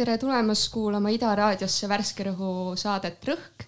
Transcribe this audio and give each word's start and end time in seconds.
tere 0.00 0.14
tulemast 0.16 0.70
kuulama 0.72 1.10
Ida 1.12 1.34
raadiosse 1.36 1.88
värske 1.90 2.24
rõhu 2.30 2.72
saadet 2.80 3.26
Rõhk 3.28 3.66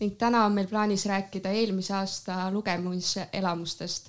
ning 0.00 0.14
täna 0.16 0.46
on 0.46 0.54
meil 0.56 0.70
plaanis 0.70 1.04
rääkida 1.04 1.52
eelmise 1.52 1.92
aasta 1.98 2.46
lugemiselamustest. 2.54 4.08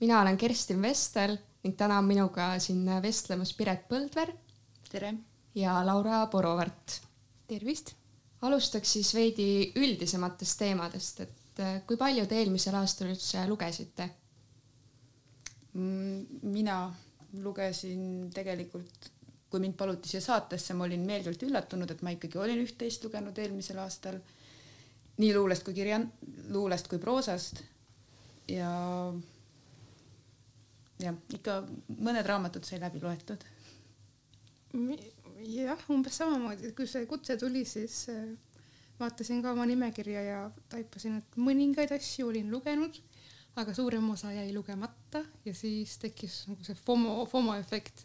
mina 0.00 0.20
olen 0.22 0.36
Kerstin 0.36 0.82
Vestel 0.82 1.36
ning 1.62 1.76
täna 1.78 2.00
on 2.02 2.08
minuga 2.10 2.48
siin 2.58 2.82
vestlemas 3.02 3.54
Piret 3.54 3.86
Põldver. 3.88 4.34
tere! 4.90 5.14
ja 5.54 5.86
Laura 5.86 6.26
Porovart. 6.26 7.00
tervist! 7.46 7.94
alustaks 8.42 8.92
siis 8.92 9.14
veidi 9.14 9.72
üldisematest 9.76 10.58
teemadest, 10.58 11.20
et 11.20 11.60
äh, 11.60 11.82
kui 11.86 11.96
palju 11.96 12.26
te 12.26 12.42
eelmisel 12.42 12.74
aastal 12.74 13.14
üldse 13.14 13.46
lugesite? 13.46 14.10
Mm, 15.74 16.26
mina 16.42 16.88
lugesin 17.38 18.32
tegelikult 18.34 19.14
kui 19.54 19.62
mind 19.62 19.76
paluti 19.78 20.10
siia 20.10 20.22
saatesse, 20.24 20.74
ma 20.74 20.88
olin 20.88 21.04
meeldivalt 21.06 21.44
üllatunud, 21.46 21.90
et 21.94 22.00
ma 22.02 22.10
ikkagi 22.10 22.40
olin 22.42 22.58
üht-teist 22.64 23.04
lugenud 23.06 23.38
eelmisel 23.38 23.78
aastal. 23.78 24.18
nii 25.22 25.30
luulest 25.36 25.62
kui 25.62 25.76
kirja, 25.76 26.00
luulest 26.50 26.88
kui 26.90 26.98
proosast. 26.98 27.60
ja, 28.50 28.70
jah, 31.04 31.20
ikka 31.38 31.60
mõned 32.00 32.26
raamatud 32.26 32.66
sai 32.66 32.80
läbi 32.82 33.02
loetud. 33.04 33.46
jah, 35.54 35.86
umbes 35.94 36.18
samamoodi, 36.18 36.72
kui 36.74 36.90
see 36.90 37.06
kutse 37.06 37.38
tuli, 37.38 37.62
siis 37.64 38.08
äh, 38.10 38.26
vaatasin 38.98 39.42
ka 39.42 39.54
oma 39.54 39.68
nimekirja 39.70 40.26
ja 40.32 40.40
taipasin, 40.68 41.22
et 41.22 41.38
mõningaid 41.38 41.94
asju 41.94 42.32
olin 42.32 42.50
lugenud, 42.50 42.98
aga 43.54 43.74
suurem 43.74 44.10
osa 44.10 44.34
jäi 44.34 44.50
lugemata 44.54 45.22
ja 45.46 45.54
siis 45.54 45.94
tekkis 46.02 46.42
nagu 46.50 46.66
see 46.66 46.74
FOMO, 46.74 47.20
FOMO 47.30 47.54
efekt 47.54 48.02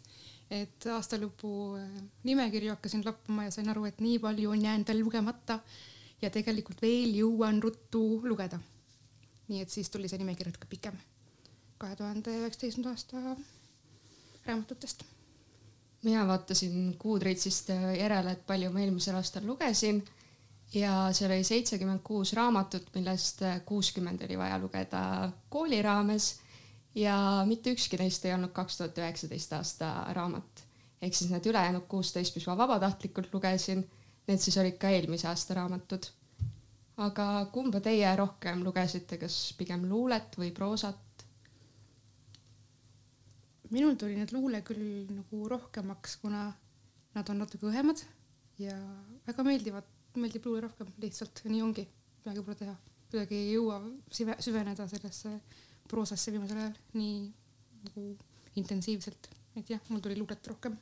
et 0.50 0.86
aasta 0.90 1.18
lõpu 1.20 1.52
äh, 1.78 2.02
nimekirju 2.26 2.74
hakkasin 2.74 3.04
lappama 3.06 3.46
ja 3.46 3.54
sain 3.54 3.70
aru, 3.70 3.86
et 3.86 4.00
nii 4.02 4.18
palju 4.22 4.50
on 4.50 4.64
jäänud 4.66 4.90
veel 4.90 5.02
lugemata 5.04 5.60
ja 6.22 6.30
tegelikult 6.30 6.82
veel 6.82 7.14
jõuan 7.20 7.62
ruttu 7.62 8.20
lugeda. 8.26 8.58
nii 9.48 9.62
et 9.64 9.70
siis 9.70 9.90
tuli 9.90 10.08
see 10.08 10.18
nimekiri 10.18 10.50
natuke 10.50 10.68
pikem, 10.70 10.98
kahe 11.78 11.96
tuhande 11.98 12.34
üheksateistkümnenda 12.42 12.90
aasta 12.90 13.36
raamatutest. 14.46 15.04
mina 16.02 16.26
vaatasin 16.26 16.96
Goodreadsist 16.98 17.68
järele, 17.98 18.32
et 18.32 18.46
palju 18.46 18.70
ma 18.70 18.82
eelmisel 18.82 19.18
aastal 19.18 19.46
lugesin 19.46 20.02
ja 20.74 21.08
seal 21.12 21.30
oli 21.30 21.44
seitsekümmend 21.44 22.02
kuus 22.04 22.32
raamatut, 22.32 22.90
millest 22.94 23.42
kuuskümmend 23.66 24.22
oli 24.26 24.38
vaja 24.38 24.58
lugeda 24.58 25.02
kooli 25.48 25.82
raames 25.82 26.36
ja 26.94 27.44
mitte 27.46 27.72
ükski 27.74 27.98
neist 28.00 28.24
ei 28.24 28.34
olnud 28.34 28.52
kaks 28.54 28.78
tuhat 28.78 28.98
üheksateist 28.98 29.52
aasta 29.52 29.90
raamat. 30.16 30.64
ehk 31.02 31.14
siis 31.14 31.30
need 31.30 31.46
ülejäänud 31.46 31.86
kuusteist, 31.88 32.34
mis 32.36 32.46
ma 32.46 32.56
vabatahtlikult 32.58 33.32
lugesin, 33.34 33.84
need 34.28 34.38
siis 34.42 34.58
olid 34.60 34.76
ka 34.78 34.90
eelmise 34.90 35.28
aasta 35.28 35.54
raamatud. 35.54 36.08
aga 36.96 37.46
kumba 37.52 37.80
teie 37.80 38.16
rohkem 38.16 38.64
lugesite, 38.64 39.18
kas 39.18 39.54
pigem 39.58 39.86
luulet 39.88 40.36
või 40.38 40.50
proosat? 40.52 40.98
minul 43.70 43.94
tuli 43.94 44.16
need 44.18 44.32
luule 44.34 44.62
küll 44.66 45.06
nagu 45.14 45.48
rohkemaks, 45.48 46.16
kuna 46.16 46.50
nad 47.14 47.28
on 47.30 47.38
natuke 47.38 47.66
õhemad 47.70 48.02
ja 48.58 48.74
väga 49.26 49.44
meeldivad, 49.46 49.86
meeldib 50.18 50.46
luule 50.46 50.66
rohkem 50.66 50.90
lihtsalt, 50.98 51.44
nii 51.46 51.62
ongi, 51.62 51.86
midagi 52.18 52.42
pole 52.42 52.56
teha, 52.58 52.74
kuidagi 53.10 53.38
ei 53.38 53.52
jõua 53.54 53.78
süveneda 54.10 54.88
sellesse 54.90 55.38
proosasse 55.90 56.32
viimasel 56.34 56.62
ajal 56.62 56.76
nii 56.98 57.18
nagu 57.86 58.06
intensiivselt, 58.60 59.30
et 59.58 59.74
jah, 59.74 59.82
mul 59.88 60.02
tuli 60.04 60.18
luulet 60.18 60.52
rohkem 60.52 60.76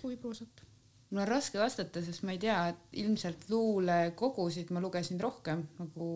kui 0.00 0.16
proosat. 0.20 0.64
mul 1.10 1.22
on 1.24 1.28
raske 1.28 1.58
vastata, 1.58 2.02
sest 2.04 2.24
ma 2.26 2.34
ei 2.34 2.42
tea, 2.42 2.58
et 2.72 3.00
ilmselt 3.02 3.48
luulekogusid 3.50 4.70
ma 4.74 4.82
lugesin 4.82 5.20
rohkem 5.20 5.66
nagu 5.78 6.10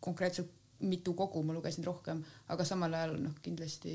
konkreetselt 0.00 0.56
mitu 0.80 1.14
kogu 1.14 1.42
ma 1.44 1.52
lugesin 1.52 1.84
rohkem, 1.84 2.22
aga 2.48 2.64
samal 2.64 2.94
ajal 2.96 3.16
noh, 3.20 3.36
kindlasti 3.44 3.94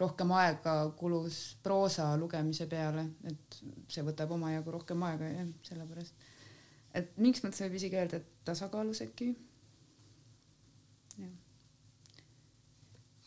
rohkem 0.00 0.32
aega 0.34 0.74
kulus 0.96 1.38
proosa 1.62 2.08
lugemise 2.16 2.66
peale, 2.70 3.04
et 3.28 3.58
see 3.92 4.04
võtab 4.06 4.32
omajagu 4.36 4.72
rohkem 4.78 5.02
aega 5.08 5.28
jah, 5.28 5.50
sellepärast. 5.68 6.28
et 6.98 7.16
mingis 7.20 7.44
mõttes 7.44 7.62
võib 7.66 7.76
isegi 7.78 7.98
öelda, 8.00 8.20
et 8.22 8.44
tasakaalus 8.48 9.02
äkki. 9.04 9.32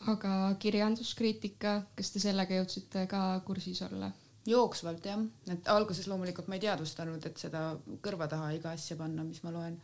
Aga 0.04 0.54
kirjanduskriitika, 0.60 1.80
kas 1.96 2.12
te 2.12 2.22
sellega 2.22 2.60
jõudsite 2.60 3.06
ka 3.10 3.22
kursis 3.46 3.82
olla? 3.88 4.12
jooksvalt 4.46 5.06
jah, 5.08 5.22
et 5.50 5.68
alguses 5.72 6.06
loomulikult 6.06 6.46
ma 6.46 6.54
ei 6.54 6.62
teadvustanud, 6.62 7.24
et 7.26 7.40
seda 7.40 7.64
kõrva 8.04 8.28
taha 8.30 8.52
iga 8.54 8.70
asja 8.76 8.94
panna, 8.98 9.24
mis 9.26 9.42
ma 9.42 9.50
loen. 9.50 9.80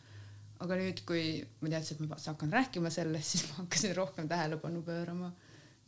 aga 0.63 0.77
nüüd, 0.79 1.01
kui 1.03 1.41
ma 1.65 1.73
teadsin, 1.73 1.99
et 1.99 2.07
ma 2.07 2.19
hakkan 2.23 2.53
rääkima 2.55 2.93
sellest, 2.95 3.31
siis 3.33 3.49
ma 3.49 3.65
hakkasin 3.65 3.97
rohkem 3.97 4.29
tähelepanu 4.31 4.85
pöörama, 4.87 5.33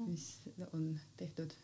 mis 0.01 0.27
on 0.73 0.89
tehtud. 1.17 1.55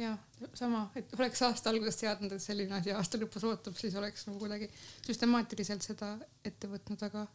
ja 0.00 0.16
sama, 0.54 0.86
et 0.96 1.12
oleks 1.18 1.42
aasta 1.44 1.70
alguses 1.70 2.00
teadnud, 2.00 2.32
et 2.32 2.42
selline 2.42 2.78
asi 2.78 2.94
aasta 2.96 3.20
lõpus 3.20 3.44
ootab, 3.44 3.76
siis 3.76 3.94
oleks 4.00 4.24
nagu 4.30 4.40
kuidagi 4.40 4.70
süstemaatiliselt 5.04 5.84
seda 5.84 6.14
ette 6.44 6.72
võtnud, 6.72 7.04
aga, 7.10 7.26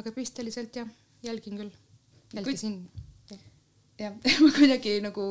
aga 0.00 0.16
pisteliselt 0.16 0.80
jah, 0.80 0.88
jälgin 1.28 1.60
küll, 1.60 1.76
jälgisin 2.32 2.80
Kui 2.86 3.05
jah 3.98 4.16
ma 4.44 4.50
kuidagi 4.54 4.98
nagu 5.04 5.26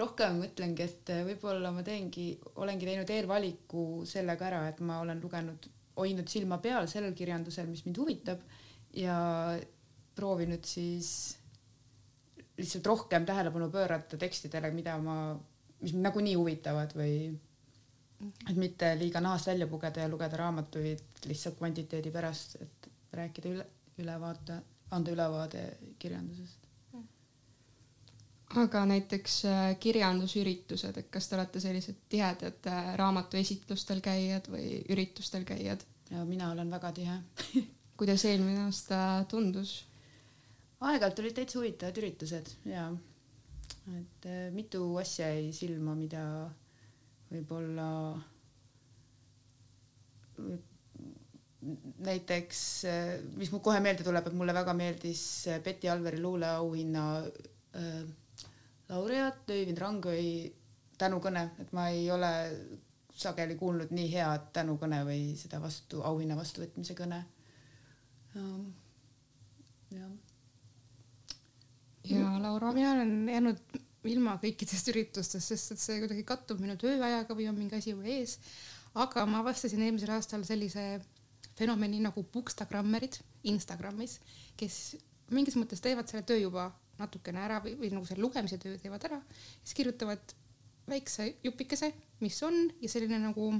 rohkem 0.00 0.38
mõtlengi, 0.40 0.86
et 0.86 1.12
võib-olla 1.26 1.72
ma 1.74 1.82
teengi, 1.86 2.32
olengi 2.62 2.88
teinud 2.88 3.10
eelvaliku 3.12 4.06
sellega 4.08 4.48
ära, 4.48 4.62
et 4.70 4.80
ma 4.86 5.00
olen 5.02 5.20
lugenud, 5.20 5.68
hoidnud 5.98 6.30
silma 6.30 6.60
peal 6.62 6.88
sellel 6.88 7.12
kirjandusel, 7.16 7.68
mis 7.68 7.84
mind 7.84 8.00
huvitab 8.00 8.40
ja 8.96 9.18
proovinud 10.16 10.64
siis 10.66 11.10
lihtsalt 12.60 12.86
rohkem 12.86 13.26
tähelepanu 13.28 13.70
pöörata 13.72 14.18
tekstidele, 14.20 14.72
mida 14.74 14.96
ma, 15.00 15.18
mis 15.80 15.94
mind 15.94 16.08
nagunii 16.08 16.36
huvitavad 16.38 16.96
või 16.96 17.14
et 18.50 18.56
mitte 18.60 18.92
liiga 19.00 19.20
nahast 19.24 19.48
välja 19.48 19.68
pugeda 19.68 20.04
ja 20.04 20.12
lugeda 20.12 20.40
raamatuid 20.40 21.24
lihtsalt 21.28 21.56
kvantiteedi 21.60 22.12
pärast, 22.12 22.58
et 22.60 22.90
rääkida 23.16 23.52
üle, 23.54 23.68
ülevaate, 24.00 24.60
anda 24.96 25.12
ülevaade 25.12 25.64
kirjandusest 25.98 26.59
aga 28.58 28.82
näiteks 28.88 29.34
äh, 29.46 29.60
kirjandusüritused, 29.80 30.96
et 30.98 31.10
kas 31.14 31.28
te 31.28 31.36
olete 31.38 31.60
sellised 31.62 32.00
tihedad 32.10 32.66
äh, 32.66 32.94
raamatuesitlustel 32.98 34.00
käijad 34.02 34.50
või 34.50 34.80
üritustel 34.90 35.46
käijad? 35.46 35.84
ja 36.10 36.24
mina 36.26 36.50
olen 36.50 36.70
väga 36.70 36.90
tihe 36.92 37.18
kuidas 38.00 38.24
eelmine 38.26 38.64
aasta 38.66 39.24
tundus? 39.30 39.84
aeg-ajalt 40.80 41.22
olid 41.22 41.36
täitsa 41.36 41.60
huvitavad 41.60 42.02
üritused 42.02 42.50
ja 42.66 42.88
et 44.00 44.26
äh, 44.26 44.48
mitu 44.54 44.82
asja 44.98 45.30
jäi 45.30 45.52
silma, 45.54 45.94
mida 45.94 46.24
võib-olla 47.30 47.86
näiteks, 52.02 52.60
mis 53.36 53.50
mul 53.52 53.60
kohe 53.62 53.78
meelde 53.84 54.02
tuleb, 54.02 54.26
et 54.26 54.34
mulle 54.34 54.54
väga 54.56 54.72
meeldis 54.74 55.22
Betty 55.62 55.90
Alveri 55.92 56.18
luuleauhinna 56.24 57.04
äh, 57.20 58.00
laureaat 58.90 59.50
Öivind 59.54 59.78
Rangõi 59.78 60.24
tänukõne, 61.00 61.44
et 61.62 61.72
ma 61.76 61.88
ei 61.92 62.08
ole 62.12 62.30
sageli 63.20 63.56
kuulnud 63.58 63.92
nii 63.94 64.08
head 64.12 64.50
tänukõne 64.56 65.02
või 65.06 65.34
seda 65.38 65.60
vastu, 65.62 66.02
auhinna 66.06 66.36
vastuvõtmise 66.38 66.96
kõne. 66.98 67.20
jah. 68.34 70.10
ja 72.10 72.34
Laura? 72.42 72.72
mina 72.72 72.92
olen 72.96 73.14
jäänud 73.28 73.78
ilma 74.08 74.36
kõikidest 74.42 74.88
üritustest, 74.92 75.52
sest 75.52 75.74
et 75.74 75.82
see 75.82 75.98
kuidagi 76.00 76.24
kattub 76.24 76.60
minu 76.62 76.76
tööajaga 76.80 77.36
või 77.36 77.48
on 77.50 77.58
mingi 77.58 77.76
asi 77.76 77.94
või 77.96 78.20
ees. 78.20 78.38
aga 78.94 79.26
ma 79.26 79.42
avastasin 79.44 79.82
eelmisel 79.82 80.14
aastal 80.14 80.44
sellise 80.44 81.00
fenomeni 81.58 82.00
nagu 82.00 82.22
bookstagrammerid 82.32 83.18
Instagramis, 83.50 84.18
kes 84.56 84.96
mingis 85.30 85.56
mõttes 85.58 85.82
teevad 85.84 86.08
selle 86.08 86.24
töö 86.26 86.40
juba 86.40 86.70
natukene 87.00 87.42
ära 87.46 87.58
või, 87.64 87.74
või 87.80 87.90
nagu 87.94 88.06
selle 88.08 88.24
lugemise 88.24 88.60
töö 88.62 88.78
teevad 88.80 89.08
ära, 89.08 89.20
siis 89.64 89.76
kirjutavad 89.78 90.36
väikse 90.90 91.28
jupikese, 91.44 91.92
mis 92.24 92.38
on 92.46 92.66
ja 92.82 92.90
selline 92.90 93.20
nagu 93.22 93.52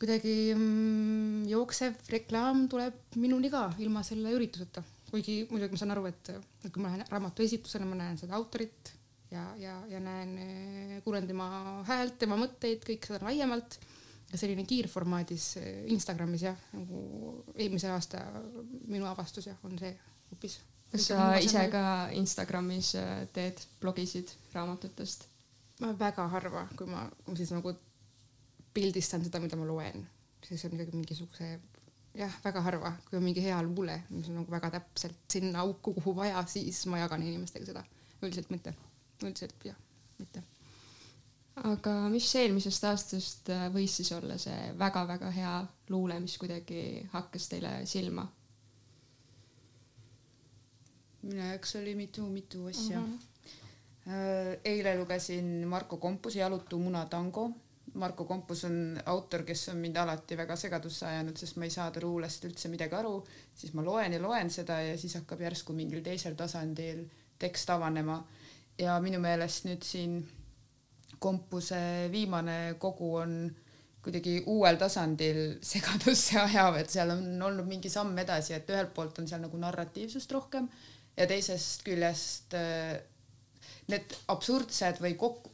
kuidagi 0.00 0.54
mm, 0.54 1.44
jooksev 1.50 1.98
reklaam 2.08 2.64
tuleb 2.72 3.18
minuni 3.20 3.50
ka 3.52 3.66
ilma 3.84 4.02
selle 4.06 4.32
ürituseta, 4.32 4.82
kuigi 5.10 5.42
muidugi 5.50 5.76
ma 5.76 5.82
saan 5.82 5.92
aru, 5.96 6.06
et, 6.08 6.32
kui 6.70 6.80
ma 6.80 6.88
lähen 6.88 7.04
raamatu 7.10 7.44
esitlusele, 7.44 7.88
ma 7.88 7.98
näen 7.98 8.16
seda 8.20 8.38
autorit 8.38 8.94
ja, 9.30 9.44
ja, 9.60 9.76
ja 9.90 10.00
näen, 10.00 11.00
kuulen 11.04 11.28
tema 11.28 11.48
häält, 11.88 12.16
tema 12.22 12.38
mõtteid, 12.40 12.84
kõik 12.86 13.10
seda 13.10 13.24
laiemalt. 13.28 13.80
Ja 14.30 14.38
selline 14.38 14.62
kiirformaadis 14.62 15.56
Instagramis 15.90 16.44
jah, 16.44 16.58
nagu 16.70 17.00
eelmise 17.56 17.88
aasta 17.90 18.20
minu 18.86 19.08
avastus 19.10 19.48
jah, 19.48 19.56
on 19.66 19.74
see 19.80 19.90
hoopis 20.28 20.60
kas 20.90 21.06
sa 21.10 21.34
ise 21.38 21.66
ka 21.72 21.82
Instagramis 22.18 22.94
äh, 22.98 23.26
teed 23.34 23.60
blogisid 23.80 24.32
raamatutest? 24.54 25.28
ma 25.80 25.94
väga 25.96 26.26
harva, 26.28 26.66
kui 26.76 26.86
ma 26.90 27.06
siis 27.36 27.54
nagu 27.54 27.72
pildistan 28.74 29.24
seda, 29.24 29.40
mida 29.40 29.56
ma 29.56 29.64
loen, 29.64 30.04
see 30.44 30.58
on 30.68 30.76
ikkagi 30.76 30.98
mingisuguse 30.98 31.46
jah, 32.18 32.34
väga 32.44 32.62
harva, 32.66 32.92
kui 33.08 33.18
on 33.18 33.24
mingi 33.24 33.42
hea 33.44 33.58
luule, 33.64 34.00
mis 34.10 34.28
on 34.30 34.40
nagu 34.40 34.52
väga 34.52 34.72
täpselt 34.76 35.18
sinna 35.32 35.64
auku, 35.64 35.94
kuhu 35.98 36.14
vaja, 36.16 36.42
siis 36.50 36.82
ma 36.90 37.00
jagan 37.00 37.24
inimestega 37.26 37.68
seda. 37.70 37.84
üldiselt 38.20 38.50
mitte, 38.52 38.74
üldiselt 39.22 39.64
jah, 39.64 39.78
mitte. 40.18 40.42
aga 41.70 41.94
mis 42.12 42.28
eelmisest 42.36 42.84
aastast 42.90 43.48
äh, 43.54 43.68
võis 43.72 43.96
siis 44.00 44.12
olla 44.16 44.36
see 44.38 44.74
väga-väga 44.78 45.30
hea 45.34 45.54
luule, 45.88 46.20
mis 46.20 46.36
kuidagi 46.40 47.08
hakkas 47.14 47.48
teile 47.52 47.80
silma? 47.86 48.26
Minu 51.22 51.40
jaoks 51.40 51.76
oli 51.76 51.94
mitu-mitu 51.94 52.66
asja 52.66 53.00
mm. 53.00 53.18
-hmm. 53.18 54.60
eile 54.64 54.96
lugesin 54.98 55.68
Marko 55.68 55.96
Kompuse 55.96 56.38
Jalutu 56.38 56.78
munatango 56.78 57.50
Marko 57.94 58.24
Kompus 58.24 58.64
on 58.64 59.00
autor, 59.06 59.42
kes 59.42 59.68
on 59.72 59.80
mind 59.82 59.96
alati 59.98 60.36
väga 60.38 60.56
segadusse 60.56 61.06
ajanud, 61.08 61.36
sest 61.36 61.56
ma 61.58 61.66
ei 61.66 61.72
saa 61.74 61.90
ta 61.90 62.02
luulest 62.02 62.44
üldse 62.46 62.70
midagi 62.70 62.94
aru, 62.94 63.16
siis 63.56 63.72
ma 63.74 63.82
loen 63.82 64.14
ja 64.14 64.20
loen 64.22 64.50
seda 64.50 64.78
ja 64.84 64.98
siis 64.98 65.16
hakkab 65.18 65.42
järsku 65.42 65.74
mingil 65.74 66.02
teisel 66.04 66.36
tasandil 66.38 67.02
tekst 67.38 67.70
avanema. 67.70 68.22
ja 68.78 68.94
minu 69.00 69.18
meelest 69.20 69.66
nüüd 69.68 69.82
siin 69.84 70.20
Kompuse 71.20 72.08
viimane 72.12 72.76
kogu 72.80 73.10
on 73.20 73.32
kuidagi 74.00 74.38
uuel 74.46 74.78
tasandil 74.80 75.40
segadusse 75.72 76.38
ajav, 76.40 76.78
et 76.80 76.90
seal 76.90 77.10
on 77.10 77.42
olnud 77.42 77.66
mingi 77.66 77.90
samm 77.90 78.16
edasi, 78.18 78.54
et 78.54 78.70
ühelt 78.70 78.94
poolt 78.94 79.18
on 79.18 79.28
seal 79.28 79.42
nagu 79.42 79.58
narratiivsust 79.58 80.32
rohkem 80.32 80.70
ja 81.20 81.28
teisest 81.28 81.84
küljest 81.84 82.56
äh, 82.56 82.96
need 83.92 84.16
absurdsed 84.32 85.02
või 85.04 85.16
kokku 85.20 85.52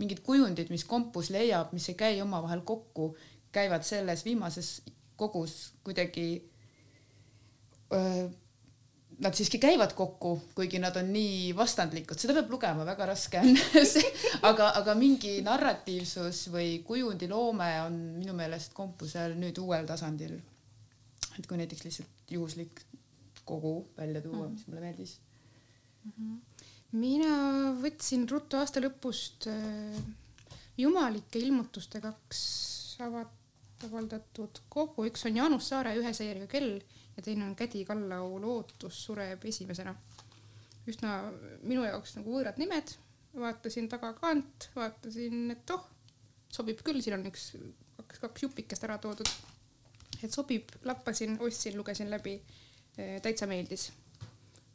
mingid 0.00 0.24
kujundid, 0.26 0.70
mis 0.74 0.84
kompus 0.88 1.30
leiab, 1.30 1.72
mis 1.74 1.86
ei 1.92 1.98
käi 1.98 2.16
omavahel 2.22 2.64
kokku, 2.66 3.12
käivad 3.54 3.84
selles 3.86 4.24
viimases 4.26 4.80
kogus 5.16 5.74
kuidagi 5.86 6.26
öö, 7.94 8.24
nad 9.22 9.36
siiski 9.38 9.60
käivad 9.62 9.94
kokku, 9.94 10.32
kuigi 10.54 10.80
nad 10.82 10.96
on 10.98 11.12
nii 11.14 11.52
vastandlikud, 11.56 12.18
seda 12.18 12.34
peab 12.34 12.50
lugema, 12.50 12.86
väga 12.88 13.06
raske 13.12 13.38
on 13.38 13.54
aga, 14.50 14.72
aga 14.80 14.96
mingi 14.98 15.36
narratiivsus 15.46 16.48
või 16.54 16.80
kujundiloome 16.86 17.70
on 17.84 18.00
minu 18.18 18.34
meelest 18.34 18.74
kompusel 18.74 19.38
nüüd 19.38 19.60
uuel 19.62 19.86
tasandil. 19.86 20.40
et 21.38 21.46
kui 21.46 21.58
näiteks 21.58 21.86
lihtsalt 21.86 22.34
juhuslik 22.34 22.82
kogu 23.44 23.76
välja 23.96 24.22
tuua, 24.24 24.48
mis 24.48 24.66
mulle 24.68 24.84
meeldis 24.88 25.18
mm. 26.04 26.12
-hmm 26.18 26.40
mina 26.94 27.74
võtsin 27.82 28.22
ruttu 28.30 28.58
aasta 28.60 28.78
lõpust 28.82 29.48
äh, 29.50 29.96
jumalike 30.78 31.40
ilmutuste 31.42 32.00
kaks 32.02 32.42
avaldatud 33.02 34.60
kogu, 34.70 35.06
üks 35.08 35.26
on 35.26 35.40
Jaanus 35.40 35.70
Saare 35.72 35.96
Ühe 35.98 36.12
seeriga 36.14 36.46
kell 36.50 36.76
ja 37.16 37.22
teine 37.22 37.48
on 37.48 37.56
Kädi 37.58 37.84
Kallau 37.86 38.38
Lootus 38.42 39.00
sureb 39.06 39.44
esimesena. 39.50 39.94
üsna 40.86 41.16
minu 41.64 41.84
jaoks 41.86 42.14
nagu 42.18 42.34
võõrad 42.34 42.58
nimed, 42.60 42.92
vaatasin 43.40 43.88
tagakaant, 43.88 44.68
vaatasin, 44.76 45.50
et 45.54 45.70
oh, 45.74 45.86
sobib 46.52 46.82
küll, 46.84 47.00
siin 47.02 47.16
on 47.16 47.26
üks, 47.30 47.54
kaks, 47.96 48.20
kaks 48.26 48.44
jupikest 48.46 48.84
ära 48.84 48.98
toodud. 49.02 49.30
et 50.22 50.32
sobib, 50.32 50.70
lappasin, 50.84 51.38
ostsin, 51.40 51.76
lugesin 51.78 52.10
läbi, 52.12 52.36
täitsa 52.96 53.46
meeldis 53.50 53.90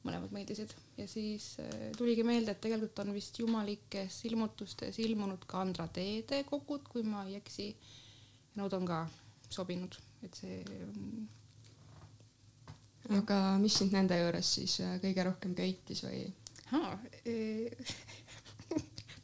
mõlemad 0.05 0.31
meeldisid 0.33 0.71
ja 0.97 1.05
siis 1.09 1.53
äh, 1.61 1.89
tuligi 1.97 2.23
meelde, 2.27 2.51
et 2.53 2.61
tegelikult 2.63 2.99
on 3.03 3.13
vist 3.15 3.39
jumalikes 3.41 4.21
ilmutustes 4.29 4.99
ilmunud 5.03 5.43
ka 5.49 5.55
Andra 5.63 5.87
Teede 5.93 6.37
kogud, 6.47 6.83
kui 6.89 7.03
ma 7.03 7.25
ei 7.27 7.35
eksi. 7.39 7.67
Nad 8.59 8.73
on 8.75 8.85
ka 8.87 8.97
sobinud, 9.53 9.93
et 10.25 10.33
see 10.35 10.55
on. 10.85 10.95
aga 13.19 13.37
mis 13.61 13.75
sind 13.79 13.91
nende 13.95 14.15
juures 14.19 14.47
siis 14.57 14.73
äh, 14.85 14.91
kõige 15.03 15.21
rohkem 15.29 15.51
köitis 15.57 15.99
või? 16.05 16.19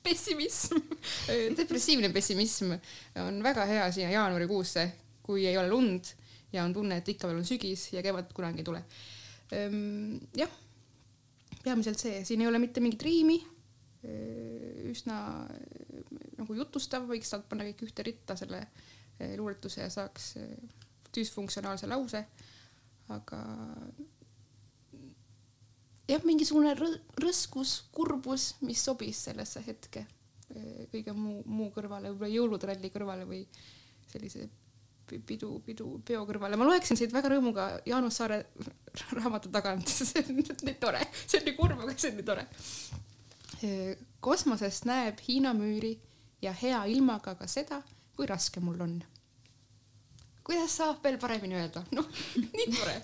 Pessimism 0.06 0.78
depressiivne 1.58 2.10
pessimism 2.14 2.68
on 3.22 3.36
väga 3.46 3.64
hea 3.66 3.86
siia 3.94 4.10
jaanuarikuusse, 4.14 4.84
kui 5.26 5.42
ei 5.50 5.58
ole 5.58 5.70
lund 5.72 6.04
ja 6.56 6.66
on 6.66 6.74
tunne, 6.76 7.00
et 7.02 7.10
ikka 7.16 7.30
veel 7.30 7.42
on 7.42 7.48
sügis 7.48 7.90
ja 7.94 8.04
kevad 8.06 8.32
kunagi 8.36 8.64
ei 8.64 8.68
tule. 8.68 8.84
Ehm, 9.56 10.16
jah 10.38 10.52
peamiselt 11.66 12.02
see, 12.02 12.22
siin 12.28 12.44
ei 12.44 12.50
ole 12.50 12.62
mitte 12.62 12.82
mingit 12.84 13.04
riimi, 13.06 13.40
üsna 14.92 15.18
nagu 16.38 16.58
jutustav, 16.60 17.08
võiks 17.10 17.32
sealt 17.32 17.48
panna 17.50 17.66
kõik 17.66 17.88
ühte 17.88 18.06
ritta 18.06 18.36
selle 18.38 18.62
luuletuse 19.40 19.82
ja 19.82 19.90
saaks 19.90 20.36
düsfunktsionaalse 21.16 21.90
lause. 21.90 22.22
aga 23.14 23.40
jah, 26.10 26.22
mingisugune 26.26 26.76
rõskus, 27.22 27.80
kurbus, 27.94 28.52
mis 28.66 28.82
sobis 28.86 29.26
sellesse 29.30 29.64
hetke 29.66 30.06
kõige 30.92 31.14
muu, 31.18 31.42
muu 31.50 31.72
kõrvale, 31.74 32.12
võib-olla 32.12 32.30
jõulutralli 32.34 32.92
kõrvale 32.94 33.26
või 33.30 33.42
sellise 34.12 34.46
pidu, 35.06 35.52
pidu, 35.66 35.90
peo 36.06 36.24
kõrvale. 36.28 36.58
ma 36.58 36.68
loeksin 36.68 36.98
siit 37.00 37.14
väga 37.14 37.32
rõõmuga 37.36 37.68
Jaanus 37.86 38.20
Saare 38.20 38.42
raamatu 39.18 39.52
tagant, 39.54 39.88
see 40.10 40.24
on 40.24 40.42
nii 40.42 40.78
tore, 40.82 41.04
see 41.26 41.40
on 41.40 41.50
nii 41.50 41.58
kurb, 41.58 41.82
aga 41.82 41.98
see 41.98 42.12
on 42.12 42.20
nii 42.20 42.28
tore. 42.32 42.48
kosmosest 44.26 44.88
näeb 44.90 45.22
Hiina 45.28 45.54
müüri 45.58 45.96
ja 46.42 46.54
hea 46.54 46.86
ilmaga 46.92 47.36
ka 47.40 47.48
seda, 47.50 47.82
kui 48.16 48.28
raske 48.30 48.64
mul 48.64 48.82
on. 48.82 48.98
kuidas 50.46 50.78
saab 50.82 51.04
veel 51.04 51.20
paremini 51.22 51.58
öelda, 51.62 51.86
noh, 51.98 52.10
nii 52.42 52.72
tore 52.74 52.98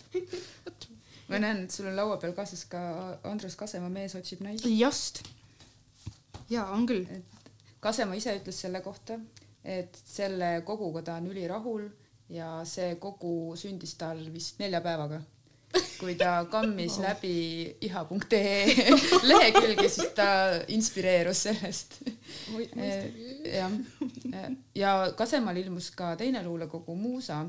ma 1.32 1.40
näen, 1.40 1.64
et 1.66 1.72
sul 1.72 1.88
on 1.88 1.96
laua 1.96 2.18
peal 2.20 2.34
kaasas 2.36 2.66
ka 2.72 2.80
Andrus 3.30 3.56
Kasemaa 3.60 3.92
Mees 3.94 4.16
otsib 4.20 4.42
naist. 4.44 4.66
just. 4.68 5.24
ja 6.50 6.66
on 6.76 6.86
küll. 6.90 7.06
Kasemaa 7.82 8.20
ise 8.20 8.36
ütles 8.38 8.60
selle 8.62 8.82
kohta, 8.86 9.18
et 9.64 9.98
selle 10.06 10.62
koguga 10.66 11.04
ta 11.06 11.20
on 11.22 11.30
ülirahul 11.32 11.86
ja 12.32 12.62
see 12.68 12.96
kogu 13.02 13.54
sündis 13.60 13.96
tal 14.00 14.24
vist 14.34 14.60
nelja 14.62 14.82
päevaga. 14.82 15.22
kui 16.02 16.18
ta 16.20 16.46
kammis 16.52 16.98
oh. 16.98 17.04
läbi 17.06 17.36
iha.ee 17.88 18.88
lehekülge, 19.30 19.86
siis 19.88 20.10
ta 20.18 20.26
inspireerus 20.68 21.44
sellest. 21.48 22.02
jah, 23.54 23.78
ja 24.76 24.92
Kasemaal 25.16 25.62
ilmus 25.62 25.92
ka 25.96 26.16
teine 26.20 26.44
luulekogu 26.44 26.96
Muusa, 26.96 27.46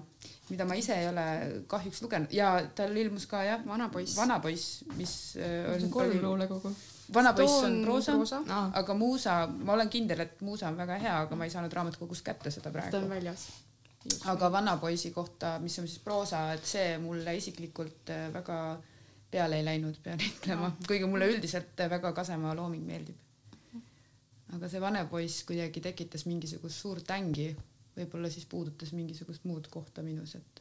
mida 0.51 0.69
ma 0.69 0.79
ise 0.79 0.95
ei 1.01 1.09
ole 1.09 1.27
kahjuks 1.67 2.03
lugenud 2.05 2.37
ja 2.37 2.55
tal 2.77 2.95
ilmus 2.97 3.27
ka 3.27 3.43
jah, 3.49 3.67
Vanapoiss, 3.67 4.17
Vanapoiss, 4.17 4.85
mis 5.01 5.17
äh, 5.41 5.73
on 5.75 5.91
kolm 5.91 6.23
luulekogu 6.23 6.77
vanapoiss 7.15 7.65
on 7.67 7.83
proosa, 7.85 8.13
proosa., 8.13 8.41
aga 8.73 8.95
Muusa, 8.95 9.35
ma 9.47 9.73
olen 9.73 9.91
kindel, 9.91 10.25
et 10.25 10.41
Muusa 10.41 10.69
on 10.69 10.77
väga 10.77 10.99
hea, 11.03 11.19
aga 11.27 11.37
ma 11.37 11.49
ei 11.49 11.53
saanud 11.55 11.73
raamatukogust 11.73 12.25
kätte 12.27 12.51
seda 12.51 12.71
praegu. 12.75 12.91
ta 12.91 13.03
on 13.03 13.11
väljas. 13.11 13.49
aga 14.33 14.53
Vanapoisi 14.53 15.11
kohta, 15.11 15.59
mis 15.63 15.79
on 15.79 15.89
siis 15.89 16.03
proosa, 16.05 16.45
et 16.53 16.65
see 16.67 16.97
mulle 16.99 17.37
isiklikult 17.37 18.11
äh, 18.11 18.29
väga 18.35 18.59
peale 19.31 19.59
ei 19.61 19.65
läinud, 19.65 19.99
pean 20.05 20.21
ütlema, 20.21 20.73
kuigi 20.87 21.09
mulle 21.09 21.31
üldiselt 21.33 21.85
väga 21.91 22.13
Kasemaa 22.13 22.57
looming 22.57 22.87
meeldib. 22.87 23.17
aga 24.53 24.69
see 24.69 24.81
Vanepoiss 24.81 25.45
kuidagi 25.49 25.81
tekitas 25.81 26.27
mingisugust 26.29 26.83
suurt 26.85 27.11
ängi, 27.15 27.55
võib-olla 27.97 28.29
siis 28.31 28.45
puudutas 28.47 28.93
mingisugust 28.93 29.49
muud 29.49 29.69
kohta 29.73 30.05
minus, 30.05 30.37
et 30.37 30.61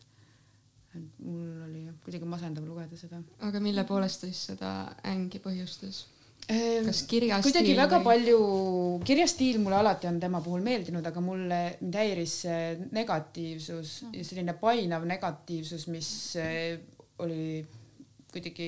et 0.91 1.19
mul 1.24 1.62
oli 1.65 1.86
kuidagi 2.03 2.27
masendav 2.27 2.65
lugeda 2.67 2.98
seda. 3.00 3.21
aga 3.48 3.60
mille 3.63 3.83
poolest 3.88 4.25
siis 4.27 4.45
seda 4.51 4.71
ängi 5.07 5.39
põhjustas? 5.43 6.05
Ehm, 6.51 6.88
kas 6.89 7.03
kirjastiil? 7.08 7.48
kuidagi 7.48 7.75
väga 7.77 8.00
või... 8.00 8.05
palju, 8.08 8.39
kirjastiil 9.08 9.60
mulle 9.63 9.77
alati 9.79 10.10
on 10.10 10.17
tema 10.20 10.41
puhul 10.43 10.63
meeldinud, 10.65 11.05
aga 11.08 11.24
mulle, 11.24 11.60
mind 11.84 12.00
häiris 12.00 12.34
see 12.46 12.65
negatiivsus 12.98 13.93
mm. 14.08 14.17
ja 14.17 14.25
selline 14.27 14.55
painav 14.60 15.05
negatiivsus, 15.08 15.88
mis 15.93 16.10
eh, 16.41 16.81
oli 17.24 17.62
kuidagi, 18.34 18.67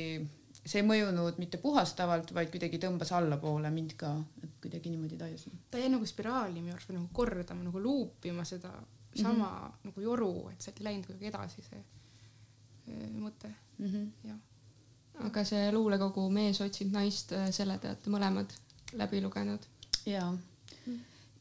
see 0.61 0.79
ei 0.79 0.87
mõjunud 0.87 1.41
mitte 1.41 1.59
puhastavalt, 1.63 2.31
vaid 2.35 2.53
kuidagi 2.53 2.79
tõmbas 2.83 3.11
allapoole 3.17 3.71
mind 3.73 3.97
ka, 3.99 4.13
et 4.43 4.55
kuidagi 4.63 4.93
niimoodi 4.93 5.19
tajusin. 5.19 5.59
ta 5.73 5.81
jäi 5.81 5.91
nagu 5.91 6.07
spiraali 6.07 6.61
minu 6.61 6.77
arust 6.77 6.93
nagu 6.95 7.09
kordama, 7.15 7.67
nagu 7.67 7.83
luupima 7.83 8.47
seda 8.47 8.71
sama 9.13 9.33
mm 9.33 9.43
-hmm. 9.43 9.89
nagu 9.89 10.07
joru, 10.07 10.31
et 10.53 10.61
sealt 10.61 10.79
ei 10.79 10.89
läinud 10.89 11.09
kuidagi 11.09 11.31
edasi 11.33 11.67
see 11.67 11.83
eh, 12.87 13.11
mõte 13.11 13.51
mm. 13.51 13.85
-hmm. 13.91 14.09
jah 14.31 14.41
aga 15.27 15.43
see 15.47 15.69
luulekogu 15.75 16.25
Mees 16.33 16.61
otsib 16.63 16.91
naist, 16.93 17.33
äh, 17.37 17.49
selle 17.53 17.77
te 17.81 17.91
olete 17.91 18.13
mõlemad 18.13 18.55
läbi 18.99 19.21
lugenud. 19.21 19.65
ja, 20.09 20.25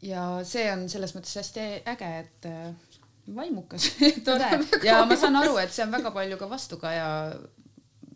ja 0.03 0.27
see 0.49 0.69
on 0.73 0.89
selles 0.93 1.15
mõttes 1.17 1.35
hästi 1.41 1.67
äge, 1.95 2.13
et 2.25 2.49
äh, 2.51 2.71
vaimukas 3.35 3.91
tore 4.27 4.51
ja 4.85 5.03
ma 5.07 5.17
saan 5.17 5.41
aru, 5.41 5.59
et 5.63 5.75
see 5.75 5.85
on 5.87 5.93
väga 5.95 6.15
palju 6.15 6.39
ka 6.41 6.49
vastukaja, 6.51 7.11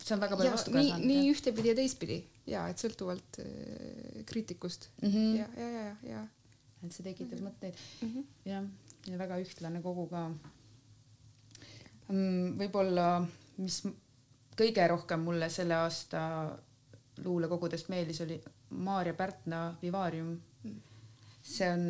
see 0.02 0.16
on 0.16 0.24
väga 0.24 0.38
palju 0.38 0.54
vastukaja 0.54 0.88
saanud. 0.94 1.10
nii 1.12 1.28
ühtepidi 1.34 1.72
ja 1.72 1.76
teistpidi 1.78 2.22
ja 2.46 2.64
et 2.70 2.82
sõltuvalt 2.82 3.40
äh, 3.42 4.24
kriitikust 4.26 4.90
mm. 5.02 5.08
-hmm. 5.12 5.36
ja, 5.38 5.48
ja, 5.56 5.70
ja, 5.70 5.94
ja. 6.14 6.26
et 6.82 6.92
see 6.92 7.06
tekitab 7.06 7.38
mm 7.40 7.46
-hmm. 7.46 7.48
mõtteid 7.48 7.86
mm 8.02 8.12
-hmm. 8.12 8.50
jah 8.52 8.66
ja 9.10 9.18
väga 9.18 9.38
ühtlane 9.42 9.82
kogu 9.84 10.06
ka. 10.10 10.26
võib-olla, 12.60 13.06
mis 13.58 13.80
kõige 14.56 14.86
rohkem 14.88 15.24
mulle 15.26 15.48
selle 15.52 15.76
aasta 15.78 16.22
luulekogudest 17.24 17.88
meeldis, 17.92 18.20
oli 18.24 18.40
Maarja 18.70 19.14
Pärtna 19.14 19.60
Vivarium. 19.82 20.36
see 21.46 21.68
on, 21.70 21.82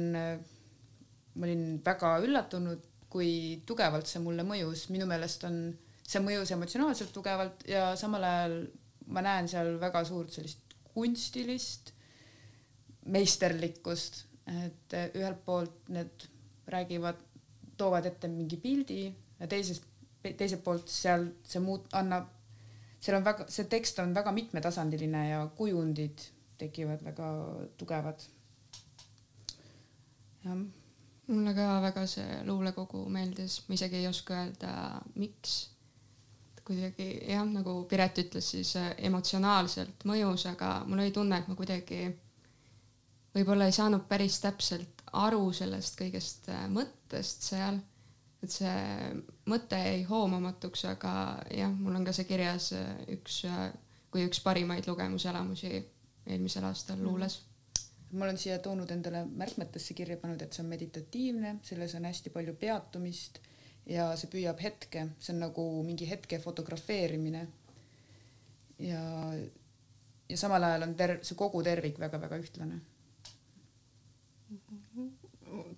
ma 1.35 1.47
olin 1.47 1.81
väga 1.85 2.19
üllatunud, 2.21 2.83
kui 3.09 3.63
tugevalt 3.67 4.07
see 4.07 4.21
mulle 4.21 4.45
mõjus, 4.45 4.91
minu 4.93 5.07
meelest 5.09 5.47
on, 5.49 5.57
see 6.03 6.21
mõjus 6.21 6.53
emotsionaalselt 6.53 7.13
tugevalt 7.15 7.65
ja 7.69 7.95
samal 7.97 8.25
ajal 8.25 8.59
ma 9.07 9.23
näen 9.25 9.49
seal 9.49 9.77
väga 9.81 10.03
suurt 10.05 10.35
sellist 10.35 10.77
kunstilist 10.95 11.93
meisterlikkust, 13.13 14.25
et 14.67 14.97
ühelt 15.15 15.43
poolt 15.47 15.91
need 15.95 16.27
räägivad, 16.73 17.19
toovad 17.79 18.09
ette 18.09 18.31
mingi 18.31 18.59
pildi 18.59 19.05
ja 19.07 19.49
teisest, 19.51 19.85
teiselt 20.23 20.65
poolt 20.65 20.91
seal 20.91 21.29
see 21.47 21.63
muut-, 21.63 21.87
annab, 21.95 22.33
seal 23.07 23.21
on 23.21 23.27
väga, 23.27 23.47
see 23.53 23.69
tekst 23.71 24.01
on 24.03 24.15
väga 24.15 24.33
mitmetasandiline 24.35 25.29
ja 25.29 25.45
kujundid 25.59 26.25
tekivad 26.59 27.05
väga 27.05 27.29
tugevad. 27.79 28.27
jah. 30.45 30.59
mulle 31.27 31.55
ka 31.55 31.81
väga 31.83 32.07
see 32.07 32.43
luulekogu 32.47 33.09
meeldis, 33.11 33.61
ma 33.69 33.75
isegi 33.75 33.97
ei 34.03 34.11
oska 34.11 34.43
öelda, 34.43 34.75
miks. 35.15 35.57
kuidagi 36.67 37.09
jah, 37.31 37.47
nagu 37.47 37.85
Piret 37.91 38.19
ütles, 38.19 38.51
siis 38.51 38.75
äh, 38.77 38.93
emotsionaalselt 39.09 40.03
mõjus, 40.05 40.49
aga 40.51 40.81
mul 40.87 41.05
oli 41.05 41.13
tunne, 41.15 41.39
et 41.39 41.49
ma 41.49 41.55
kuidagi 41.55 42.01
võib-olla 43.37 43.69
ei 43.69 43.77
saanud 43.77 44.09
päris 44.09 44.41
täpselt 44.43 45.05
aru 45.13 45.53
sellest 45.55 45.99
kõigest 46.01 46.51
äh, 46.51 46.67
mõttest 46.73 47.47
seal, 47.53 47.79
et 48.47 48.55
see 48.55 49.11
mõte 49.51 49.79
jäi 49.81 50.05
hoomamatuks, 50.09 50.87
aga 50.93 51.13
jah, 51.51 51.73
mul 51.75 51.99
on 51.99 52.07
ka 52.07 52.15
see 52.17 52.29
kirjas 52.29 52.71
äh, 52.77 52.95
üks, 53.17 53.43
äh, 53.51 53.69
kui 54.13 54.25
üks 54.29 54.41
parimaid 54.45 54.87
lugemuselamusi 54.89 55.75
eelmisel 55.75 56.67
aastal 56.69 56.99
mhm. 57.01 57.11
luules 57.11 57.41
ma 58.17 58.25
olen 58.25 58.39
siia 58.39 58.61
toonud 58.63 58.91
endale 58.95 59.25
märkmetesse 59.27 59.95
kirja 59.99 60.17
pannud, 60.21 60.41
et 60.43 60.55
see 60.55 60.63
on 60.63 60.71
meditatiivne, 60.71 61.57
selles 61.67 61.95
on 61.99 62.07
hästi 62.07 62.31
palju 62.33 62.55
peatumist 62.61 63.41
ja 63.91 64.09
see 64.19 64.31
püüab 64.31 64.63
hetke, 64.63 65.09
see 65.19 65.35
on 65.35 65.43
nagu 65.43 65.65
mingi 65.87 66.09
hetke 66.09 66.39
fotografeerimine. 66.43 67.47
ja, 68.79 69.03
ja 70.29 70.39
samal 70.39 70.65
ajal 70.69 70.87
on 70.87 70.95
ter-, 70.99 71.19
see 71.27 71.39
kogu 71.39 71.63
tervik 71.67 71.99
väga-väga 72.01 72.39
ühtlane 72.45 72.81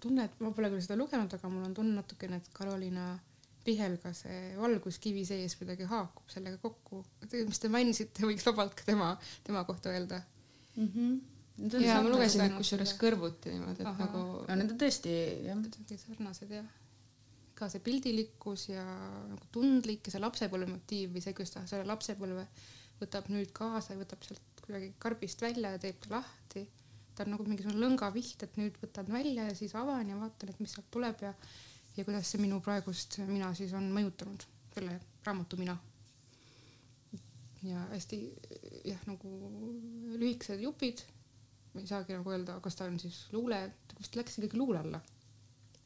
tunne, 0.03 0.29
et 0.29 0.41
ma 0.45 0.53
pole 0.55 0.71
küll 0.73 0.85
seda 0.85 0.97
lugenud, 0.99 1.33
aga 1.35 1.51
mul 1.53 1.67
on 1.69 1.75
tunne 1.77 1.97
natukene, 1.99 2.41
et 2.41 2.53
Karoliina 2.57 3.11
Pihelga 3.69 4.13
see 4.17 4.55
valguskivi 4.57 5.25
sees 5.29 5.57
kuidagi 5.59 5.89
haakub 5.91 6.31
sellega 6.33 6.61
kokku. 6.63 7.03
mis 7.35 7.61
te 7.61 7.71
mainisite, 7.73 8.25
võiks 8.25 8.47
vabalt 8.49 8.77
ka 8.79 8.87
tema, 8.87 9.11
tema 9.45 9.65
kohta 9.69 9.93
öelda 9.93 10.23
mm. 10.77 10.89
-hmm. 10.95 11.83
ja 11.85 12.01
ma 12.03 12.13
lugesin 12.15 12.45
neid 12.45 12.57
kusjuures 12.57 12.95
kõrvuti 13.03 13.53
niimoodi, 13.53 13.83
et 13.83 13.91
Aha. 13.91 14.07
nagu. 14.07 14.25
no 14.49 14.59
need 14.61 14.75
on 14.75 14.81
tõesti 14.85 15.15
jah. 15.49 15.61
kuidagi 15.67 16.01
sarnased 16.05 16.55
jah. 16.59 16.73
ka 17.59 17.69
see 17.69 17.85
pildilikkus 17.85 18.69
ja 18.71 18.85
nagu 19.29 19.53
tundlik 19.53 20.07
ja 20.07 20.15
see 20.15 20.25
lapsepõlve 20.25 20.71
motiiv 20.73 21.13
või 21.17 21.25
see, 21.25 21.37
kuidas 21.37 21.57
ta 21.57 21.67
selle 21.67 21.89
lapsepõlve 21.93 22.47
võtab 23.03 23.29
nüüd 23.35 23.53
kaasa 23.53 23.95
ja 23.95 24.01
võtab 24.01 24.25
sealt 24.27 24.63
kuidagi 24.65 24.95
karbist 25.03 25.43
välja 25.43 25.75
ja 25.75 25.83
teeb 25.83 26.01
ta 26.05 26.17
lahti 26.17 26.69
ta 27.19 27.27
on 27.27 27.35
nagu 27.35 27.47
mingisugune 27.49 27.83
lõngaviht, 27.83 28.45
et 28.47 28.61
nüüd 28.61 28.77
võtan 28.79 29.11
välja 29.11 29.49
ja 29.49 29.57
siis 29.59 29.75
avan 29.79 30.13
ja 30.13 30.19
vaatan, 30.21 30.53
et 30.53 30.63
mis 30.63 30.77
sealt 30.77 30.87
tuleb 30.95 31.27
ja 31.27 31.35
ja 31.99 32.05
kuidas 32.07 32.31
see 32.31 32.39
minu 32.43 32.61
praegust 32.63 33.19
mina 33.27 33.51
siis 33.59 33.73
on 33.75 33.89
mõjutanud, 33.91 34.45
selle 34.75 34.99
raamatu 35.27 35.59
mina. 35.59 35.75
ja 37.67 37.81
hästi 37.91 38.19
jah, 38.87 39.01
nagu 39.09 39.31
lühikesed 40.21 40.63
jupid, 40.63 41.03
ma 41.75 41.83
ei 41.83 41.91
saagi 41.91 42.15
nagu 42.15 42.31
öelda, 42.31 42.61
kas 42.63 42.79
ta 42.79 42.87
on 42.87 43.01
siis 43.03 43.25
luule, 43.35 43.59
vist 43.99 44.15
läks 44.19 44.39
ikkagi 44.39 44.61
luule 44.61 44.79
alla. 44.85 45.01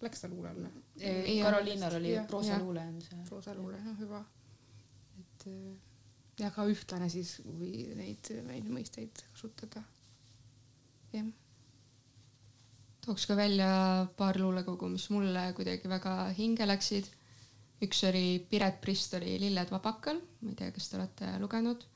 Läks 0.03 0.21
ta 0.21 0.29
luule 0.29 0.51
alla? 0.51 0.69
Karoliinal 0.99 1.97
oli 1.97 2.13
proosaluule 2.29 2.85
on 2.91 3.01
see. 3.01 3.25
proosaluule, 3.31 3.81
noh 3.87 4.05
juba. 4.05 4.21
et 5.23 5.49
ja 6.43 6.51
ka 6.53 6.67
ühtlane 6.69 7.09
siis, 7.13 7.39
kui 7.47 7.87
neid, 7.97 8.33
neid 8.51 8.69
mõisteid 8.69 9.25
kasutada 9.33 9.85
jah. 11.13 11.31
tooks 13.05 13.27
ka 13.27 13.37
välja 13.37 13.71
paar 14.17 14.39
luulekogu, 14.41 14.89
mis 14.89 15.09
mulle 15.11 15.49
kuidagi 15.57 15.89
väga 15.91 16.17
hinge 16.39 16.67
läksid. 16.67 17.09
üks 17.83 18.05
oli 18.07 18.39
Piret 18.51 18.81
Pristoli 18.81 19.39
Lilled 19.43 19.71
vabakal, 19.75 20.21
ma 20.41 20.53
ei 20.53 20.59
tea, 20.59 20.71
kas 20.71 20.89
te 20.89 21.01
olete 21.01 21.33
lugenud. 21.43 21.89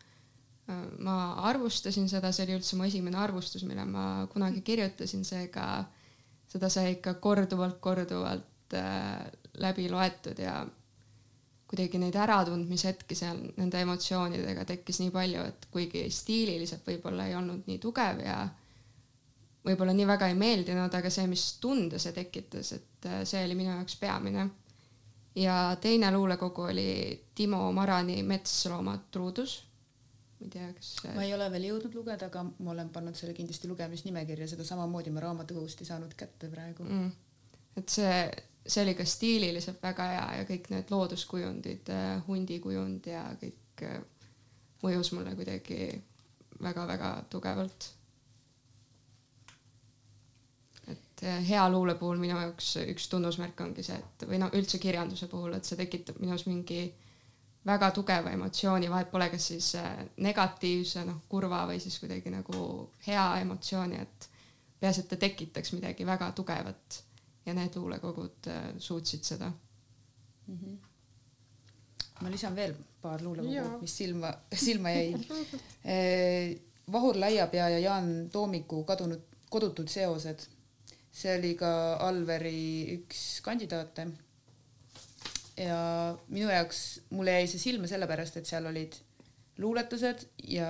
ma 0.99 1.35
arvustasin 1.47 2.09
seda, 2.11 2.33
see 2.33 2.43
oli 2.47 2.57
üldse 2.59 2.77
mu 2.77 2.85
esimene 2.85 3.17
arvustus, 3.23 3.63
mille 3.63 3.85
ma 3.87 4.27
kunagi 4.33 4.65
kirjutasin, 4.67 5.23
seega 5.25 5.85
seda 6.51 6.69
sai 6.71 6.97
ikka 6.97 7.15
korduvalt-korduvalt 7.23 8.75
äh, 8.75 9.29
läbi 9.63 9.87
loetud 9.91 10.39
ja 10.43 10.65
kuidagi 11.67 11.99
neid 11.99 12.15
äratundmishetki 12.23 13.17
seal 13.19 13.41
nende 13.59 13.81
emotsioonidega 13.83 14.65
tekkis 14.69 15.01
nii 15.03 15.13
palju, 15.15 15.47
et 15.51 15.67
kuigi 15.73 16.05
stiililiselt 16.15 16.87
võib-olla 16.87 17.27
ei 17.27 17.35
olnud 17.39 17.67
nii 17.67 17.81
tugev 17.83 18.23
ja 18.23 18.39
võib-olla 19.67 19.95
nii 19.97 20.07
väga 20.09 20.31
ei 20.31 20.39
meeldinud, 20.39 20.95
aga 20.95 21.11
see, 21.13 21.27
mis 21.31 21.45
tunde 21.63 22.01
see 22.03 22.15
tekitas, 22.17 22.73
et 22.77 23.09
äh, 23.11 23.21
see 23.29 23.43
oli 23.47 23.59
minu 23.59 23.73
jaoks 23.73 23.99
peamine. 24.01 24.49
ja 25.37 25.77
teine 25.81 26.11
luulekogu 26.13 26.69
oli 26.71 26.91
Timo 27.35 27.73
Marani 27.73 28.23
Metsloomad 28.23 29.09
truudus. 29.11 29.59
ma 30.41 30.47
ei 30.47 30.51
tea, 30.51 30.73
kas. 30.73 30.91
ma 31.15 31.25
ei 31.25 31.35
ole 31.35 31.51
veel 31.51 31.71
jõudnud 31.71 31.95
lugeda, 31.95 32.31
aga 32.31 32.45
ma 32.45 32.75
olen 32.75 32.91
pannud 32.95 33.17
selle 33.19 33.35
kindlasti 33.35 33.69
lugemisnimekirja, 33.69 34.49
seda 34.53 34.65
samamoodi 34.65 35.15
ma 35.15 35.25
raamatukogust 35.25 35.81
ei 35.81 35.91
saanud 35.91 36.15
kätte 36.17 36.51
praegu 36.53 36.85
mm.. 36.85 37.11
et 37.81 37.89
see, 37.89 38.19
see 38.67 38.85
oli 38.85 38.95
ka 38.99 39.05
stiililiselt 39.05 39.83
väga 39.83 40.11
hea 40.13 40.27
ja 40.41 40.51
kõik 40.51 40.71
need 40.75 40.93
looduskujundid, 40.95 41.91
äh, 41.95 42.21
hundikujund 42.29 43.11
ja 43.11 43.27
kõik 43.43 43.87
äh, 43.89 43.99
mõjus 44.85 45.13
mulle 45.17 45.35
kuidagi 45.35 45.91
väga-väga 46.63 47.13
tugevalt 47.33 47.96
et 51.17 51.25
eh, 51.25 51.49
hea 51.49 51.65
luule 51.73 51.95
puhul 51.97 52.21
minu 52.21 52.37
jaoks 52.37 52.75
üks 52.93 53.09
tunnusmärk 53.09 53.61
ongi 53.65 53.83
see, 53.87 53.97
et 53.97 54.25
või 54.29 54.41
no 54.43 54.51
üldse 54.53 54.79
kirjanduse 54.79 55.29
puhul, 55.33 55.55
et 55.57 55.65
see 55.65 55.79
tekitab 55.79 56.19
minus 56.21 56.45
mingi 56.47 56.83
väga 57.67 57.89
tugeva 57.97 58.31
emotsiooni, 58.37 58.91
vahet 58.93 59.09
pole, 59.11 59.31
kas 59.33 59.47
siis 59.53 59.71
eh, 59.81 60.03
negatiivse, 60.23 61.07
noh, 61.09 61.23
kurva 61.29 61.65
või 61.71 61.81
siis 61.83 61.97
kuidagi 62.03 62.33
nagu 62.35 62.91
hea 63.07 63.25
emotsiooni, 63.43 64.03
et 64.03 64.29
peaasi, 64.81 65.05
et 65.05 65.09
ta 65.15 65.19
tekitaks 65.23 65.73
midagi 65.73 66.07
väga 66.07 66.31
tugevat. 66.37 67.03
Ja 67.47 67.55
need 67.55 67.77
luulekogud 67.79 68.49
eh, 68.51 68.67
suutsid 68.83 69.25
seda. 69.25 69.53
Mm. 70.47 70.59
-hmm. 70.59 70.77
ma 72.23 72.31
lisan 72.31 72.55
veel 72.57 72.75
paar 73.03 73.23
luulekogu, 73.23 73.81
mis 73.81 73.97
silma, 73.97 74.35
silma 74.67 74.91
jäi. 74.91 75.15
Vahur 76.93 77.17
Laiapea 77.19 77.69
ja 77.69 77.79
Jaan 77.79 78.29
Toomiku 78.31 78.85
kadunud 78.85 79.23
kodutud 79.51 79.89
seosed 79.89 80.45
see 81.17 81.33
oli 81.39 81.55
ka 81.57 81.71
Alveri 82.05 82.99
üks 82.99 83.41
kandidaate. 83.45 84.07
ja 85.57 85.79
minu 86.29 86.51
jaoks, 86.53 86.81
mulle 87.17 87.39
jäi 87.39 87.49
see 87.49 87.63
silma 87.63 87.89
sellepärast, 87.89 88.37
et 88.37 88.49
seal 88.49 88.67
olid 88.69 88.99
luuletused 89.63 90.27
ja 90.53 90.69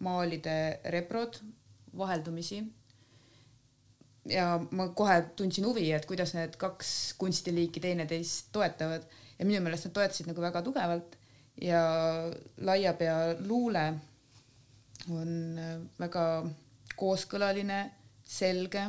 maalide 0.00 0.80
reprod 0.94 1.40
vaheldumisi. 1.98 2.60
ja 4.30 4.46
ma 4.70 4.88
kohe 4.88 5.20
tundsin 5.38 5.66
huvi, 5.66 5.90
et 5.92 6.06
kuidas 6.06 6.34
need 6.34 6.54
kaks 6.58 7.14
kunstiliiki 7.18 7.82
teineteist 7.82 8.52
toetavad 8.54 9.06
ja 9.38 9.46
minu 9.46 9.60
meelest 9.62 9.88
nad 9.88 9.94
toetasid 9.98 10.30
nagu 10.30 10.42
väga 10.42 10.62
tugevalt 10.66 11.18
ja 11.62 11.82
laiapea 12.58 13.16
luule 13.46 13.84
on 15.10 15.58
väga 15.98 16.24
kooskõlaline, 16.96 17.80
selge 18.26 18.86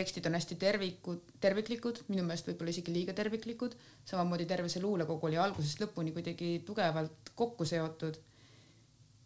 tekstid 0.00 0.26
on 0.28 0.36
hästi 0.38 0.56
tervikud, 0.60 1.32
terviklikud, 1.44 2.02
minu 2.08 2.24
meelest 2.26 2.48
võib-olla 2.48 2.72
isegi 2.72 2.94
liiga 2.94 3.14
terviklikud, 3.16 3.76
samamoodi 4.08 4.48
terve 4.48 4.70
see 4.72 4.82
luulekogu 4.84 5.28
oli 5.28 5.38
algusest 5.40 5.82
lõpuni 5.84 6.14
kuidagi 6.16 6.58
tugevalt 6.66 7.32
kokku 7.36 7.68
seotud. 7.68 8.18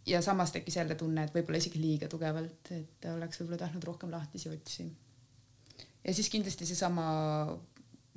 ja 0.06 0.20
samas 0.22 0.52
tekkis 0.52 0.76
jälle 0.76 0.94
tunne, 1.00 1.22
et 1.24 1.34
võib-olla 1.34 1.58
isegi 1.62 1.80
liiga 1.80 2.08
tugevalt, 2.12 2.72
et 2.76 3.06
oleks 3.14 3.40
võib-olla 3.40 3.62
tahtnud 3.62 3.86
rohkem 3.88 4.10
lahtisi 4.12 4.50
otsi. 4.50 4.90
ja 6.04 6.14
siis 6.14 6.28
kindlasti 6.30 6.66
seesama 6.66 7.06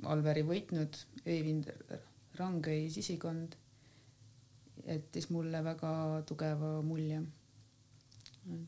Alveri 0.06 0.44
võitnud 0.46 0.94
Öivind 1.26 1.72
Rangõi 2.38 2.84
sisikond 2.94 3.56
jättis 4.86 5.30
mulle 5.34 5.62
väga 5.64 5.90
tugeva 6.26 6.82
mulje. 6.82 7.20
ma 8.48 8.58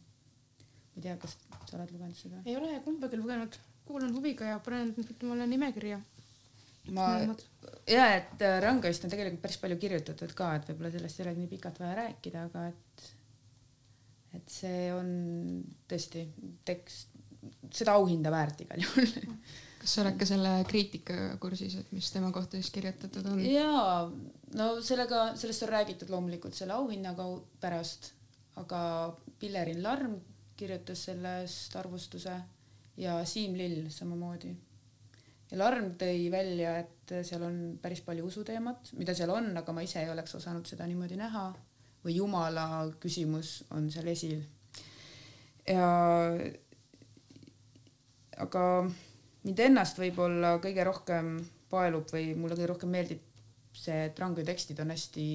ei 0.97 1.03
tea, 1.03 1.17
kas 1.17 1.37
sa 1.67 1.77
oled 1.79 1.93
lugenud 1.95 2.17
seda? 2.19 2.43
ei 2.45 2.57
ole 2.57 2.81
kumbagi 2.85 3.21
lugenud 3.21 3.59
kuulan 3.91 4.15
huviga 4.15 4.55
ja 4.55 4.59
panen 4.65 4.95
omale 5.23 5.47
nimekirja. 5.51 6.01
ma 6.97 7.07
ja 7.91 8.11
et 8.17 8.43
äh, 8.43 8.59
Rangoist 8.65 9.05
on 9.05 9.13
tegelikult 9.13 9.43
päris 9.43 9.61
palju 9.63 9.79
kirjutatud 9.81 10.35
ka, 10.37 10.55
et 10.57 10.69
võib-olla 10.71 10.93
sellest 10.95 11.21
ei 11.21 11.27
olegi 11.27 11.45
nii 11.45 11.55
pikalt 11.55 11.81
vaja 11.83 11.97
rääkida, 12.05 12.45
aga 12.49 12.69
et 12.73 13.09
et 14.39 14.53
see 14.53 14.93
on 14.95 15.09
tõesti 15.91 16.23
tekst, 16.65 17.11
seda 17.75 17.97
auhinda 17.99 18.31
väärt 18.33 18.63
igal 18.63 18.85
juhul 18.85 19.11
kas 19.81 19.95
sa 19.95 20.03
oled 20.05 20.19
ka 20.21 20.29
selle 20.29 20.53
kriitikaga 20.69 21.37
kursis, 21.41 21.79
et 21.81 21.93
mis 21.97 22.11
tema 22.13 22.31
kohta 22.35 22.59
siis 22.59 22.71
kirjutatud 22.75 23.27
on? 23.33 23.41
jaa, 23.45 24.05
no 24.61 24.71
sellega, 24.85 25.31
sellest 25.41 25.65
on 25.65 25.73
räägitud 25.73 26.13
loomulikult 26.13 26.57
selle 26.57 26.77
auhinna 26.77 27.15
pärast, 27.63 28.13
aga 28.61 28.81
Pillerin 29.41 29.83
Larm 29.83 30.19
kirjutas 30.61 31.07
sellest 31.09 31.77
arvustuse 31.81 32.37
ja 33.01 33.21
Siim 33.25 33.57
Lill 33.59 33.89
samamoodi. 33.91 34.53
ja 35.51 35.59
Larm 35.59 35.95
tõi 35.99 36.29
välja, 36.31 36.77
et 36.85 37.15
seal 37.27 37.43
on 37.43 37.59
päris 37.83 38.05
palju 38.07 38.27
usuteemat, 38.29 38.93
mida 39.01 39.15
seal 39.17 39.33
on, 39.35 39.51
aga 39.57 39.73
ma 39.75 39.83
ise 39.83 40.03
ei 40.03 40.11
oleks 40.13 40.35
osanud 40.39 40.69
seda 40.69 40.87
niimoodi 40.87 41.19
näha 41.19 41.49
või 42.05 42.17
Jumala 42.17 42.67
küsimus 43.01 43.61
on 43.77 43.91
seal 43.93 44.09
esil. 44.13 44.43
ja 45.69 45.89
aga 48.41 48.65
mind 49.45 49.65
ennast 49.67 49.99
võib-olla 50.01 50.57
kõige 50.63 50.85
rohkem 50.87 51.35
paelub 51.71 52.09
või 52.13 52.33
mulle 52.37 52.57
kõige 52.57 52.71
rohkem 52.73 52.95
meeldib 52.95 53.27
see, 53.73 54.07
et 54.09 54.19
Rangö 54.19 54.45
tekstid 54.45 54.81
on 54.83 54.91
hästi 54.91 55.27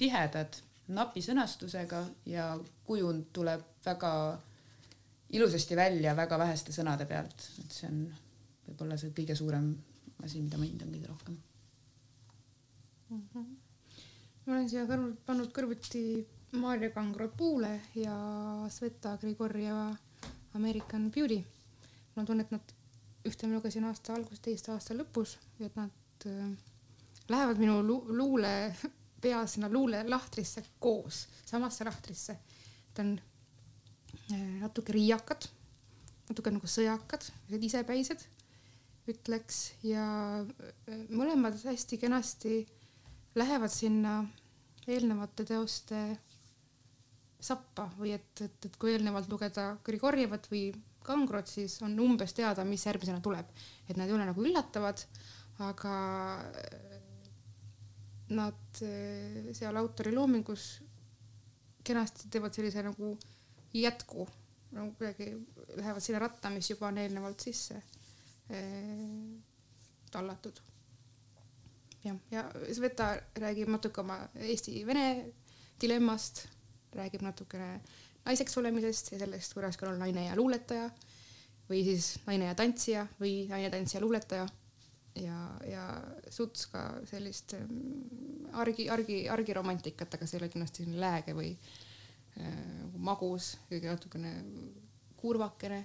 tihedad, 0.00 0.56
napi 0.96 1.22
sõnastusega 1.22 2.04
ja 2.30 2.52
kujund 2.86 3.28
tuleb 3.36 3.66
väga 3.84 4.12
ilusasti 5.36 5.76
välja 5.76 6.14
väga 6.16 6.38
väheste 6.38 6.72
sõnade 6.74 7.06
pealt, 7.06 7.46
et 7.62 7.72
see 7.72 7.88
on 7.88 8.02
võib-olla 8.66 8.98
see 8.98 9.14
kõige 9.14 9.36
suurem 9.38 9.70
asi, 10.24 10.40
mida 10.42 10.58
ma 10.58 10.66
hindan 10.66 10.92
kõige 10.92 11.10
rohkem 11.10 11.38
mm. 13.10 13.22
-hmm. 13.34 13.56
ma 14.46 14.54
olen 14.56 14.68
siia 14.68 14.84
kõrv, 14.90 15.14
pannud 15.26 15.52
kõrvuti 15.56 16.04
Maarja 16.52 16.90
Kangro 16.90 17.28
Puule 17.28 17.80
ja 17.94 18.14
Sveta 18.68 19.16
Grigorjeva 19.22 19.94
American 20.54 21.10
Beauty. 21.10 21.44
ma 22.16 22.24
tunnen, 22.24 22.44
et 22.44 22.50
nad 22.50 22.74
ühte 23.24 23.46
ma 23.46 23.54
lugesin 23.54 23.84
aasta 23.84 24.14
alguses, 24.14 24.40
teist 24.40 24.68
aasta 24.68 24.94
lõpus 24.94 25.36
ja 25.58 25.66
et 25.66 25.76
nad 25.76 26.26
äh, 26.26 26.50
lähevad 27.28 27.58
minu 27.58 27.82
lu 27.86 28.02
luule 28.08 28.74
peas 29.22 29.54
sinna 29.54 29.68
luulelahtrisse 29.68 30.64
koos, 30.78 31.28
samasse 31.46 31.84
lahtrisse. 31.84 32.38
ta 32.94 33.02
on 33.02 33.20
natuke 34.36 34.94
riiakad, 34.94 35.46
natuke 36.30 36.52
nagu 36.54 36.68
sõjakad, 36.70 37.26
isepäised, 37.56 38.26
ütleks, 39.10 39.62
ja 39.86 40.04
äh, 40.44 41.00
mõlemad 41.10 41.56
hästi 41.64 41.98
kenasti 42.00 42.60
lähevad 43.38 43.72
sinna 43.72 44.20
eelnevate 44.90 45.46
teoste 45.48 46.00
sappa 47.40 47.88
või 47.98 48.14
et, 48.16 48.30
et, 48.44 48.68
et 48.68 48.76
kui 48.80 48.92
eelnevalt 48.94 49.30
lugeda 49.32 49.72
Grigorjevat 49.86 50.50
või 50.50 50.68
Kangrot, 51.06 51.48
siis 51.48 51.78
on 51.82 51.94
umbes 52.02 52.34
teada, 52.36 52.64
mis 52.68 52.84
järgmisena 52.84 53.22
tuleb, 53.24 53.48
et 53.88 53.96
nad 53.96 54.10
ei 54.10 54.14
ole 54.14 54.26
nagu 54.28 54.44
üllatavad, 54.44 55.00
aga 55.64 55.94
äh, 56.60 56.98
nad 58.30 58.80
seal 59.56 59.76
autori 59.80 60.12
loomingus 60.14 60.76
kenasti 61.84 62.28
teevad 62.30 62.54
sellise 62.54 62.84
nagu 62.86 63.14
jätku, 63.74 64.28
no 64.70 64.90
kuidagi 64.98 65.32
lähevad 65.76 66.02
sinna 66.02 66.18
ratta, 66.18 66.50
mis 66.50 66.70
juba 66.70 66.88
on 66.88 66.98
eelnevalt 66.98 67.40
sisse 67.40 67.82
eh, 68.50 69.38
tallatud. 70.10 70.60
jah, 72.04 72.16
ja 72.30 72.44
Sveta 72.74 73.16
räägib 73.36 73.68
natuke 73.68 74.00
oma 74.00 74.18
Eesti-Vene 74.34 75.32
dilemmast, 75.80 76.46
räägib 76.96 77.22
natukene 77.22 77.80
naiseks 78.24 78.56
olemisest 78.58 79.12
ja 79.12 79.18
sellest, 79.18 79.54
kuidas 79.54 79.76
ka 79.76 79.86
olla 79.86 79.98
naine 79.98 80.26
ja 80.26 80.36
luuletaja 80.36 80.90
või 81.68 81.84
siis 81.84 82.16
naine 82.26 82.50
ja 82.50 82.54
tantsija 82.54 83.06
või 83.20 83.46
naine, 83.48 83.70
tantsija, 83.70 84.00
luuletaja 84.00 84.48
ja, 85.20 85.38
ja 85.66 85.84
suts 86.30 86.66
ka 86.72 86.88
sellist 87.10 87.54
mm, 87.58 88.50
argi, 88.64 88.88
argi, 88.90 89.22
argiromantikat, 89.28 90.14
aga 90.14 90.26
see 90.26 90.38
ei 90.38 90.42
ole 90.42 90.50
kindlasti 90.52 90.88
lääge 90.90 91.36
või 91.36 91.54
Äh, 91.54 91.89
magus, 93.00 93.54
kõige 93.68 93.90
natukene 93.90 94.30
kurvakene 95.20 95.80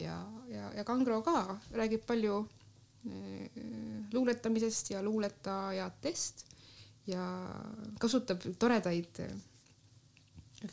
ja, 0.00 0.16
ja, 0.48 0.70
ja 0.76 0.84
Kangro 0.84 1.20
ka 1.24 1.58
räägib 1.76 2.06
palju 2.08 2.38
äh, 2.44 3.60
luuletamisest 4.12 4.94
ja 4.94 5.02
luuletajatest 5.02 6.46
ja 7.10 7.24
kasutab 8.00 8.44
toredaid 8.58 9.22
äh, 9.24 9.36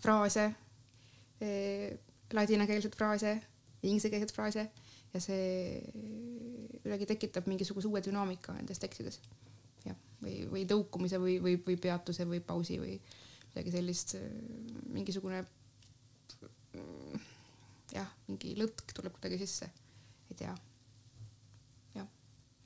fraase, 0.01 0.49
ladinakeelseid 2.33 2.95
fraase, 2.97 3.37
inglisekeelseid 3.87 4.33
fraase 4.35 4.65
ja 5.13 5.21
see 5.23 5.79
kuidagi 6.81 7.07
tekitab 7.13 7.47
mingisuguse 7.47 7.87
uue 7.87 8.01
dünaamika 8.03 8.55
nendes 8.55 8.81
tekstides. 8.81 9.21
jah, 9.85 9.95
või, 10.23 10.41
või 10.51 10.65
tõukumise 10.67 11.19
või, 11.21 11.37
või, 11.43 11.55
või 11.63 11.77
peatuse 11.79 12.25
või 12.27 12.41
pausi 12.43 12.79
või 12.81 12.97
midagi 13.57 13.73
sellist, 13.73 14.13
mingisugune 14.93 15.41
jah, 17.89 18.09
mingi 18.29 18.53
lõtk 18.59 18.93
tuleb 18.93 19.15
kuidagi 19.17 19.39
sisse, 19.41 19.65
ei 20.29 20.37
tea. 20.37 20.53
jah, 21.95 22.05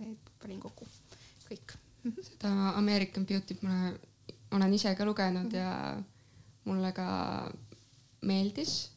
need 0.02 0.32
panin 0.42 0.60
kokku, 0.60 0.88
kõik. 1.48 1.78
seda 2.28 2.52
American 2.76 3.24
Beauty't 3.30 3.64
ma 3.64 3.94
olen 4.52 4.76
ise 4.76 4.92
ka 4.98 5.08
lugenud 5.08 5.54
ja 5.56 5.96
mulle 6.68 6.92
ka 6.98 7.08
meeldis, 8.28 8.90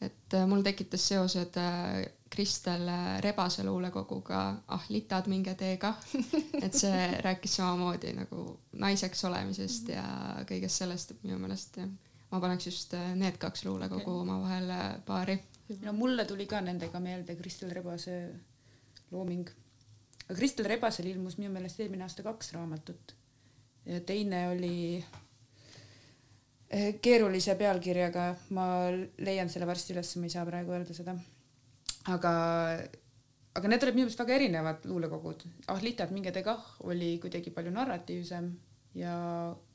et 0.00 0.36
mul 0.48 0.62
tekitas 0.64 1.08
seosed 1.08 1.56
äh, 1.60 2.04
Kristel 2.30 2.86
Rebase 3.20 3.64
luulekoguga 3.66 4.40
Ah 4.68 4.84
litad, 4.88 5.26
minge 5.26 5.54
tee 5.58 5.76
kah. 5.82 5.96
et 6.64 6.74
see 6.74 7.08
rääkis 7.24 7.56
samamoodi 7.58 8.12
nagu 8.14 8.44
naiseks 8.72 9.24
olemisest 9.26 9.90
ja 9.96 10.04
kõigest 10.48 10.84
sellest, 10.84 11.10
et 11.10 11.26
minu 11.26 11.40
meelest 11.42 11.80
ma 12.30 12.40
paneks 12.40 12.66
just 12.66 12.94
äh, 12.94 13.14
need 13.18 13.38
kaks 13.42 13.64
luulekogu 13.66 14.04
okay. 14.04 14.20
omavahel 14.22 14.70
äh, 14.70 14.92
paari. 15.06 15.38
no 15.82 15.92
mulle 15.92 16.24
tuli 16.24 16.46
ka 16.46 16.60
nendega 16.60 17.00
meelde 17.00 17.36
Kristel 17.36 17.70
Rebase 17.74 18.16
looming. 19.10 19.48
aga 20.28 20.36
Kristel 20.38 20.68
Rebasel 20.70 21.10
ilmus 21.10 21.38
minu 21.38 21.50
meelest 21.52 21.80
eelmine 21.80 22.06
aasta 22.06 22.22
kaks 22.22 22.52
raamatut. 22.54 23.16
ja 23.86 24.00
teine 24.00 24.48
oli 24.48 24.76
äh, 24.98 25.20
keerulise 27.02 27.56
pealkirjaga, 27.58 28.24
ma 28.54 28.64
leian 29.26 29.50
selle 29.50 29.66
varsti 29.66 29.94
üles, 29.94 30.14
ma 30.16 30.28
ei 30.28 30.34
saa 30.34 30.46
praegu 30.46 30.74
öelda 30.76 30.94
seda. 30.94 31.16
Aga, 32.14 32.32
aga 33.58 33.70
need 33.72 33.84
olid 33.86 33.98
minu 33.98 34.06
meelest 34.06 34.22
väga 34.22 34.36
erinevad 34.36 34.86
luulekogud. 34.88 35.44
Ah 35.72 35.82
litad, 35.82 36.14
minge 36.14 36.32
te 36.32 36.44
kah 36.46 36.62
oli 36.86 37.16
kuidagi 37.22 37.52
palju 37.54 37.74
narratiivsem 37.74 38.48
ja 39.00 39.14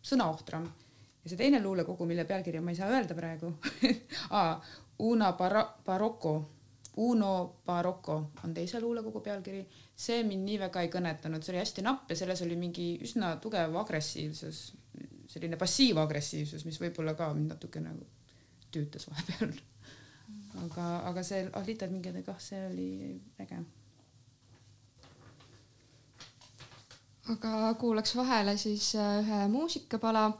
sõnaohtram. 0.03 0.65
Ja 1.25 1.31
see 1.31 1.39
teine 1.39 1.61
luulekogu, 1.61 2.05
mille 2.07 2.25
pealkirja 2.29 2.61
ma 2.61 2.71
ei 2.71 2.79
saa 2.79 2.91
öelda 2.93 3.15
praegu 3.17 3.49
ah, 4.39 4.61
Una 4.99 5.31
Bar-, 5.33 5.81
Barocco, 5.85 6.35
Uno 6.97 7.55
Barocco 7.65 8.31
on 8.43 8.53
teise 8.53 8.79
luulekogu 8.79 9.19
pealkiri. 9.19 9.65
see 9.95 10.23
mind 10.23 10.43
nii 10.43 10.57
väga 10.59 10.81
ei 10.83 10.89
kõnetanud, 10.91 11.43
see 11.43 11.53
oli 11.53 11.61
hästi 11.61 11.83
napp 11.83 12.09
ja 12.11 12.15
selles 12.19 12.41
oli 12.43 12.55
mingi 12.59 12.87
üsna 13.03 13.35
tugev 13.39 13.75
agressiivsus, 13.79 14.73
selline 15.35 15.59
passiivagressiivsus, 15.59 16.65
mis 16.65 16.79
võib-olla 16.79 17.13
ka 17.19 17.33
mind 17.35 17.51
natuke 17.51 17.83
nagu 17.83 18.07
tüütas 18.71 19.09
vahepeal 19.11 19.51
aga, 20.63 20.85
aga 21.09 21.23
see 21.23 21.43
Alita 21.59 21.87
Mingede 21.91 22.23
kah, 22.25 22.39
see 22.39 22.61
oli 22.69 22.89
äge. 23.41 23.59
aga 27.33 27.73
kuulaks 27.81 28.13
vahele 28.15 28.53
siis 28.57 28.91
äh, 28.95 29.19
ühe 29.23 29.47
muusikapala. 29.49 30.31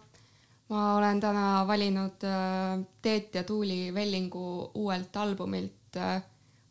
ma 0.69 0.95
olen 0.97 1.19
täna 1.21 1.65
valinud 1.67 2.23
äh, 2.23 2.85
Teet 3.01 3.35
ja 3.35 3.43
Tuuli 3.43 3.93
Vellingu 3.93 4.71
uuelt 4.73 5.17
albumilt 5.17 5.97
äh, 5.97 6.21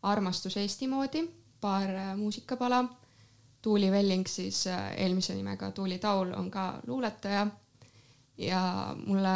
Armastus 0.01 0.57
Eesti 0.57 0.87
moodi, 0.87 1.23
paar 1.61 1.89
muusikapala. 2.17 2.85
Tuuli 3.61 3.91
Velling 3.91 4.27
siis 4.27 4.67
eelmise 4.97 5.35
nimega 5.35 5.71
Tuuli 5.71 5.97
Taul 5.99 6.33
on 6.37 6.51
ka 6.51 6.81
luuletaja 6.87 7.47
ja 8.37 8.95
mulle 9.05 9.35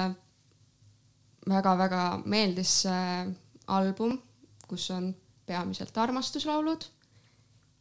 väga-väga 1.50 2.22
meeldis 2.26 2.82
see 2.84 3.26
album, 3.68 4.18
kus 4.68 4.90
on 4.92 5.14
peamiselt 5.46 5.98
armastuslaulud 5.98 6.86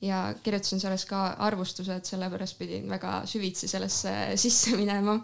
ja 0.00 0.34
kirjutasin 0.42 0.80
selles 0.80 1.04
ka 1.06 1.26
arvustused, 1.48 2.04
sellepärast 2.04 2.58
pidin 2.58 2.88
väga 2.88 3.22
süvitsi 3.26 3.68
sellesse 3.68 4.14
sisse 4.44 4.76
minema. 4.76 5.18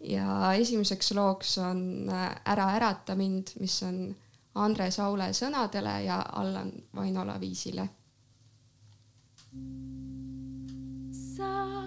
ja 0.00 0.52
esimeseks 0.54 1.12
looks 1.12 1.58
on 1.58 2.08
äh, 2.08 2.30
Ära 2.44 2.70
ärata 2.76 3.14
mind, 3.14 3.56
mis 3.60 3.82
on 3.82 4.16
Andres 4.54 4.98
Aule 5.00 5.32
sõnadele 5.32 6.02
ja 6.04 6.22
Allan 6.32 6.72
Vainola 6.94 7.40
viisile 7.40 7.88
sa 11.38 11.77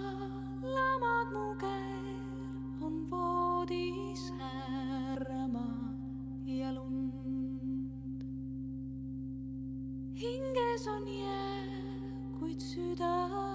hinges 10.72 10.86
on 10.88 11.08
jää, 11.08 11.64
kuid 12.38 12.60
süda 12.60 13.51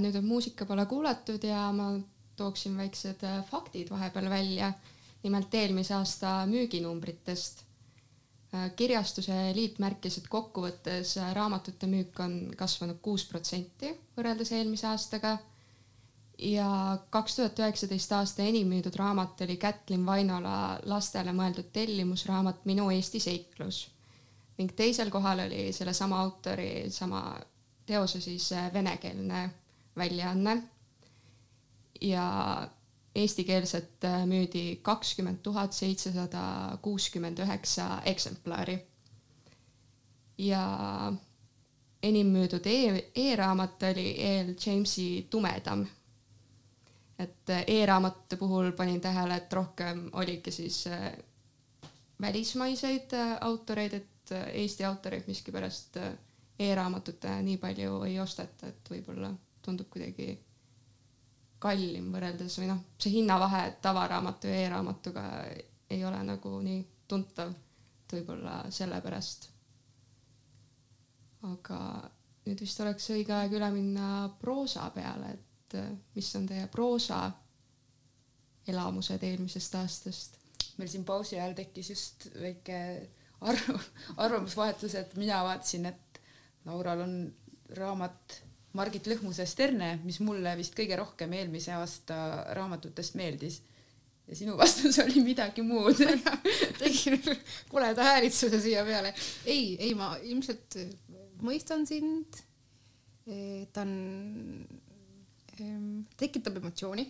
nüüd 0.00 0.16
on 0.18 0.24
muusika 0.24 0.66
pole 0.66 0.86
kuulatud 0.86 1.44
ja 1.44 1.68
ma 1.72 1.92
tooksin 2.38 2.76
väiksed 2.78 3.24
äh, 3.24 3.44
faktid 3.44 3.90
vahepeal 3.90 4.30
välja. 4.30 4.72
nimelt 5.22 5.54
eelmise 5.54 5.94
aasta 5.94 6.46
müüginumbritest. 6.46 7.64
Äh, 8.54 8.70
kirjastuse 8.76 9.34
liit 9.54 9.78
märkis, 9.82 10.18
et 10.18 10.28
kokkuvõttes 10.30 11.16
äh, 11.18 11.32
raamatute 11.34 11.86
müük 11.90 12.20
on 12.22 12.36
kasvanud 12.56 13.00
kuus 13.02 13.26
protsenti 13.26 13.90
võrreldes 14.16 14.52
eelmise 14.52 14.86
aastaga. 14.86 15.38
ja 16.38 16.98
kaks 17.10 17.34
tuhat 17.36 17.58
üheksateist 17.58 18.12
aasta 18.14 18.42
enim 18.42 18.68
müüdud 18.70 18.94
raamat 18.96 19.40
oli 19.42 19.56
Kätlin 19.56 20.06
Vainola 20.06 20.78
lastele 20.86 21.32
mõeldud 21.34 21.72
tellimusraamat 21.72 22.64
Minu 22.64 22.90
Eesti 22.94 23.20
seiklus 23.20 23.88
ning 24.58 24.70
teisel 24.76 25.10
kohal 25.10 25.42
oli 25.46 25.72
sellesama 25.72 26.20
autori 26.20 26.90
sama 26.90 27.40
teose 27.86 28.20
siis 28.20 28.50
venekeelne 28.72 29.50
väljaanne. 29.98 30.62
ja 32.00 32.24
eestikeelset 33.18 34.04
äh, 34.04 34.26
müüdi 34.26 34.78
kakskümmend 34.82 35.42
tuhat 35.42 35.72
seitsesada 35.72 36.78
kuuskümmend 36.82 37.38
üheksa 37.38 38.02
eksemplari. 38.04 38.78
ja 40.38 41.12
enim 42.02 42.26
müüdud 42.30 42.66
e 42.66 43.10
e-raamat 43.14 43.82
oli 43.82 44.10
E.L. 44.22 44.52
Jamesi 44.66 45.26
Tumedam. 45.30 45.86
et 47.18 47.50
äh, 47.50 47.64
e-raamatute 47.66 48.36
puhul 48.36 48.72
panin 48.72 49.00
tähele, 49.00 49.36
et 49.36 49.52
rohkem 49.52 50.10
oligi 50.12 50.50
siis 50.50 50.86
äh, 50.86 51.12
välismaiseid 52.20 53.10
autoreid, 53.40 53.92
et 53.92 54.30
Eesti 54.52 54.84
autoreid 54.84 55.24
miskipärast 55.26 55.96
e-raamatut 56.58 57.24
nii 57.42 57.56
palju 57.56 58.02
ei 58.04 58.20
osteta, 58.20 58.68
et 58.68 58.90
võib-olla 58.90 59.30
tundub 59.68 59.90
kuidagi 59.92 60.32
kallim 61.62 62.12
võrreldes 62.14 62.58
või 62.60 62.70
noh, 62.70 62.82
see 63.00 63.18
hinnavahe 63.18 63.62
tavaraamatu 63.82 64.50
ja 64.50 64.60
e-raamatuga 64.64 65.24
ei 65.90 66.04
ole 66.04 66.20
nagu 66.26 66.52
nii 66.62 66.82
tuntav, 67.08 67.50
et 67.52 68.14
võib-olla 68.18 68.60
sellepärast. 68.74 69.48
aga 71.48 71.80
nüüd 72.46 72.62
vist 72.64 72.80
oleks 72.82 73.10
õige 73.14 73.34
aeg 73.34 73.52
üle 73.54 73.68
minna 73.74 74.08
proosa 74.40 74.88
peale, 74.94 75.34
et 75.36 75.76
äh, 75.78 75.92
mis 76.16 76.30
on 76.38 76.48
teie 76.48 76.66
proosa 76.72 77.20
elamused 78.68 79.22
eelmisest 79.22 79.78
aastast? 79.78 80.38
meil 80.78 80.90
siin 80.90 81.04
pausi 81.04 81.34
ajal 81.38 81.56
tekkis 81.58 81.88
just 81.90 82.28
väike 82.38 82.78
arv, 83.40 83.80
arvamusvahetus, 84.24 84.94
et 84.94 85.16
mina 85.18 85.40
vaatasin, 85.46 85.88
et 85.90 86.20
Laural 86.68 87.02
on 87.02 87.14
raamat 87.78 88.42
Margit 88.76 89.08
Lõhmuse 89.08 89.46
Sterne, 89.48 89.94
mis 90.04 90.18
mulle 90.20 90.52
vist 90.58 90.74
kõige 90.76 90.96
rohkem 91.00 91.32
eelmise 91.38 91.72
aasta 91.78 92.18
raamatutest 92.56 93.16
meeldis. 93.16 93.62
ja 94.28 94.36
sinu 94.36 94.58
vastus 94.60 94.98
oli 95.00 95.22
midagi 95.24 95.62
muud 95.64 96.02
tegin 96.80 97.22
koleda 97.70 98.04
häälitsuse 98.10 98.60
siia 98.60 98.84
peale. 98.84 99.14
ei, 99.46 99.76
ei, 99.80 99.94
ma 99.94 100.16
ilmselt 100.22 100.76
mõistan 101.40 101.86
sind. 101.88 102.42
ta 103.72 103.84
on, 103.84 104.66
tekitab 106.20 106.60
emotsiooni. 106.60 107.08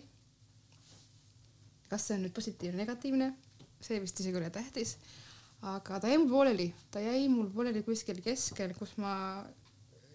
kas 1.89 2.07
see 2.07 2.15
on 2.15 2.23
nüüd 2.23 2.33
positiivne, 2.35 2.83
negatiivne, 2.85 3.33
see 3.81 3.99
vist 3.99 4.19
isegi 4.21 4.37
ei 4.37 4.41
ole 4.43 4.49
tähtis. 4.53 4.95
aga 5.61 5.99
ta 5.99 6.07
jäi 6.07 6.23
mul 6.23 6.31
pooleli, 6.31 6.73
ta 6.91 7.03
jäi 7.03 7.27
mul 7.27 7.51
pooleli 7.51 7.83
kuskil 7.83 8.23
keskel, 8.23 8.71
kus 8.79 8.95
ma 8.95 9.43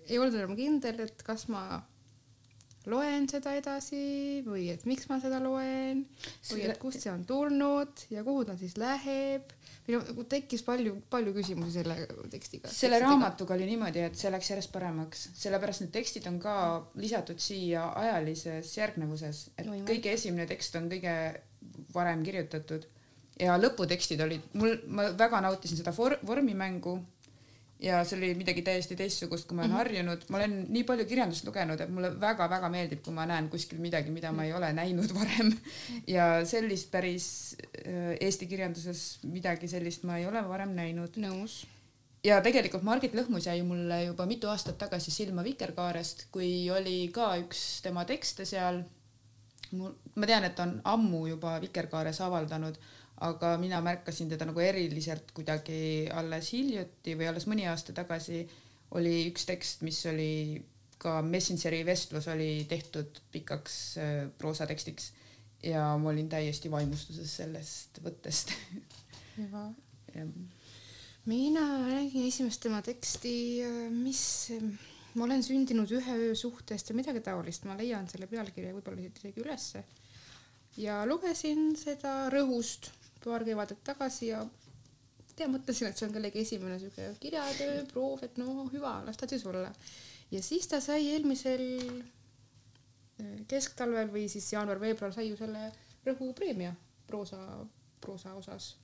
ei 0.08 0.20
olnud 0.20 0.38
enam 0.38 0.56
kindel, 0.58 1.04
et 1.06 1.22
kas 1.26 1.48
ma 1.52 1.64
loen 2.90 3.26
seda 3.30 3.54
edasi 3.56 4.42
või 4.44 4.66
et 4.74 4.82
miks 4.88 5.06
ma 5.08 5.16
seda 5.22 5.38
loen 5.42 6.02
või 6.50 6.64
et 6.68 6.80
kust 6.80 7.00
see 7.00 7.12
on 7.12 7.22
tulnud 7.28 8.04
ja 8.12 8.24
kuhu 8.26 8.44
ta 8.44 8.56
siis 8.60 8.76
läheb. 8.80 9.52
meil 9.86 10.00
nagu 10.00 10.24
tekkis 10.28 10.64
palju, 10.64 10.96
palju 11.12 11.32
küsimusi 11.36 11.78
selle 11.78 11.96
tekstiga. 12.32 12.68
selle 12.72 13.00
raamatuga 13.00 13.56
oli 13.56 13.68
niimoodi, 13.70 14.04
et 14.04 14.18
see 14.20 14.32
läks 14.32 14.50
järjest 14.52 14.72
paremaks, 14.72 15.28
sellepärast 15.40 15.84
need 15.84 15.94
tekstid 15.96 16.28
on 16.28 16.38
ka 16.40 16.56
lisatud 17.00 17.40
siia 17.40 17.86
ajalises 18.00 18.76
järgnevuses, 18.76 19.46
et 19.56 19.68
no, 19.68 19.80
kõige 19.88 20.12
esimene 20.12 20.48
tekst 20.50 20.76
on 20.80 20.90
kõige 20.92 21.16
varem 21.94 22.24
kirjutatud 22.24 22.84
ja 23.40 23.56
lõputekstid 23.58 24.20
olid, 24.24 24.44
mul, 24.60 24.76
ma 24.92 25.08
väga 25.16 25.40
nautisin 25.44 25.80
seda 25.80 25.92
for, 25.96 26.18
vormimängu 26.26 26.98
ja 27.84 28.00
see 28.06 28.16
oli 28.18 28.32
midagi 28.38 28.62
täiesti 28.64 28.96
teistsugust, 28.96 29.46
kui 29.48 29.56
ma 29.56 29.62
olen 29.62 29.70
mm 29.70 29.74
-hmm. 29.74 29.82
harjunud, 29.82 30.24
ma 30.28 30.38
olen 30.38 30.54
nii 30.72 30.84
palju 30.88 31.04
kirjandust 31.10 31.46
lugenud, 31.46 31.80
et 31.80 31.92
mulle 31.92 32.10
väga-väga 32.20 32.70
meeldib, 32.72 33.02
kui 33.04 33.14
ma 33.14 33.26
näen 33.28 33.48
kuskil 33.52 33.78
midagi, 33.78 34.10
mida 34.10 34.32
ma 34.32 34.44
ei 34.44 34.52
ole 34.52 34.72
näinud 34.72 35.14
varem. 35.18 35.52
ja 36.06 36.44
sellist 36.44 36.90
päris 36.90 37.56
äh, 37.86 38.16
Eesti 38.20 38.46
kirjanduses 38.46 39.04
midagi 39.22 39.68
sellist 39.68 40.04
ma 40.04 40.18
ei 40.18 40.26
ole 40.26 40.48
varem 40.48 40.74
näinud. 40.74 41.16
nõus. 41.26 41.66
ja 42.24 42.40
tegelikult 42.40 42.82
Margit 42.82 43.14
Lõhmus 43.14 43.46
jäi 43.46 43.62
mulle 43.62 44.04
juba 44.04 44.26
mitu 44.26 44.48
aastat 44.48 44.78
tagasi 44.78 45.10
silma 45.10 45.44
Vikerkaarest, 45.44 46.26
kui 46.32 46.70
oli 46.70 47.08
ka 47.12 47.36
üks 47.36 47.82
tema 47.82 48.04
tekste 48.04 48.44
seal. 48.44 48.82
mul, 49.70 49.92
ma 50.14 50.26
tean, 50.26 50.44
et 50.44 50.54
ta 50.54 50.62
on 50.62 50.80
ammu 50.84 51.26
juba 51.26 51.60
Vikerkaares 51.60 52.20
avaldanud 52.20 52.78
aga 53.22 53.54
mina 53.62 53.80
märkasin 53.84 54.28
teda 54.28 54.48
nagu 54.48 54.60
eriliselt 54.60 55.30
kuidagi 55.34 56.08
alles 56.12 56.50
hiljuti 56.52 57.14
või 57.18 57.28
alles 57.30 57.46
mõni 57.50 57.68
aasta 57.70 57.94
tagasi. 57.94 58.42
Oli 58.98 59.24
üks 59.30 59.46
tekst, 59.46 59.82
mis 59.86 60.00
oli 60.06 60.62
ka 60.98 61.20
Messengeri 61.22 61.82
vestlus 61.86 62.28
oli 62.32 62.64
tehtud 62.68 63.20
pikaks 63.32 63.76
äh, 63.98 64.14
proosatekstiks. 64.38 65.12
Ja 65.64 65.94
ma 66.00 66.10
olin 66.10 66.28
täiesti 66.28 66.70
vaimustuses 66.70 67.36
sellest 67.40 68.00
võttest. 68.04 68.52
mina 71.32 71.64
räägin 71.88 72.28
esimest 72.28 72.60
tema 72.64 72.82
teksti, 72.84 73.36
äh, 73.64 73.78
mis, 73.92 74.52
ma 75.14 75.24
olen 75.28 75.42
sündinud 75.42 75.92
ühe 75.96 76.18
öö 76.28 76.34
suhtest 76.36 76.90
ja 76.90 76.98
midagi 76.98 77.22
taolist, 77.24 77.64
ma 77.64 77.78
leian 77.78 78.08
selle 78.10 78.28
pealkirja 78.28 78.74
võib-olla 78.76 79.06
isegi 79.06 79.40
ülesse. 79.44 79.84
ja 80.76 81.04
lugesin 81.06 81.76
seda 81.78 82.28
rõhust 82.34 82.90
paar 83.24 83.44
kevadet 83.46 83.80
tagasi 83.86 84.30
ja 84.32 84.44
tea, 85.36 85.48
mõtlesin, 85.50 85.90
et 85.90 85.98
see 85.98 86.08
on 86.08 86.14
kellegi 86.14 86.42
esimene 86.44 86.78
siuke 86.80 87.08
kirjatöö, 87.22 87.82
proov, 87.90 88.22
et 88.26 88.38
no 88.40 88.68
hüva, 88.72 88.98
las 89.06 89.18
ta 89.18 89.28
siis 89.30 89.44
olla. 89.50 89.72
ja 90.30 90.42
siis 90.42 90.68
ta 90.70 90.80
sai 90.84 91.08
eelmisel 91.14 91.64
äh, 91.88 93.42
kesktalvel 93.50 94.12
või 94.14 94.28
siis 94.30 94.52
jaanuar-veebruar 94.54 95.14
sai 95.14 95.30
ju 95.30 95.40
selle 95.40 95.70
Rõhu 96.04 96.34
preemia 96.36 96.74
proosa, 97.08 97.38
proosa 98.00 98.34
osas. 98.36 98.74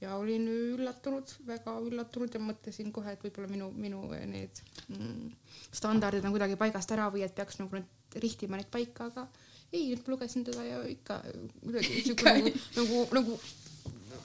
ja 0.00 0.16
olin 0.20 0.48
üllatunud, 0.50 1.36
väga 1.46 1.78
üllatunud 1.80 2.34
ja 2.34 2.40
mõtlesin 2.42 2.92
kohe, 2.92 3.14
et 3.14 3.22
võib-olla 3.24 3.48
minu, 3.48 3.70
minu 3.72 4.02
need 4.28 4.60
mm, 4.88 5.30
standardid 5.72 6.24
on 6.24 6.34
kuidagi 6.34 6.58
paigast 6.60 6.92
ära 6.92 7.08
või 7.12 7.24
et 7.24 7.34
peaks 7.34 7.62
nagu 7.62 7.78
nüüd 7.78 8.18
rihtima 8.20 8.60
neid 8.60 8.68
paika, 8.72 9.08
aga 9.08 9.28
ei, 9.72 9.94
nüüd 9.94 10.08
lugesin 10.10 10.44
teda 10.44 10.64
ja 10.66 10.82
ikka 10.90 11.22
kuidagi 11.62 12.02
siuke 12.10 12.34
nagu, 12.34 12.52
nagu, 12.76 13.06
nagu 13.16 13.38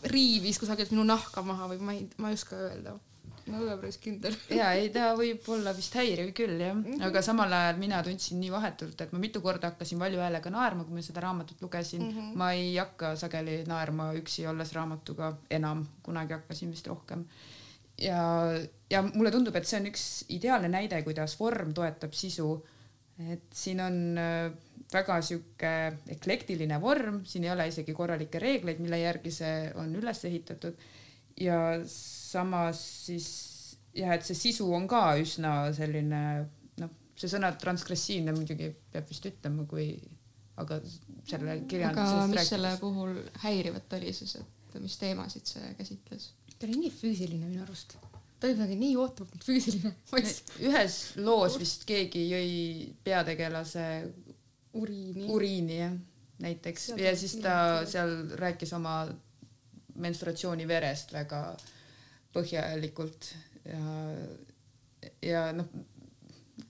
riivis 0.03 0.59
kusagilt 0.59 0.91
minu 0.91 1.03
nahka 1.07 1.43
maha 1.45 1.69
või 1.71 1.79
ma 1.85 1.93
ei, 1.93 2.05
ma 2.17 2.31
ei 2.31 2.39
oska 2.39 2.57
öelda 2.57 2.97
ma 3.47 3.57
ei 3.57 3.63
ole 3.65 3.77
päris 3.81 3.97
kindel. 4.01 4.35
ja 4.59 4.71
ei, 4.77 4.89
ta 4.93 5.11
võib 5.17 5.45
olla 5.53 5.73
vist 5.77 5.95
häiriv 5.97 6.31
küll 6.37 6.61
jah 6.61 6.75
-hmm. 6.75 7.01
aga 7.07 7.23
samal 7.25 7.53
ajal 7.57 7.79
mina 7.81 8.01
tundsin 8.05 8.39
nii 8.41 8.51
vahetult, 8.53 9.01
et 9.01 9.13
ma 9.13 9.21
mitu 9.21 9.41
korda 9.41 9.71
hakkasin 9.71 9.99
valju 9.99 10.21
häälega 10.21 10.53
naerma, 10.53 10.85
kui 10.85 10.97
ma 10.97 11.05
seda 11.05 11.23
raamatut 11.25 11.61
lugesin 11.61 12.03
mm. 12.03 12.11
-hmm. 12.11 12.35
ma 12.37 12.51
ei 12.57 12.75
hakka 12.77 13.15
sageli 13.15 13.63
naerma 13.67 14.11
üksi 14.19 14.47
olles 14.47 14.73
raamatuga 14.77 15.33
enam, 15.49 15.85
kunagi 16.03 16.33
hakkasin 16.33 16.71
vist 16.71 16.87
rohkem. 16.87 17.25
ja, 17.97 18.21
ja 18.89 19.01
mulle 19.01 19.31
tundub, 19.31 19.55
et 19.55 19.67
see 19.67 19.79
on 19.79 19.87
üks 19.87 20.25
ideaalne 20.29 20.69
näide, 20.69 21.01
kuidas 21.03 21.39
vorm 21.39 21.73
toetab 21.73 22.13
sisu. 22.13 22.65
et 23.31 23.43
siin 23.53 23.81
on 23.81 24.17
äh, 24.17 24.51
väga 24.91 25.19
sihuke 25.23 25.73
eklektiline 26.15 26.79
vorm, 26.83 27.21
siin 27.27 27.45
ei 27.47 27.53
ole 27.53 27.67
isegi 27.71 27.95
korralikke 27.95 28.41
reegleid, 28.43 28.81
mille 28.83 28.99
järgi 28.99 29.31
see 29.33 29.55
on 29.79 29.93
üles 29.99 30.25
ehitatud. 30.27 30.89
ja 31.39 31.57
samas 31.87 32.81
siis 33.05 33.27
jah, 33.95 34.15
et 34.15 34.25
see 34.27 34.37
sisu 34.37 34.67
on 34.75 34.87
ka 34.91 35.15
üsna 35.21 35.53
selline 35.75 36.21
noh, 36.81 36.91
see 37.15 37.31
sõna 37.31 37.53
transgressiivne 37.61 38.35
muidugi 38.35 38.71
peab 38.91 39.07
vist 39.09 39.25
ütlema, 39.31 39.65
kui 39.69 39.93
aga 40.61 40.81
selle 40.83 41.61
kirjandusest 41.71 42.17
aga 42.17 42.27
mis 42.27 42.37
rääkides. 42.37 42.53
selle 42.53 42.75
puhul 42.81 43.17
häirivat 43.45 43.97
oli 43.97 44.13
siis, 44.15 44.37
et 44.41 44.79
mis 44.83 44.97
teemasid 45.01 45.55
see 45.55 45.75
käsitles? 45.79 46.31
ta 46.57 46.67
oli 46.67 46.83
nii 46.83 46.93
füüsiline 46.93 47.47
minu 47.47 47.63
arust 47.63 47.95
ta 48.41 48.47
oli 48.47 48.55
kuidagi 48.57 48.75
nii 48.79 48.95
ootamatult 48.97 49.43
füüsiline. 49.45 49.93
ühes 50.67 50.99
loos 51.21 51.57
vist 51.61 51.85
keegi 51.89 52.27
jõi 52.31 52.51
peategelase 53.05 53.85
uriini. 54.73 55.27
uriini 55.29 55.77
jah, 55.77 55.93
näiteks 56.43 56.89
ja, 56.93 56.97
ja 57.09 57.15
siis 57.17 57.35
ta 57.43 57.55
seal 57.89 58.15
rääkis 58.39 58.73
oma 58.77 59.03
menstruatsiooniverest 60.01 61.13
väga 61.13 61.41
põhjalikult 62.31 63.33
ja, 63.67 63.81
ja 65.25 65.41
noh, 65.55 65.67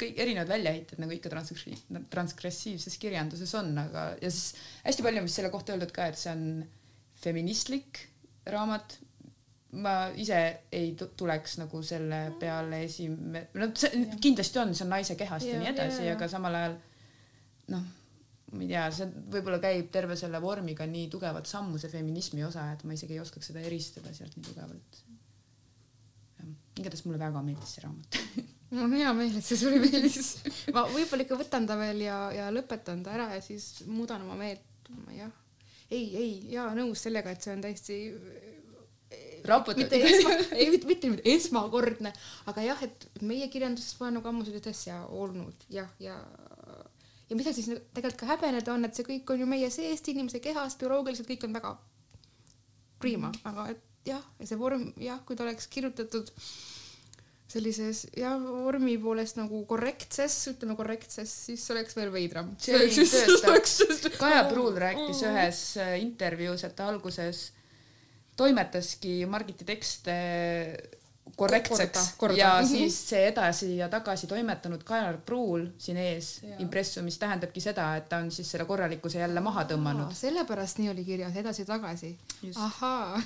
kõik 0.01 0.19
erinevad 0.23 0.49
väljaheited 0.51 1.01
nagu 1.01 1.13
ikka 1.15 1.31
transgressi-, 1.33 2.03
transgressiivses 2.13 2.97
kirjanduses 3.01 3.53
on, 3.59 3.71
aga 3.77 4.11
ja 4.21 4.31
siis 4.31 4.55
hästi 4.85 5.05
palju 5.05 5.21
on 5.21 5.29
vist 5.29 5.39
selle 5.39 5.53
kohta 5.53 5.75
öeldud 5.75 5.93
ka, 5.95 6.09
et 6.09 6.19
see 6.19 6.33
on 6.33 6.45
feministlik 7.21 8.05
raamat. 8.49 8.99
ma 9.71 10.09
ise 10.19 10.37
ei 10.75 10.89
tuleks 10.99 11.53
nagu 11.61 11.79
selle 11.83 12.33
peale 12.39 12.81
esime-, 12.83 13.45
no 13.55 13.69
see 13.75 14.01
kindlasti 14.19 14.59
on, 14.59 14.73
see 14.75 14.83
on 14.83 14.89
naise 14.91 15.15
kehast 15.15 15.47
ja, 15.47 15.53
ja 15.53 15.61
nii 15.61 15.69
edasi, 15.71 16.09
aga 16.11 16.27
samal 16.27 16.57
ajal 16.59 16.75
noh, 17.71 17.89
ma 18.51 18.63
ei 18.65 18.69
tea, 18.71 18.85
see 18.95 19.07
võib-olla 19.33 19.59
käib 19.63 19.91
terve 19.93 20.17
selle 20.19 20.41
vormiga 20.43 20.87
nii 20.89 21.07
tugevalt 21.11 21.49
sammu, 21.49 21.79
see 21.81 21.91
feminismi 21.91 22.43
osa, 22.47 22.67
et 22.75 22.83
ma 22.87 22.97
isegi 22.97 23.15
ei 23.15 23.23
oskaks 23.23 23.51
seda 23.51 23.63
eristada 23.67 24.13
sealt 24.15 24.35
nii 24.37 24.47
tugevalt. 24.49 25.03
igatahes 26.81 27.05
mulle 27.05 27.19
väga 27.21 27.43
meeldis 27.45 27.75
see 27.75 27.83
raamat 27.85 28.19
mul 28.71 28.85
on 28.87 28.95
hea 28.95 29.11
meel, 29.15 29.35
et 29.37 29.45
see 29.45 29.59
sulle 29.59 29.79
meeldis. 29.83 30.33
ma 30.75 30.85
võib-olla 30.89 31.25
ikka 31.25 31.39
võtan 31.39 31.67
ta 31.67 31.77
veel 31.79 32.05
ja, 32.05 32.17
ja 32.35 32.49
lõpetan 32.53 33.03
ta 33.05 33.15
ära 33.17 33.29
ja 33.35 33.41
siis 33.43 33.83
muudan 33.87 34.23
oma 34.27 34.37
meelt, 34.39 34.91
ma 35.05 35.15
jah. 35.15 35.33
ei, 35.91 36.05
ei, 36.15 36.31
jaa, 36.55 36.71
nõus 36.77 37.03
sellega, 37.07 37.33
et 37.35 37.43
see 37.43 37.55
on 37.55 37.63
täiesti 37.63 37.99
raputatud. 39.47 39.93
ei, 40.55 40.69
mitte, 40.71 40.87
mitte 40.87 41.11
nüüd 41.11 41.25
esmakordne, 41.33 42.13
aga 42.51 42.63
jah, 42.63 42.83
et 42.87 43.07
meie 43.25 43.47
kirjanduses 43.51 43.97
pole 43.99 44.13
nagu 44.15 44.31
ammu 44.31 44.45
sellist 44.47 44.71
asja 44.71 45.01
olnud 45.07 45.67
jah, 45.71 45.91
ja 45.99 46.19
ja 46.19 46.19
mida 47.39 47.53
siis 47.55 47.69
tegelikult 47.69 48.19
ka 48.23 48.31
häbeneda 48.33 48.73
on, 48.73 48.85
et 48.87 48.97
see 48.97 49.07
kõik 49.07 49.31
on 49.33 49.43
ju 49.43 49.47
meie 49.49 49.69
seest, 49.73 50.09
inimese 50.11 50.41
kehas, 50.43 50.77
bioloogiliselt 50.81 51.29
kõik 51.29 51.47
on 51.47 51.55
väga 51.55 51.75
prima. 53.01 53.31
Mm, 53.31 53.47
aga 53.51 53.69
et 53.73 53.81
jah, 54.07 54.23
ja 54.39 54.49
see 54.49 54.59
vorm 54.59 54.91
jah, 55.01 55.21
kui 55.25 55.37
ta 55.37 55.45
oleks 55.45 55.69
kirjutatud 55.71 56.31
sellises 57.51 58.05
ja 58.15 58.31
vormi 58.39 58.93
poolest 59.01 59.35
nagu 59.39 59.63
korrektses, 59.67 60.35
ütleme 60.53 60.77
korrektses, 60.79 61.31
siis 61.47 61.65
oleks 61.73 61.97
veel 61.97 62.11
veidram. 62.13 62.53
Kaja 64.21 64.45
Pruul 64.47 64.79
rääkis 64.79 65.25
ühes 65.27 65.65
äh, 65.81 65.97
intervjuus, 66.03 66.63
et 66.67 66.77
ta 66.77 66.87
alguses 66.91 67.49
toimetaski 68.39 69.21
Margiti 69.29 69.67
tekste 69.67 70.15
korrektseks 71.35 71.99
korda, 71.99 72.17
korda. 72.17 72.37
ja 72.37 72.67
siis 72.67 72.97
see 73.09 73.27
edasi 73.27 73.77
ja 73.77 73.89
tagasi 73.89 74.27
toimetanud 74.27 74.83
Kajar 74.83 75.17
Pruul 75.25 75.67
siin 75.77 75.97
ees 75.97 76.31
impressum, 76.59 77.05
mis 77.07 77.17
tähendabki 77.21 77.63
seda, 77.63 77.87
et 77.97 78.09
ta 78.09 78.19
on 78.23 78.31
siis 78.31 78.51
selle 78.51 78.65
korralikkuse 78.65 79.19
jälle 79.19 79.41
maha 79.41 79.63
tõmmanud. 79.69 80.13
sellepärast 80.17 80.81
nii 80.81 80.89
oli 80.91 81.05
kirjas 81.05 81.35
edasi-tagasi. 81.43 82.13
ahaa 82.55 83.21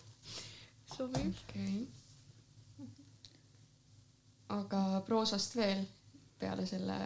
sobib 0.96 1.34
okay.. 1.44 1.86
aga 4.60 5.02
proosast 5.06 5.56
veel 5.56 5.84
peale 6.38 6.66
selle 6.66 7.00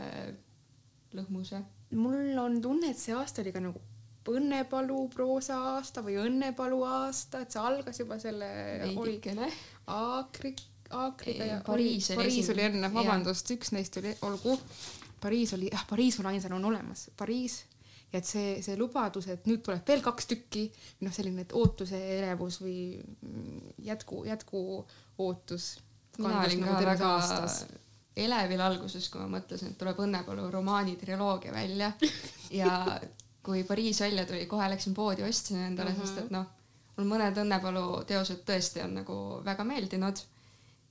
lõhmuse? 1.14 1.62
mul 1.94 2.38
on 2.38 2.62
tunne, 2.62 2.90
et 2.90 2.98
see 2.98 3.14
aasta 3.14 3.42
oli 3.42 3.52
ka 3.52 3.62
nagu 3.62 3.82
Õnnepalu 4.32 5.08
proosa 5.12 5.58
aasta 5.74 6.02
või 6.04 6.16
Õnnepalu 6.22 6.80
aasta, 6.88 7.42
et 7.44 7.52
see 7.52 7.60
algas 7.60 8.00
juba 8.00 8.18
selle. 8.22 8.48
veidikene. 8.84 9.50
Aakri, 9.92 10.54
Aakriga 10.94 11.44
ja 11.48 11.60
Pariis 11.66 12.12
Pariis 12.16 12.48
oli 12.52 12.64
enne, 12.64 12.88
vabandust, 12.92 13.50
üks 13.56 13.74
neist 13.76 14.00
oli, 14.00 14.14
olgu. 14.24 14.56
Pariis 15.20 15.54
oli, 15.56 15.68
jah, 15.72 15.84
Pariis 15.88 16.18
mul 16.20 16.32
ainsana 16.32 16.56
on 16.56 16.68
olemas, 16.72 17.08
Pariis 17.16 17.62
ja 18.14 18.20
et 18.22 18.28
see, 18.28 18.58
see 18.62 18.76
lubadus, 18.78 19.26
et 19.32 19.48
nüüd 19.50 19.64
tuleb 19.66 19.82
veel 19.88 20.02
kaks 20.04 20.28
tükki, 20.30 20.68
noh, 21.02 21.14
selline 21.14 21.46
ootuse 21.58 21.98
elevus 22.18 22.60
või 22.62 22.76
jätku, 23.82 24.22
jätku 24.28 24.60
ootus. 25.24 25.72
mina 26.18 26.44
olin 26.44 26.62
nagu 26.62 26.76
ka 26.78 26.86
väga 26.92 27.10
aastas. 27.16 27.64
elevil 28.16 28.62
alguses, 28.62 29.08
kui 29.10 29.20
ma 29.20 29.26
mõtlesin, 29.38 29.74
et 29.74 29.78
tuleb 29.80 29.98
Õnnepalu 30.06 30.46
romaani 30.54 30.94
triloogia 31.00 31.52
välja 31.52 31.90
ja 32.60 33.00
kui 33.44 33.64
Pariis 33.64 34.00
välja 34.00 34.24
tuli, 34.26 34.46
kohe 34.48 34.68
läksin 34.70 34.94
poodi, 34.94 35.22
ostsin 35.22 35.60
endale 35.60 35.90
mm, 35.90 35.96
-hmm. 35.96 36.06
sest 36.06 36.18
et 36.24 36.30
noh, 36.32 36.46
mul 36.96 37.10
mõned 37.10 37.40
Õnnepalu 37.42 38.04
teosed 38.08 38.44
tõesti 38.48 38.84
on 38.84 38.94
nagu 39.00 39.18
väga 39.44 39.66
meeldinud. 39.68 40.22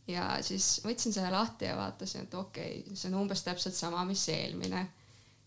ja 0.07 0.23
siis 0.43 0.81
võtsin 0.83 1.13
selle 1.15 1.29
lahti 1.31 1.65
ja 1.65 1.77
vaatasin, 1.79 2.25
et 2.25 2.33
okei 2.35 2.79
okay,, 2.81 2.95
see 2.95 3.07
on 3.07 3.21
umbes 3.21 3.43
täpselt 3.43 3.75
sama, 3.75 4.03
mis 4.05 4.27
eelmine. 4.29 4.87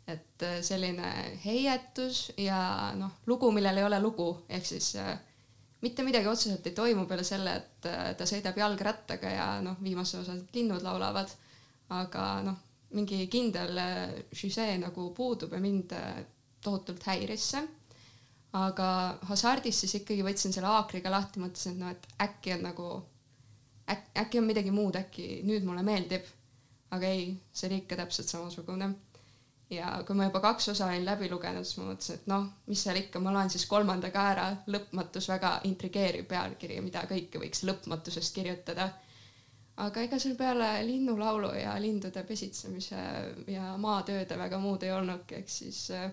et 0.07 0.43
äh, 0.43 0.61
selline 0.63 1.39
heietus 1.45 2.33
ja 2.39 2.93
noh, 2.95 3.11
lugu, 3.27 3.51
millel 3.51 3.77
ei 3.77 3.85
ole 3.85 4.01
lugu, 4.01 4.29
ehk 4.49 4.67
siis 4.67 4.95
äh, 4.97 5.19
mitte 5.83 6.03
midagi 6.03 6.29
otseselt 6.29 6.67
ei 6.67 6.73
toimu 6.73 7.07
peale 7.07 7.25
selle, 7.25 7.57
et 7.57 7.87
äh, 7.91 8.15
ta 8.17 8.25
sõidab 8.25 8.57
jalgrattaga 8.57 9.31
ja 9.31 9.49
noh, 9.61 9.77
viimasel 9.83 10.23
osal 10.23 10.41
linnud 10.55 10.83
laulavad. 10.83 11.31
aga 11.89 12.23
noh, 12.43 12.57
mingi 12.91 13.27
kindel 13.31 13.79
žüsee 14.35 14.79
nagu 14.79 15.11
puudub 15.15 15.53
ja 15.53 15.61
mind 15.61 15.93
tohutult 16.67 17.07
häiris 17.09 17.51
see. 17.55 17.67
aga 18.57 18.89
hasardis 19.29 19.83
siis 19.83 19.99
ikkagi 19.99 20.25
võtsin 20.25 20.55
selle 20.55 20.71
haakriga 20.71 21.11
lahti, 21.13 21.43
mõtlesin, 21.43 21.75
et 21.77 21.83
noh, 21.83 21.91
et 21.93 22.07
äkki 22.25 22.55
on 22.55 22.63
nagu 22.65 22.87
äk,, 23.93 24.07
äkki 24.23 24.41
on 24.41 24.47
midagi 24.49 24.73
muud, 24.73 24.97
äkki 24.97 25.43
nüüd 25.45 25.67
mulle 25.67 25.83
meeldib. 25.87 26.25
aga 26.91 27.11
ei, 27.11 27.35
see 27.53 27.69
oli 27.69 27.83
ikka 27.83 27.99
täpselt 28.01 28.31
samasugune. 28.33 28.91
ja 29.71 29.91
kui 30.07 30.17
ma 30.17 30.29
juba 30.31 30.41
kaks 30.41 30.69
osa 30.73 30.87
olin 30.87 31.05
läbi 31.05 31.31
lugenud, 31.31 31.67
siis 31.67 31.81
ma 31.81 31.91
mõtlesin, 31.91 32.21
et 32.21 32.31
noh, 32.31 32.47
mis 32.71 32.85
seal 32.87 33.03
ikka, 33.03 33.21
ma 33.21 33.35
loen 33.35 33.51
siis 33.51 33.67
kolmanda 33.67 34.13
ka 34.15 34.29
ära, 34.33 34.47
lõpmatus, 34.73 35.29
väga 35.29 35.57
intrigeeriv 35.71 36.29
pealkiri, 36.31 36.81
mida 36.81 37.03
kõike 37.11 37.43
võiks 37.43 37.67
lõpmatusest 37.67 38.35
kirjutada 38.35 38.93
aga 39.85 40.05
ega 40.07 40.19
seal 40.21 40.37
peale 40.39 40.69
linnulaulu 40.89 41.51
ja 41.59 41.75
lindude 41.81 42.23
pesitsemise 42.29 43.01
ja 43.53 43.75
maatööde 43.81 44.39
väga 44.39 44.61
muud 44.61 44.87
ei 44.87 44.93
olnudki, 44.97 45.43
ehk 45.43 45.53
siis 45.53 45.83
äh, 45.93 46.09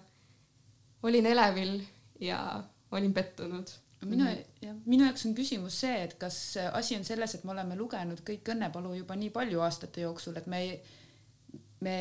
olin 1.03 1.25
elevil 1.25 1.77
ja 2.19 2.63
olin 2.91 3.13
pettunud. 3.13 3.71
minu, 4.03 4.25
jah, 4.61 4.75
minu 4.85 5.05
jaoks 5.07 5.23
on 5.29 5.35
küsimus 5.35 5.77
see, 5.79 6.01
et 6.03 6.17
kas 6.19 6.57
asi 6.73 6.97
on 6.97 7.05
selles, 7.07 7.35
et 7.35 7.45
me 7.47 7.53
oleme 7.53 7.77
lugenud 7.79 8.19
kõik 8.27 8.49
Õnnepalu 8.51 8.97
juba 8.97 9.15
nii 9.15 9.31
palju 9.31 9.61
aastate 9.63 10.03
jooksul, 10.03 10.35
et 10.41 10.49
me 10.51 10.63
me, 11.83 11.97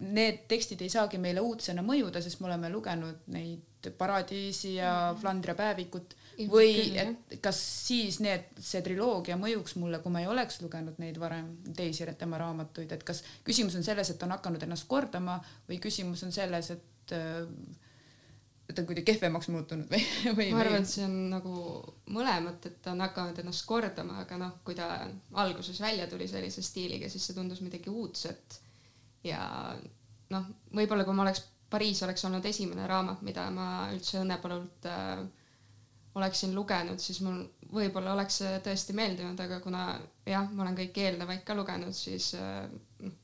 need 0.00 0.46
tekstid 0.48 0.80
ei 0.84 0.92
saagi 0.92 1.20
meile 1.20 1.42
uudsena 1.44 1.84
mõjuda, 1.84 2.22
sest 2.24 2.40
me 2.40 2.48
oleme 2.50 2.70
lugenud 2.72 3.28
neid 3.34 3.66
Paradiisi 3.96 4.74
ja 4.74 4.90
mhm. 5.10 5.20
Flandria 5.22 5.54
päevikut 5.56 6.16
või 6.50 6.92
et 7.00 7.38
kas 7.44 7.58
siis 7.86 8.18
need, 8.20 8.50
see 8.60 8.80
triloogia 8.84 9.38
mõjuks 9.40 9.76
mulle, 9.80 10.02
kui 10.04 10.12
ma 10.12 10.20
ei 10.20 10.28
oleks 10.28 10.60
lugenud 10.60 11.00
neid 11.00 11.16
varem, 11.20 11.50
teisi 11.76 12.04
tema 12.20 12.40
raamatuid, 12.40 12.92
et 12.92 13.04
kas 13.08 13.22
küsimus 13.44 13.76
on 13.76 13.84
selles, 13.84 14.12
et 14.12 14.24
on 14.24 14.36
hakanud 14.36 14.64
ennast 14.64 14.88
kordama 14.88 15.38
või 15.68 15.80
küsimus 15.80 16.24
on 16.24 16.32
selles, 16.32 16.72
et 16.76 17.16
äh, 17.16 17.48
et 17.48 17.89
ta 18.74 18.82
on 18.82 18.88
kuidagi 18.88 19.06
kehvemaks 19.12 19.48
muutunud 19.52 19.90
või, 19.90 20.02
või? 20.38 20.48
ma 20.54 20.62
arvan, 20.64 20.84
et 20.84 20.90
see 20.90 21.04
on 21.06 21.16
nagu 21.32 21.54
mõlemat, 22.14 22.66
et 22.68 22.80
ta 22.84 22.94
on 22.94 23.04
hakanud 23.04 23.38
ennast 23.42 23.66
kordama, 23.68 24.20
aga 24.24 24.38
noh, 24.40 24.58
kui 24.66 24.76
ta 24.78 24.90
alguses 25.42 25.80
välja 25.82 26.08
tuli 26.10 26.28
sellise 26.30 26.64
stiiliga, 26.64 27.08
siis 27.10 27.26
see 27.26 27.36
tundus 27.36 27.62
midagi 27.64 27.92
uudset. 27.92 28.60
ja 29.26 29.42
noh, 30.34 30.52
võib-olla 30.76 31.06
kui 31.06 31.16
ma 31.16 31.26
oleks, 31.28 31.46
Pariis 31.70 32.00
oleks 32.02 32.24
olnud 32.26 32.46
esimene 32.50 32.86
raamat, 32.90 33.20
mida 33.22 33.44
ma 33.54 33.66
üldse 33.94 34.18
Õnnepalult 34.18 34.86
äh, 34.90 35.20
oleksin 36.18 36.54
lugenud, 36.54 36.98
siis 36.98 37.20
mul 37.22 37.44
võib-olla 37.70 38.16
oleks 38.16 38.40
see 38.40 38.56
tõesti 38.64 38.96
meeldinud, 38.98 39.38
aga 39.38 39.60
kuna 39.62 39.84
jah, 40.26 40.48
ma 40.50 40.64
olen 40.64 40.78
kõiki 40.80 41.04
eelnevaid 41.06 41.44
ka 41.46 41.54
lugenud, 41.54 41.94
siis 41.94 42.32
äh, 42.34 42.64
noh, 43.04 43.14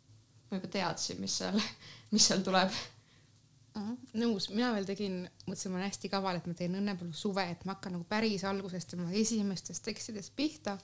ma 0.47 0.61
juba 0.61 0.71
teadsin, 0.79 1.19
mis 1.23 1.41
seal, 1.43 1.59
mis 2.15 2.29
seal 2.31 2.47
tuleb 2.47 2.71
nõus, 4.17 4.49
mina 4.53 4.71
veel 4.75 4.87
tegin, 4.89 5.19
mõtlesin, 5.47 5.73
ma 5.73 5.81
olen 5.81 5.91
hästi 5.91 6.11
kaval, 6.13 6.39
et 6.39 6.47
ma 6.49 6.55
teen 6.57 6.79
Õnnepalu 6.79 7.17
suve, 7.17 7.45
et 7.53 7.65
ma 7.69 7.75
hakkan 7.77 7.97
nagu 7.97 8.07
päris 8.09 8.45
algusest 8.49 8.95
tema 8.95 9.09
esimestest 9.13 9.85
tekstidest 9.87 10.35
pihta. 10.37 10.79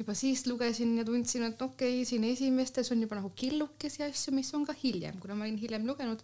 juba 0.00 0.14
siis 0.16 0.46
lugesin 0.46 0.94
ja 0.96 1.04
tundsin, 1.04 1.42
et 1.44 1.62
okei 1.62 1.98
okay,, 1.98 2.04
siin 2.08 2.24
esimestes 2.24 2.88
on 2.92 3.02
juba 3.02 3.18
nagu 3.18 3.30
killukesi 3.36 4.02
asju, 4.06 4.32
mis 4.32 4.54
on 4.56 4.64
ka 4.64 4.72
hiljem, 4.82 5.18
kuna 5.20 5.34
ma 5.36 5.44
olin 5.44 5.58
hiljem 5.60 5.84
lugenud 5.86 6.22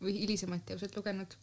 või 0.00 0.14
hilisemaid 0.20 0.62
teoseid 0.66 0.94
lugenud. 0.96 1.34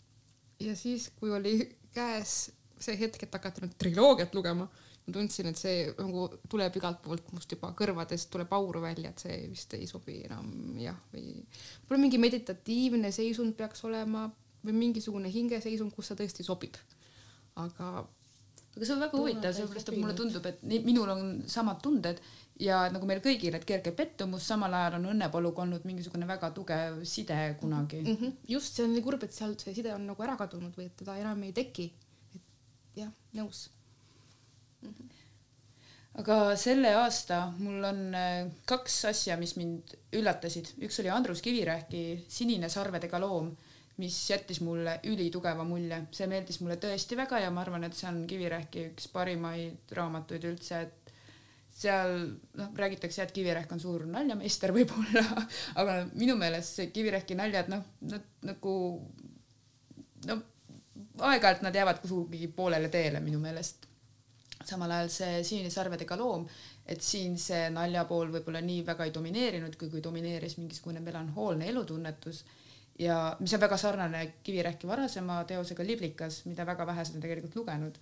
ja 0.60 0.76
siis, 0.76 1.10
kui 1.20 1.32
oli 1.32 1.58
käes 1.94 2.52
see 2.80 2.96
hetk, 3.00 3.24
et 3.24 3.36
hakata 3.36 3.66
nüüd 3.66 3.76
triloogiat 3.80 4.36
lugema 4.36 4.70
ma 5.04 5.14
tundsin, 5.18 5.50
et 5.52 5.60
see 5.60 5.84
nagu 5.98 6.28
tuleb 6.50 6.78
igalt 6.80 7.02
poolt 7.04 7.32
must 7.36 7.52
juba 7.52 7.74
kõrvadest 7.78 8.30
tuleb 8.32 8.52
auru 8.56 8.84
välja, 8.84 9.12
et 9.12 9.24
see 9.26 9.38
vist 9.52 9.76
ei 9.76 9.88
sobi 9.90 10.22
enam 10.24 10.78
jah, 10.80 10.98
või 11.12 11.34
võib-olla 11.42 12.04
mingi 12.06 12.22
meditatiivne 12.24 13.12
seisund 13.16 13.58
peaks 13.60 13.84
olema 13.90 14.30
või 14.64 14.78
mingisugune 14.80 15.32
hingeseisund, 15.32 15.92
kus 15.96 16.12
see 16.12 16.22
tõesti 16.22 16.46
sobib. 16.48 16.80
aga. 17.60 17.90
aga 18.76 18.86
see 18.86 18.96
on 18.96 19.04
väga 19.04 19.20
huvitav, 19.20 19.58
sellepärast 19.58 19.92
et 19.92 20.00
mulle 20.00 20.16
tundub, 20.18 20.48
et 20.48 20.64
nii, 20.64 20.80
minul 20.88 21.12
on 21.12 21.28
samad 21.52 21.84
tunded 21.84 22.24
ja 22.64 22.86
nagu 22.94 23.10
meil 23.10 23.20
kõigil, 23.26 23.60
et 23.60 23.68
kerge 23.68 23.92
pettumus, 23.92 24.48
samal 24.48 24.74
ajal 24.78 25.02
on 25.02 25.12
Õnnepaluga 25.12 25.66
olnud 25.66 25.84
mingisugune 25.90 26.30
väga 26.30 26.54
tugev 26.56 27.04
side 27.04 27.58
kunagi 27.60 28.00
mm. 28.06 28.16
-hmm. 28.16 28.36
just, 28.56 28.78
see 28.78 28.88
on 28.88 28.96
nii 28.96 29.04
kurb, 29.04 29.28
et 29.28 29.36
sealt 29.36 29.60
see 29.60 29.76
side 29.76 29.94
on 29.94 30.08
nagu 30.08 30.24
ära 30.24 30.40
kadunud 30.40 30.80
või 30.80 30.88
et 30.88 30.96
teda 30.96 31.20
enam 31.20 31.44
ei 31.44 31.52
teki. 31.52 31.92
et 32.36 33.02
jah, 33.04 33.12
nõus 33.36 33.68
aga 36.22 36.40
selle 36.60 36.94
aasta 37.00 37.40
mul 37.58 37.84
on 37.90 38.02
äh, 38.18 38.48
kaks 38.70 39.00
asja, 39.10 39.38
mis 39.42 39.56
mind 39.58 39.96
üllatasid, 40.14 40.76
üks 40.86 41.00
oli 41.02 41.12
Andrus 41.14 41.42
Kivirähki 41.46 42.04
Sinine 42.30 42.70
sarvedega 42.70 43.22
loom, 43.22 43.50
mis 44.02 44.18
jättis 44.30 44.62
mulle 44.66 45.00
ülitugeva 45.10 45.66
mulje, 45.68 46.04
see 46.14 46.28
meeldis 46.30 46.60
mulle 46.62 46.78
tõesti 46.82 47.18
väga 47.18 47.44
ja 47.44 47.54
ma 47.54 47.64
arvan, 47.66 47.86
et 47.88 47.98
see 47.98 48.10
on 48.10 48.24
Kivirähki 48.30 48.90
üks 48.92 49.10
parimaid 49.14 49.94
raamatuid 49.98 50.46
üldse, 50.50 50.82
et 50.86 51.14
seal 51.74 52.16
noh, 52.60 52.74
räägitakse, 52.78 53.24
et 53.26 53.34
Kivirähk 53.34 53.72
on 53.74 53.82
suur 53.82 54.06
naljameister 54.10 54.74
võib-olla, 54.76 55.26
aga 55.82 56.02
minu 56.14 56.38
meelest 56.38 56.78
see 56.78 56.92
Kivirähki 56.94 57.38
naljad 57.40 57.74
noh, 57.74 57.86
nad 58.10 58.30
nagu 58.46 58.76
no 60.30 60.38
aeg-ajalt 61.26 61.66
nad 61.66 61.76
jäävad 61.76 62.02
kuhugi 62.02 62.48
poolele 62.54 62.90
teele 62.94 63.22
minu 63.24 63.42
meelest 63.42 63.90
samal 64.70 64.92
ajal 64.92 65.10
see 65.10 65.44
Sinine 65.44 65.70
sarvedega 65.74 66.18
loom, 66.20 66.48
et 66.86 67.02
siin 67.02 67.38
see 67.40 67.70
nalja 67.74 68.06
pool 68.10 68.32
võib-olla 68.34 68.62
nii 68.64 68.84
väga 68.88 69.08
ei 69.08 69.16
domineerinud, 69.16 69.78
kui, 69.80 69.90
kui 69.90 70.04
domineeris 70.04 70.58
mingisugune 70.60 71.04
melanhoolne 71.04 71.70
elutunnetus 71.72 72.44
ja 73.00 73.36
mis 73.40 73.54
on 73.54 73.62
väga 73.62 73.78
sarnane 73.78 74.26
Kivirähki 74.44 74.88
varasema 74.88 75.44
teosega 75.50 75.86
Liblikas, 75.86 76.44
mida 76.46 76.66
väga 76.66 76.86
vähesed 76.88 77.16
on 77.16 77.22
tegelikult 77.22 77.56
lugenud. 77.56 77.98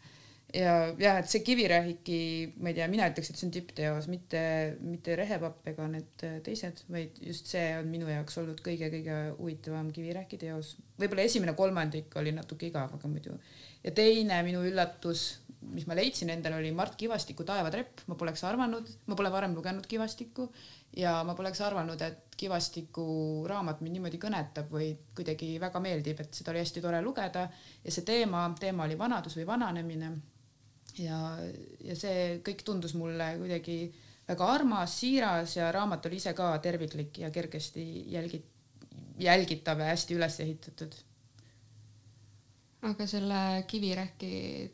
ja 0.53 0.71
jah, 0.99 1.17
et 1.21 1.29
see 1.31 1.39
Kivirähiki, 1.47 2.17
ma 2.59 2.71
ei 2.71 2.75
tea, 2.75 2.87
mina 2.91 3.05
ütleks, 3.07 3.29
et 3.31 3.39
see 3.39 3.47
on 3.47 3.53
tippteos, 3.55 4.09
mitte, 4.11 4.41
mitte 4.83 5.15
Rehepapp 5.15 5.69
ega 5.71 5.85
need 5.87 6.25
teised, 6.43 6.81
vaid 6.91 7.21
just 7.23 7.47
see 7.53 7.69
on 7.77 7.87
minu 7.87 8.09
jaoks 8.11 8.35
olnud 8.41 8.59
kõige-kõige 8.65 9.19
huvitavam 9.37 9.93
Kivirähki 9.95 10.41
teos. 10.41 10.75
võib-olla 10.99 11.23
esimene 11.23 11.55
kolmandik 11.55 12.17
oli 12.19 12.35
natuke 12.35 12.67
igav, 12.67 12.97
aga 12.97 13.07
muidu. 13.07 13.37
ja 13.83 13.95
teine 13.95 14.41
minu 14.43 14.65
üllatus, 14.67 15.39
mis 15.69 15.85
ma 15.87 15.95
leidsin 15.97 16.31
endale, 16.33 16.57
oli 16.57 16.71
Mart 16.75 16.95
Kivastiku 16.97 17.45
Taevatrepp, 17.45 18.03
ma 18.09 18.17
poleks 18.17 18.43
arvanud, 18.47 18.87
ma 19.07 19.17
pole 19.17 19.31
varem 19.33 19.53
lugenud 19.55 19.85
Kivastikku 19.87 20.47
ja 20.97 21.19
ma 21.27 21.35
poleks 21.37 21.61
arvanud, 21.61 22.01
et 22.01 22.35
Kivastiku 22.37 23.05
raamat 23.49 23.83
mind 23.85 23.99
niimoodi 23.99 24.19
kõnetab 24.21 24.71
või 24.73 24.89
kuidagi 25.15 25.53
väga 25.61 25.81
meeldib, 25.83 26.23
et 26.23 26.33
seda 26.33 26.53
oli 26.53 26.63
hästi 26.63 26.81
tore 26.83 27.01
lugeda. 27.05 27.45
Ja 27.83 27.93
see 27.93 28.05
teema, 28.07 28.47
teema 28.59 28.87
oli 28.87 28.97
vanadus 28.97 29.37
või 29.37 29.45
vananemine. 29.49 30.11
Ja, 30.99 31.19
ja 31.85 31.95
see 31.95 32.41
kõik 32.45 32.65
tundus 32.67 32.95
mulle 32.97 33.35
kuidagi 33.39 33.77
väga 34.27 34.49
armas, 34.55 34.97
siiras 34.99 35.55
ja 35.59 35.69
raamat 35.71 36.09
oli 36.09 36.19
ise 36.19 36.33
ka 36.37 36.55
terviklik 36.63 37.21
ja 37.23 37.29
kergesti 37.31 37.85
jälgi-, 38.11 38.43
jälgitav 39.21 39.79
ja 39.79 39.93
hästi 39.93 40.17
üles 40.17 40.39
ehitatud. 40.43 40.97
Aga 42.89 43.07
selle 43.07 43.41
Kivirähki 43.69 44.31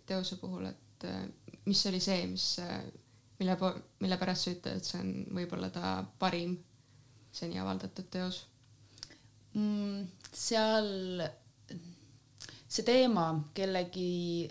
teose 0.07 0.37
puhul, 0.41 0.69
et 0.69 1.07
äh, 1.07 1.25
mis 1.65 1.85
oli 1.89 1.99
see, 2.03 2.27
mis, 2.31 2.47
äh, 2.63 2.79
mille 3.39 3.57
mille 3.99 4.17
pärast 4.17 4.47
sa 4.47 4.53
ütled, 4.55 4.77
et 4.79 4.87
see 4.87 5.01
on 5.01 5.11
võib-olla 5.39 5.71
ta 5.73 5.97
parim 6.19 6.55
seni 7.31 7.59
avaldatud 7.61 8.07
teos 8.11 8.45
mm,? 9.53 10.07
seal 10.33 11.25
see 12.67 12.85
teema 12.87 13.27
kellegi 13.55 14.47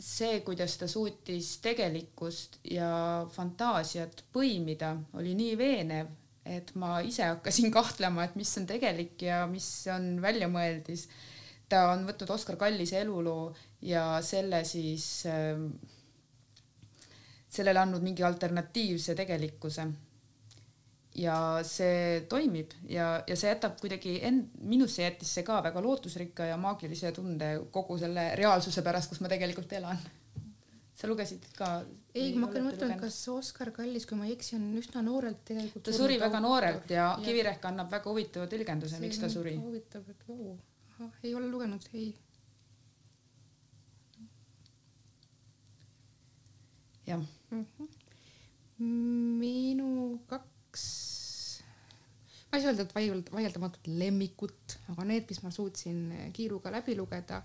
see, 0.00 0.40
kuidas 0.44 0.76
ta 0.80 0.88
suutis 0.90 1.58
tegelikkust 1.64 2.58
ja 2.68 2.90
fantaasiat 3.32 4.24
põimida, 4.34 4.94
oli 5.16 5.34
nii 5.38 5.54
veenev, 5.58 6.10
et 6.44 6.74
ma 6.80 6.98
ise 7.06 7.24
hakkasin 7.30 7.72
kahtlema, 7.72 8.26
et 8.26 8.34
mis 8.36 8.50
on 8.60 8.66
tegelik 8.68 9.22
ja 9.24 9.44
mis 9.50 9.68
on 9.92 10.18
väljamõeldis. 10.22 11.06
Ta 11.74 11.90
on 11.90 12.06
võtnud 12.06 12.30
Oskar 12.36 12.56
Kallise 12.60 13.02
eluloo 13.02 13.50
ja 13.82 14.06
selle 14.22 14.62
siis 14.68 15.26
äh, 15.26 15.60
sellele 17.54 17.82
andnud 17.82 18.02
mingi 18.02 18.24
alternatiivse 18.26 19.14
tegelikkuse 19.18 19.86
ja 21.14 21.36
see 21.66 22.24
toimib 22.30 22.74
ja, 22.90 23.08
ja 23.26 23.36
see 23.38 23.52
jätab 23.52 23.78
kuidagi 23.80 24.16
end-, 24.26 24.50
minusse 24.66 25.04
jättis 25.06 25.30
see 25.36 25.46
ka 25.46 25.60
väga 25.62 25.82
lootusrikka 25.84 26.48
ja 26.50 26.58
maagilise 26.60 27.12
tunde 27.14 27.54
kogu 27.74 27.98
selle 28.00 28.32
reaalsuse 28.40 28.82
pärast, 28.86 29.12
kus 29.12 29.22
ma 29.22 29.30
tegelikult 29.30 29.72
elan. 29.78 30.00
sa 30.94 31.10
lugesid 31.10 31.46
ka? 31.58 31.70
ei, 32.14 32.34
ma 32.34 32.48
hakkan 32.48 32.66
mõtlema, 32.68 32.98
kas 33.00 33.20
Oskar 33.30 33.70
Kallis, 33.74 34.06
kui 34.10 34.18
ma 34.18 34.26
ei 34.28 34.34
eksi, 34.34 34.56
on 34.58 34.68
üsna 34.78 35.02
noorelt 35.06 35.42
tegelikult. 35.46 35.86
ta 35.86 35.94
suri 35.94 36.18
väga 36.22 36.42
noorelt 36.42 36.90
ja, 36.90 37.08
ja 37.14 37.24
Kivirehk 37.24 37.66
annab 37.70 37.90
väga 37.94 38.10
huvitava 38.10 38.50
tõlgenduse, 38.50 39.02
miks 39.02 39.22
ta 39.22 39.30
suri. 39.30 39.56
huvitav, 39.62 40.06
et 40.10 40.30
vau, 40.30 40.56
ei 41.22 41.34
ole 41.34 41.48
lugenud, 41.50 41.88
ei. 41.94 42.14
jah 47.06 47.20
mm. 47.50 47.66
-hmm. 47.78 47.88
minu 49.38 50.20
kaks 50.26 50.84
ma 52.54 52.58
ei 52.58 52.62
saa 52.62 52.70
öelda, 52.70 52.82
et 52.86 52.94
vaield-, 52.94 53.30
vaieldamatult 53.34 53.86
lemmikut, 53.86 54.76
aga 54.92 55.04
need, 55.04 55.26
mis 55.28 55.42
ma 55.42 55.50
suutsin 55.50 56.30
kiiruga 56.32 56.70
läbi 56.70 56.94
lugeda. 56.96 57.42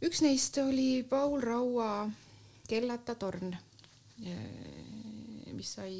üks 0.00 0.22
neist 0.24 0.56
oli 0.58 1.02
Paul 1.08 1.40
Raua 1.44 2.08
Kellata 2.68 3.14
torn, 3.20 3.52
mis 5.52 5.72
sai 5.76 5.92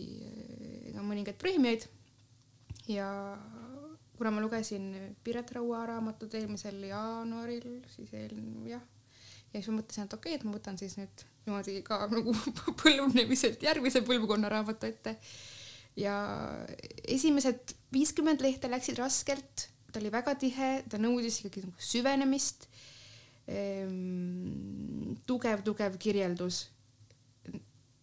ka 0.94 1.04
mõningaid 1.04 1.36
preemiaid. 1.36 1.84
ja 2.88 3.10
kuna 4.20 4.34
ma 4.36 4.42
lugesin 4.44 4.90
Piret 5.24 5.48
Raua 5.56 5.86
raamatut 5.88 6.34
eelmisel 6.36 6.82
jaanuaril, 6.90 7.78
siis 7.88 8.10
eelmine 8.12 8.68
jah, 8.68 8.82
ja 9.48 9.54
siis 9.54 9.70
ma 9.70 9.78
mõtlesin, 9.78 10.04
et 10.04 10.16
okei 10.18 10.34
okay,, 10.34 10.36
et 10.36 10.44
ma 10.44 10.52
võtan 10.58 10.76
siis 10.76 10.98
nüüd 10.98 11.24
niimoodi 11.46 11.78
ka 11.86 12.02
nagu 12.12 12.34
põlvnemiselt 12.82 13.64
järgmise 13.64 14.04
põlvkonna 14.04 14.52
raamatu 14.52 14.90
ette 14.90 15.16
ja 15.96 16.18
esimesed 17.08 17.74
viiskümmend 17.96 18.44
lehte 18.44 18.68
läksid 18.70 19.00
raskelt, 19.00 19.70
ta 19.90 20.02
oli 20.02 20.12
väga 20.12 20.36
tihe, 20.44 20.70
ta 20.84 21.00
nõudis 21.00 21.40
ikkagi 21.40 21.64
nagu 21.64 21.88
süvenemist 21.90 22.68
ehm,. 23.48 25.16
tugev, 25.26 25.64
tugev 25.64 25.96
kirjeldus. 25.98 26.66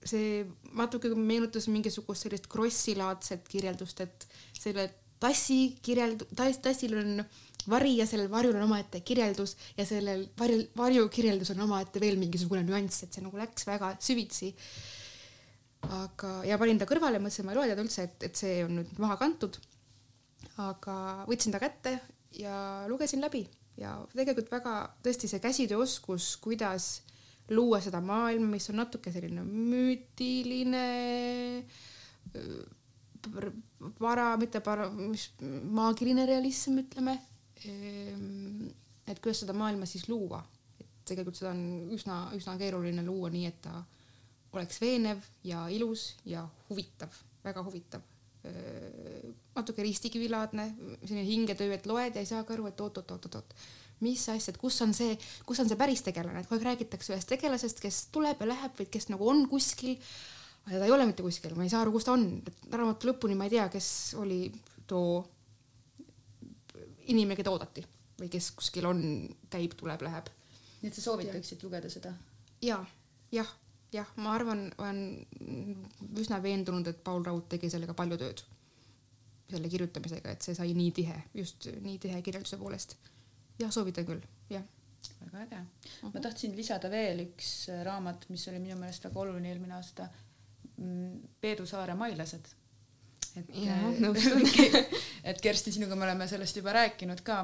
see 0.08 0.46
natuke 0.74 1.10
meenutas 1.14 1.68
mingisugust 1.68 2.24
sellist 2.24 2.46
Krossi-laadset 2.50 3.48
kirjeldust, 3.52 4.02
et 4.02 4.28
selle 4.56 4.86
tassi 5.20 5.78
kirjeld-, 5.86 6.28
tass, 6.36 6.62
tassil 6.64 6.96
on 7.00 7.24
vari 7.68 7.98
ja 7.98 8.06
sellel 8.08 8.30
varjul 8.32 8.56
on 8.56 8.68
omaette 8.68 9.02
kirjeldus 9.06 9.56
ja 9.78 9.86
sellel 9.86 10.28
varjul, 10.40 10.64
varju 10.78 11.08
kirjeldus 11.14 11.52
on 11.56 11.66
omaette 11.66 12.02
veel 12.04 12.20
mingisugune 12.20 12.64
nüanss, 12.68 13.04
et 13.04 13.14
see 13.14 13.26
nagu 13.26 13.40
läks 13.40 13.68
väga 13.68 13.96
süvitsi 14.04 14.54
aga, 15.84 16.32
ja 16.48 16.58
panin 16.60 16.80
ta 16.80 16.88
kõrvale, 16.90 17.20
mõtlesin, 17.22 17.48
ma 17.48 17.54
ei 17.54 17.60
loe 17.60 17.72
teda 17.72 17.84
üldse, 17.84 18.08
et, 18.08 18.28
et 18.30 18.40
see 18.40 18.62
on 18.66 18.80
nüüd 18.80 18.94
maha 19.04 19.18
kantud. 19.20 19.60
aga 20.58 21.26
võtsin 21.28 21.54
ta 21.54 21.60
kätte 21.62 22.00
ja 22.40 22.86
lugesin 22.90 23.22
läbi 23.22 23.44
ja 23.78 23.94
tegelikult 24.16 24.50
väga 24.52 24.74
tõesti 25.06 25.30
see 25.30 25.42
käsitööoskus, 25.44 26.36
kuidas 26.42 27.04
luua 27.54 27.80
seda 27.84 28.02
maailma, 28.04 28.50
mis 28.56 28.70
on 28.72 28.82
natuke 28.82 29.12
selline 29.14 29.44
müütiline, 29.46 30.88
para, 34.00 34.30
mitte 34.38 34.62
para, 34.66 34.90
mis 34.90 35.30
maagiline 35.78 36.26
realism, 36.30 36.82
ütleme. 36.84 37.18
Ehm, 37.66 38.68
et 39.08 39.22
kuidas 39.24 39.42
seda 39.44 39.56
maailma 39.58 39.88
siis 39.90 40.08
luua, 40.12 40.42
et 40.80 40.90
tegelikult 41.08 41.40
seda 41.40 41.54
on 41.56 41.94
üsna, 41.96 42.20
üsna 42.38 42.58
keeruline 42.60 43.06
luua 43.06 43.32
nii, 43.34 43.46
et 43.50 43.62
ta 43.64 43.80
oleks 44.58 44.82
veenev 44.82 45.24
ja 45.48 45.66
ilus 45.74 46.12
ja 46.26 46.46
huvitav, 46.70 47.16
väga 47.46 47.64
huvitav. 47.66 48.06
natuke 49.58 49.84
ristikivilaadne, 49.84 50.64
selline 51.02 51.24
hingetöö, 51.26 51.74
et 51.74 51.88
loed 51.90 52.16
ja 52.16 52.22
ei 52.22 52.30
saagi 52.30 52.54
aru, 52.54 52.68
et 52.70 52.80
oot-oot-oot-oot, 52.80 53.56
mis 54.06 54.22
asja, 54.30 54.54
et 54.54 54.60
kus 54.62 54.78
on 54.86 54.94
see, 54.96 55.18
kus 55.44 55.60
on 55.60 55.68
see 55.68 55.80
päris 55.80 56.04
tegelane, 56.06 56.40
et 56.40 56.48
kogu 56.48 56.62
aeg 56.62 56.68
räägitakse 56.70 57.12
ühest 57.12 57.28
tegelasest, 57.28 57.82
kes 57.84 58.06
tuleb 58.14 58.40
ja 58.44 58.48
läheb 58.54 58.78
või 58.78 58.88
kes 58.94 59.10
nagu 59.12 59.28
on 59.28 59.44
kuskil. 59.52 59.98
Aga 60.68 60.80
ta 60.80 60.86
ei 60.86 60.94
ole 60.94 61.08
mitte 61.10 61.26
kuskil, 61.26 61.56
ma 61.58 61.66
ei 61.66 61.74
saa 61.74 61.82
aru, 61.86 61.96
kus 61.96 62.08
ta 62.08 62.14
on, 62.16 62.26
raamatu 62.72 63.12
lõpuni 63.12 63.38
ma 63.40 63.48
ei 63.48 63.56
tea, 63.56 63.68
kes 63.74 63.90
oli 64.22 64.42
too 64.88 65.22
inimene, 67.08 67.38
keda 67.40 67.54
oodati 67.54 67.86
või 68.18 68.32
kes 68.34 68.52
kuskil 68.58 68.88
on, 68.90 69.02
käib, 69.54 69.78
tuleb, 69.80 70.04
läheb. 70.04 70.28
nii 70.82 70.92
et 70.92 70.98
sa 70.98 71.06
soovitaksid 71.06 71.64
lugeda 71.64 71.90
seda? 71.92 72.12
ja, 72.66 72.82
jah 73.32 73.56
jah, 73.94 74.08
ma 74.22 74.34
arvan, 74.36 74.68
olen 74.82 75.02
üsna 76.20 76.40
veendunud, 76.44 76.88
et 76.90 77.04
Paul 77.04 77.26
Raud 77.26 77.48
tegi 77.52 77.70
sellega 77.72 77.96
palju 77.98 78.20
tööd, 78.20 78.44
selle 79.52 79.72
kirjutamisega, 79.72 80.34
et 80.34 80.48
see 80.48 80.56
sai 80.58 80.74
nii 80.78 80.94
tihe, 80.96 81.18
just 81.38 81.70
nii 81.84 82.00
tihe 82.04 82.22
kirjelduse 82.26 82.60
poolest. 82.60 82.98
jah, 83.62 83.72
soovitan 83.74 84.08
küll, 84.08 84.24
jah. 84.52 84.66
väga 85.22 85.44
äge. 85.46 85.62
ma 86.04 86.24
tahtsin 86.24 86.56
lisada 86.56 86.92
veel 86.92 87.24
üks 87.30 87.52
raamat, 87.88 88.28
mis 88.34 88.48
oli 88.52 88.60
minu 88.64 88.78
meelest 88.80 89.08
väga 89.08 89.24
oluline 89.24 89.54
eelmine 89.54 89.78
aasta. 89.78 90.10
Mm, 90.78 91.22
Peedu 91.42 91.66
Saare 91.66 91.96
Mailased. 91.98 92.54
et, 93.38 93.50
et 95.32 95.42
Kersti, 95.42 95.72
sinuga 95.72 95.96
me 95.96 96.08
oleme 96.08 96.28
sellest 96.30 96.58
juba 96.58 96.74
rääkinud 96.78 97.22
ka. 97.26 97.44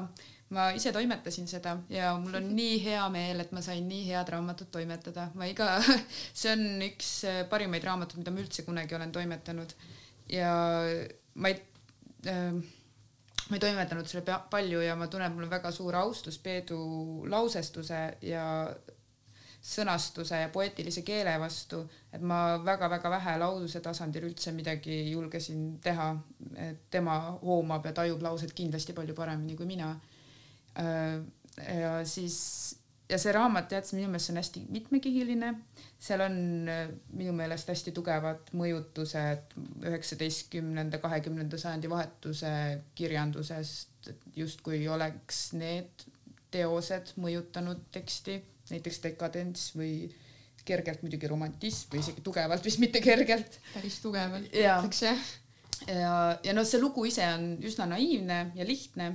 Ma 0.54 0.68
ise 0.76 0.92
toimetasin 0.92 1.48
seda 1.48 1.78
ja 1.90 2.12
mul 2.20 2.36
on 2.38 2.50
nii 2.54 2.76
hea 2.84 3.02
meel, 3.10 3.40
et 3.42 3.52
ma 3.56 3.62
sain 3.64 3.86
nii 3.88 4.04
head 4.10 4.28
raamatut 4.30 4.68
toimetada, 4.70 5.30
ma 5.40 5.48
iga, 5.50 5.78
see 6.40 6.52
on 6.52 6.84
üks 6.84 7.10
äh, 7.30 7.42
parimaid 7.50 7.86
raamatuid, 7.88 8.20
mida 8.20 8.34
ma 8.34 8.42
üldse 8.44 8.66
kunagi 8.66 8.94
olen 8.94 9.14
toimetanud. 9.14 9.74
Ja 10.30 10.52
ma 11.34 11.50
ei 11.50 11.58
äh, 12.30 12.60
ma 13.48 13.56
ei 13.56 13.60
toimetanud 13.60 14.08
selle 14.08 14.38
palju 14.50 14.82
ja 14.84 14.94
ma 14.96 15.08
tunnen, 15.12 15.32
mul 15.34 15.46
on 15.46 15.52
väga 15.52 15.72
suur 15.74 15.96
austus 16.00 16.38
Peedu 16.42 16.78
lausestuse 17.30 18.02
ja 18.24 18.44
sõnastuse 19.64 20.42
ja 20.42 20.50
poeetilise 20.52 21.02
keele 21.06 21.34
vastu, 21.40 21.80
et 22.12 22.20
ma 22.20 22.58
väga-väga 22.64 23.10
vähe 23.16 23.36
laususe 23.40 23.80
tasandil 23.84 24.28
üldse 24.28 24.52
midagi 24.52 24.98
julgesin 25.10 25.78
teha. 25.84 26.10
tema 26.90 27.16
hoomab 27.42 27.86
ja 27.86 27.92
tajub 27.92 28.22
lauset 28.22 28.52
kindlasti 28.52 28.92
palju 28.92 29.14
paremini 29.14 29.56
kui 29.56 29.66
mina. 29.66 29.94
Äh, 30.78 31.22
ja 31.80 32.04
siis 32.04 32.76
ja 33.08 33.18
see 33.20 33.32
raamat 33.32 33.68
tead, 33.70 33.88
minu 33.96 34.08
meelest 34.12 34.32
on 34.32 34.40
hästi 34.40 34.62
mitmekihiline, 34.74 35.50
seal 35.98 36.24
on 36.24 36.38
äh, 36.68 36.86
minu 37.16 37.32
meelest 37.36 37.68
hästi 37.72 37.92
tugevad 37.96 38.52
mõjutused 38.56 39.56
üheksateistkümnenda, 39.84 41.00
kahekümnenda 41.02 41.60
sajandi 41.60 41.90
vahetuse 41.90 42.54
kirjandusest, 42.98 44.12
justkui 44.36 44.84
oleks 44.88 45.46
need 45.56 46.08
teosed 46.54 47.14
mõjutanud 47.20 47.88
teksti, 47.94 48.42
näiteks 48.70 49.00
dekadents 49.04 49.72
või 49.76 50.08
kergelt 50.64 51.02
muidugi 51.04 51.28
romantism 51.28 51.92
või 51.92 52.00
isegi 52.00 52.24
tugevalt 52.24 52.64
vist 52.64 52.80
mitte 52.80 53.02
kergelt. 53.04 53.58
päris 53.74 53.98
tugevalt 54.00 54.48
ütleks 54.48 55.02
jah. 55.04 55.26
ja, 55.88 56.14
ja 56.44 56.54
noh, 56.56 56.66
see 56.68 56.80
lugu 56.80 57.04
ise 57.08 57.26
on 57.34 57.50
üsna 57.64 57.88
naiivne 57.90 58.38
ja 58.56 58.66
lihtne. 58.66 59.10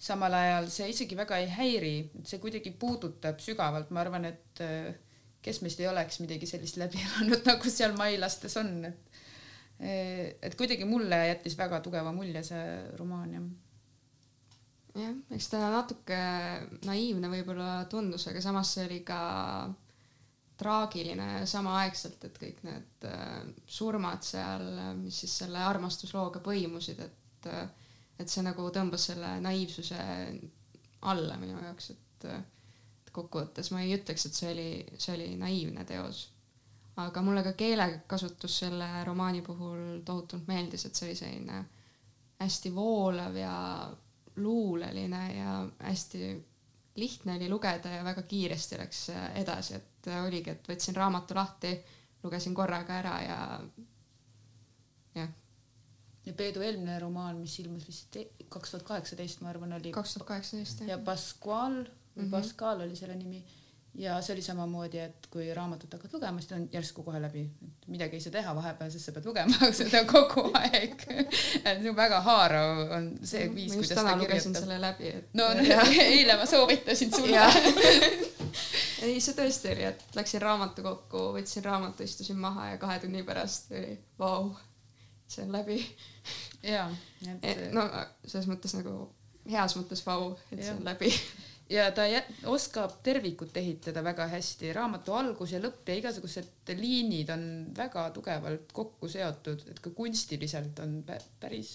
samal 0.00 0.34
ajal 0.34 0.70
see 0.72 0.88
isegi 0.90 1.16
väga 1.16 1.38
ei 1.42 1.48
häiri, 1.52 1.94
see 2.24 2.40
kuidagi 2.40 2.72
puudutab 2.72 3.40
sügavalt, 3.44 3.90
ma 3.92 4.00
arvan, 4.00 4.24
et 4.24 4.62
äh, 4.64 4.94
kes 5.44 5.60
meist 5.62 5.80
ei 5.80 5.90
oleks 5.90 6.22
midagi 6.24 6.48
sellist 6.48 6.80
läbi 6.80 7.02
elanud, 7.06 7.44
nagu 7.46 7.70
seal 7.70 7.96
Mailastes 7.98 8.56
on, 8.60 8.84
et 8.88 9.10
et 9.80 10.54
kuidagi 10.60 10.84
mulle 10.84 11.16
jättis 11.30 11.54
väga 11.56 11.78
tugeva 11.80 12.10
mulje 12.12 12.42
see 12.44 12.64
romaan 12.98 13.30
jah 13.32 13.44
jah, 14.94 15.14
eks 15.30 15.48
ta 15.52 15.62
natuke 15.70 16.18
naiivne 16.86 17.30
võib-olla 17.32 17.84
tundus, 17.90 18.26
aga 18.30 18.42
samas 18.42 18.74
see 18.74 18.86
oli 18.88 19.00
ka 19.06 19.20
traagiline 20.60 21.46
samaaegselt, 21.48 22.24
et 22.28 22.38
kõik 22.40 22.64
need 22.66 23.06
äh, 23.08 23.36
surmad 23.66 24.24
seal, 24.26 24.66
mis 24.98 25.22
siis 25.22 25.38
selle 25.44 25.62
armastuslooga 25.64 26.42
põimusid, 26.44 27.00
et 27.06 27.50
äh, 27.50 27.68
et 28.20 28.28
see 28.28 28.44
nagu 28.44 28.66
tõmbas 28.68 29.06
selle 29.08 29.38
naiivsuse 29.40 30.00
alla 31.08 31.38
minu 31.40 31.56
jaoks, 31.64 31.92
et 31.94 32.26
äh, 32.28 32.42
et 33.00 33.14
kokkuvõttes 33.16 33.72
ma 33.72 33.80
ei 33.82 33.96
ütleks, 33.96 34.26
et 34.26 34.36
see 34.36 34.50
oli, 34.52 34.68
see 34.98 35.14
oli 35.16 35.30
naiivne 35.40 35.86
teos. 35.88 36.28
aga 37.00 37.22
mulle 37.24 37.42
ka 37.42 37.54
keelekasutus 37.56 38.58
selle 38.60 38.86
romaani 39.06 39.40
puhul 39.42 40.02
tohutult 40.04 40.46
meeldis, 40.50 40.84
et 40.84 40.94
see 40.94 41.08
oli 41.08 41.16
selline 41.16 41.62
hästi 42.40 42.74
voolav 42.74 43.36
ja 43.36 43.54
luuleline 44.42 45.22
ja 45.36 45.68
hästi 45.78 46.30
lihtne 46.96 47.36
oli 47.36 47.48
lugeda 47.48 47.88
ja 47.88 48.04
väga 48.04 48.22
kiiresti 48.22 48.78
läks 48.78 49.04
edasi, 49.40 49.74
et 49.78 50.08
oligi, 50.24 50.50
et 50.50 50.68
võtsin 50.68 50.96
raamatu 50.96 51.34
lahti, 51.34 51.74
lugesin 52.22 52.54
korraga 52.54 52.98
ära 52.98 53.14
ja 53.22 53.38
jah, 55.14 55.30
ja 56.26 56.32
Peedu 56.36 56.60
eelmine 56.64 56.98
romaan, 57.00 57.38
mis 57.40 57.58
ilmus 57.62 57.86
vist 57.88 58.18
kaks 58.48 58.74
tuhat 58.74 58.86
kaheksateist, 58.88 59.40
ma 59.40 59.52
arvan, 59.54 59.72
oli 59.78 59.92
kaks 59.94 60.14
tuhat 60.16 60.28
kaheksateist 60.34 60.84
ja 60.84 60.94
jah. 60.96 61.04
Pascual 61.04 61.82
või 62.16 62.24
Mhm. 62.26 62.30
Pascal 62.30 62.80
oli 62.84 62.96
selle 62.96 63.14
nimi 63.16 63.44
ja 63.94 64.20
see 64.22 64.34
oli 64.34 64.42
samamoodi, 64.42 64.98
et 65.02 65.26
kui 65.30 65.48
raamatut 65.54 65.92
hakkad 65.96 66.12
lugema, 66.14 66.40
siis 66.40 66.48
ta 66.48 66.56
on 66.56 66.68
järsku 66.72 67.02
kohe 67.02 67.20
läbi, 67.22 67.42
et 67.66 67.88
midagi 67.90 68.16
ei 68.16 68.24
saa 68.24 68.32
teha 68.36 68.54
vahepeal, 68.54 68.90
sest 68.92 69.08
sa 69.08 69.14
pead 69.16 69.26
lugema 69.26 69.70
seda 69.76 70.04
kogu 70.08 70.46
aeg. 70.60 71.04
et 71.10 71.82
see 71.82 71.90
on 71.90 71.96
väga 71.98 72.20
haarav 72.26 72.94
on 72.96 73.10
see 73.26 73.48
viis, 73.54 73.74
kuidas 73.74 73.98
ta 73.98 74.16
kirjutab. 74.20 74.62
selle 74.62 74.80
läbi, 74.82 75.12
et 75.20 75.34
no 75.34 75.50
eile 76.06 76.38
ma 76.38 76.46
soovitasin 76.46 77.14
sulle 77.14 77.42
ei, 79.06 79.18
see 79.20 79.34
tõesti 79.36 79.74
oli, 79.74 79.86
et 79.90 80.18
läksin 80.18 80.42
raamatukokku, 80.44 81.26
võtsin 81.36 81.66
raamatu, 81.66 82.06
istusin 82.06 82.38
maha 82.40 82.72
ja 82.72 82.82
kahe 82.82 82.98
tunni 83.02 83.24
pärast 83.26 83.72
oli 83.74 83.96
vau, 84.18 84.52
see 85.26 85.46
on 85.46 85.54
läbi. 85.58 85.80
ja, 86.62 86.86
et 87.42 87.70
no 87.74 87.88
selles 88.24 88.46
mõttes 88.50 88.78
nagu 88.78 89.00
heas 89.50 89.76
mõttes 89.78 90.02
vau, 90.06 90.34
et 90.50 90.60
see 90.60 90.70
Jah. 90.70 90.78
on 90.78 90.84
läbi. 90.86 91.10
Ja 91.70 91.86
ta 91.94 92.04
oskab 92.50 92.96
tervikut 93.06 93.56
ehitada 93.60 94.02
väga 94.04 94.26
hästi, 94.32 94.72
raamatu 94.74 95.14
algus 95.14 95.54
ja 95.54 95.60
lõpp 95.62 95.88
ja 95.90 95.96
igasugused 96.00 96.72
liinid 96.76 97.30
on 97.34 97.44
väga 97.76 98.08
tugevalt 98.14 98.72
kokku 98.74 99.08
seotud, 99.10 99.62
et 99.70 99.80
ka 99.82 99.92
kunstiliselt 99.94 100.82
on 100.82 101.00
pä- 101.06 101.22
päris 101.40 101.72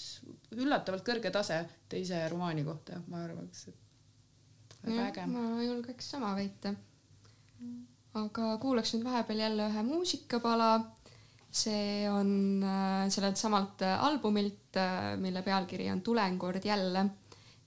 üllatavalt 0.55 1.05
kõrge 1.07 1.31
tase 1.31 1.61
teise 1.91 2.21
romaani 2.31 2.65
kohta, 2.67 2.99
ma 3.07 3.23
arvaks, 3.23 3.67
et 3.71 4.75
väga 4.89 5.07
äge. 5.07 5.25
ma 5.31 5.63
julgeks 5.63 6.11
sama 6.15 6.35
väita. 6.35 6.75
aga 8.15 8.51
kuulaks 8.63 8.93
nüüd 8.95 9.07
vahepeal 9.07 9.47
jälle 9.47 9.71
ühe 9.71 9.83
muusikapala. 9.83 10.69
see 11.55 12.09
on 12.11 12.63
äh, 12.67 13.07
sellelt 13.09 13.37
samalt 13.39 13.81
äh, 13.81 14.03
albumilt, 14.03 14.75
mille 15.23 15.41
pealkiri 15.41 15.87
on 15.91 16.01
Tulen 16.01 16.39
kord 16.39 16.65
jälle 16.65 17.05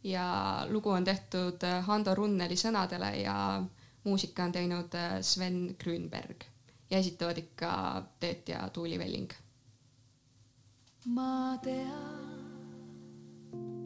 ja 0.05 0.67
lugu 0.71 0.91
on 0.91 1.05
tehtud 1.05 1.63
äh, 1.63 1.85
Hando 1.87 2.15
Runneli 2.15 2.57
sõnadele 2.57 3.11
ja 3.23 3.63
muusika 4.05 4.45
on 4.45 4.53
teinud 4.53 4.95
äh, 4.95 5.19
Sven 5.23 5.77
Grünberg 5.81 6.45
ja 6.91 6.99
esitavad 6.99 7.39
ikka 7.39 8.03
Teet 8.21 8.49
ja 8.49 8.69
Tuuli 8.69 8.99
Velling. 8.99 9.33
ma 11.07 11.59
tean, 11.63 12.85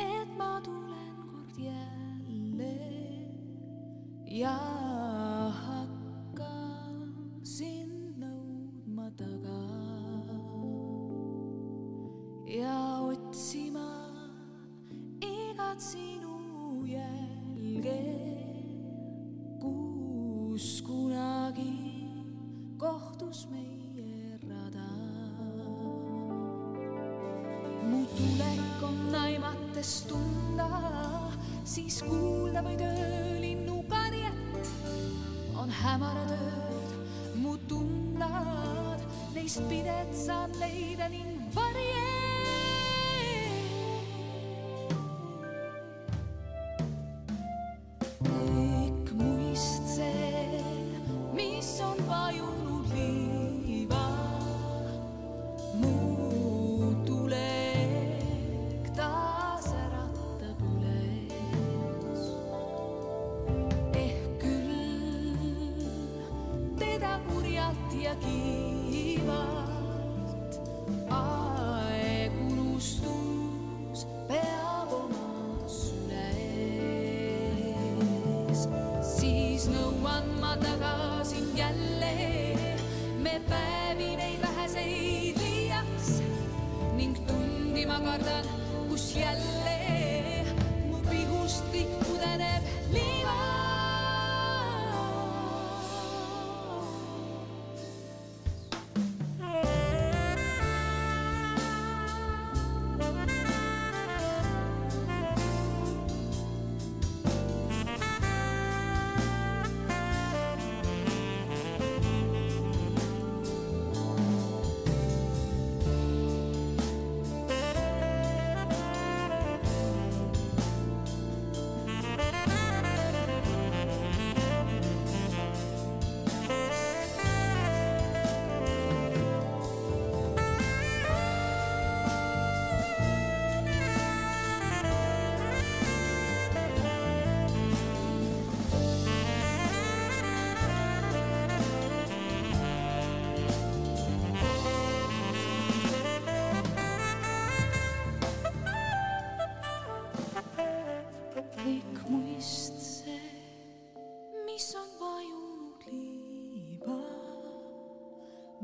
et 0.00 0.36
ma 0.36 0.60
tulen 0.60 1.16
kord 1.30 1.58
jälle 1.58 2.74
ja 4.26 4.56
hakkan 5.62 7.12
sind 7.42 8.18
nõudma 8.18 9.10
taga 9.16 9.60
ja 12.46 12.78
otsima 13.00 14.01
igat 15.72 15.80
sinu 15.80 16.84
jälge, 16.84 18.00
kus 19.60 20.82
kunagi 20.84 21.72
kohtus 22.76 23.48
meie 23.48 24.36
rada 24.44 24.92
mu 27.88 28.04
tulek 28.04 28.82
on 28.84 29.14
aimates 29.14 30.04
tunda, 30.08 30.68
siis 31.64 32.02
kuulda 32.04 32.60
võid 32.60 32.84
öölinnu 32.84 33.80
karjet. 33.88 34.68
on 35.56 35.70
hämarad 35.70 36.36
ööd, 36.36 36.92
mu 37.40 37.56
tunnad, 37.68 39.00
neist 39.34 39.64
pidet 39.72 40.12
saan 40.12 40.52
leida 40.60 41.08
ning 41.08 41.40
varje. 41.54 42.21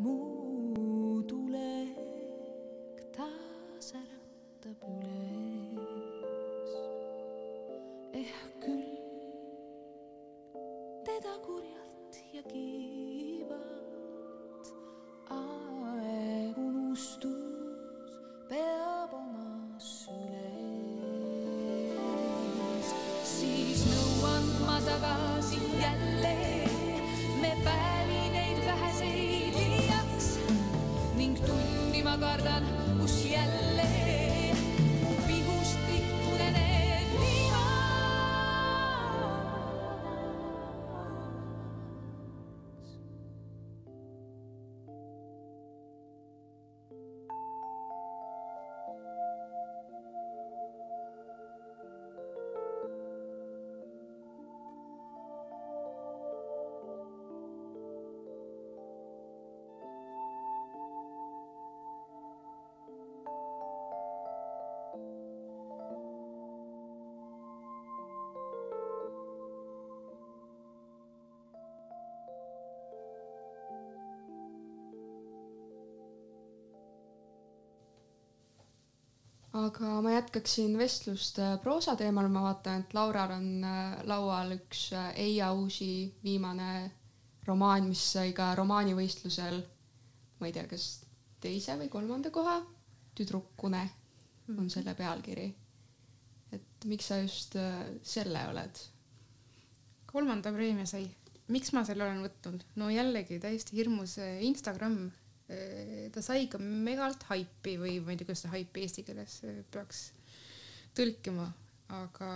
Mu 0.03 0.17
tulek 1.29 2.97
taas 3.17 3.89
äratab 4.01 4.81
üles. 4.93 6.73
Ehk 8.21 8.45
küll 8.63 8.93
teda 11.09 11.35
kurjalt 11.47 12.15
ja 12.37 12.43
kiivalt 12.53 14.67
aeg 15.39 16.55
unustus 16.69 18.13
peab 18.51 19.11
oma 19.19 19.51
süles 19.91 20.79
siis 23.35 23.81
nõuan 23.91 24.45
ma 24.63 24.77
tagasi 24.87 25.59
jälle 25.83 26.18
tundi 32.43 32.93
ma 32.99 33.68
aga 79.69 79.99
ma 80.05 80.13
jätkaksin 80.15 80.77
vestlust 80.81 81.39
äh, 81.43 81.57
proosa 81.63 81.95
teemal, 81.99 82.29
ma 82.33 82.43
vaatan, 82.47 82.85
et 82.85 82.95
Laural 82.97 83.35
on 83.37 83.49
äh, 83.67 83.99
laual 84.09 84.55
üks 84.57 84.89
äh, 84.97 85.11
Eija 85.27 85.51
Uusi 85.53 86.09
viimane 86.25 86.91
romaan, 87.47 87.89
mis 87.91 88.03
sai 88.15 88.33
ka 88.37 88.51
romaanivõistlusel, 88.59 89.61
ma 90.41 90.49
ei 90.49 90.55
tea, 90.57 90.65
kas 90.71 90.87
teise 91.45 91.77
või 91.81 91.91
kolmanda 91.93 92.33
koha, 92.35 92.59
Tüdrukune 93.19 93.83
on 94.55 94.69
selle 94.71 94.95
pealkiri. 94.95 95.47
et 96.55 96.85
miks 96.89 97.09
sa 97.11 97.19
just 97.21 97.57
selle 98.07 98.45
oled? 98.49 98.79
kolmanda 100.09 100.53
preemia 100.55 100.87
sai. 100.87 101.03
miks 101.53 101.73
ma 101.77 101.83
selle 101.85 102.07
olen 102.07 102.23
võtnud? 102.25 102.65
no 102.81 102.89
jällegi 102.95 103.41
täiesti 103.43 103.77
hirmus 103.77 104.17
Instagram. 104.49 105.11
Ta 106.19 106.25
sai 106.25 106.49
ka 106.51 106.59
megalt 106.59 107.25
haipi 107.31 107.77
või 107.81 107.99
ma 108.03 108.13
ei 108.13 108.19
tea, 108.19 108.27
kuidas 108.29 108.43
seda 108.45 108.57
haipi 108.57 108.85
eesti 108.85 109.07
keeles 109.07 109.39
eh, 109.47 109.63
peaks 109.73 110.09
tõlkima, 110.99 111.47
aga 111.95 112.31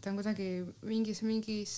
ta 0.00 0.12
on 0.12 0.20
kuidagi 0.20 0.48
mingis, 0.84 1.22
mingis 1.24 1.74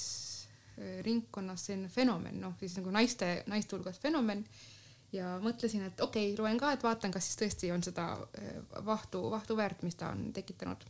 eh, 0.76 0.98
ringkonnas 1.06 1.68
selline 1.68 1.90
fenomen, 1.92 2.40
noh 2.42 2.56
siis 2.60 2.76
nagu 2.80 2.94
naiste, 2.94 3.34
naiste 3.50 3.76
hulgas 3.76 4.02
fenomen 4.02 4.44
ja 5.14 5.36
mõtlesin, 5.44 5.86
et 5.86 6.00
okei 6.00 6.32
okay,, 6.32 6.40
loen 6.40 6.58
ka, 6.60 6.72
et 6.74 6.84
vaatan, 6.84 7.14
kas 7.14 7.28
siis 7.28 7.38
tõesti 7.40 7.72
on 7.74 7.84
seda 7.84 8.10
vahtu, 8.86 9.22
vahtu 9.30 9.56
väärt, 9.58 9.84
mis 9.86 9.98
ta 9.98 10.10
on 10.14 10.30
tekitanud. 10.34 10.84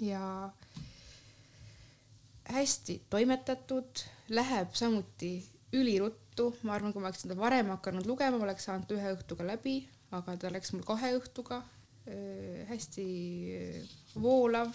ja 0.00 0.50
hästi 2.52 3.02
toimetatud, 3.10 4.02
läheb 4.28 4.74
samuti 4.74 5.32
üliruttu, 5.72 6.25
ma 6.62 6.76
arvan, 6.76 6.92
kui 6.92 7.02
ma 7.02 7.10
oleks 7.10 7.24
seda 7.24 7.36
varem 7.38 7.72
hakanud 7.74 8.06
lugema, 8.08 8.38
ma 8.38 8.48
oleks 8.48 8.68
saanud 8.68 8.92
ühe 8.96 9.14
õhtuga 9.16 9.46
läbi, 9.46 9.78
aga 10.16 10.36
ta 10.40 10.52
läks 10.52 10.74
mul 10.74 10.86
kahe 10.86 11.14
õhtuga. 11.18 11.62
hästi 12.68 13.04
voolav, 14.22 14.68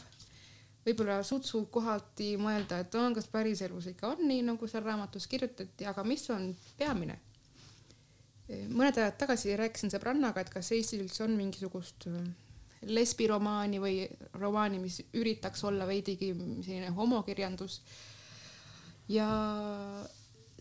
võib-olla 0.83 1.21
sutsu 1.23 1.61
kohati 1.71 2.33
mõelda, 2.35 2.81
et 2.83 2.95
on, 2.99 3.13
kas 3.15 3.29
päriselus 3.31 3.87
ikka 3.87 4.09
on 4.09 4.25
nii, 4.27 4.41
nagu 4.49 4.67
seal 4.67 4.83
raamatus 4.83 5.29
kirjutati, 5.31 5.87
aga 5.87 6.03
mis 6.03 6.25
on 6.35 6.49
peamine 6.77 7.15
mõned 8.71 8.97
ajad 8.99 9.17
tagasi 9.19 9.55
rääkisin 9.59 9.91
sõbrannaga, 9.93 10.43
et 10.43 10.49
kas 10.51 10.71
Eestis 10.75 10.99
üldse 10.99 11.23
on 11.25 11.35
mingisugust 11.37 12.07
lesbiromaani 12.89 13.79
või 13.81 13.99
romaani, 14.41 14.79
mis 14.81 15.01
üritaks 15.17 15.63
olla 15.69 15.85
veidigi 15.87 16.31
selline 16.33 16.89
homokirjandus. 16.97 17.81
ja 19.11 19.27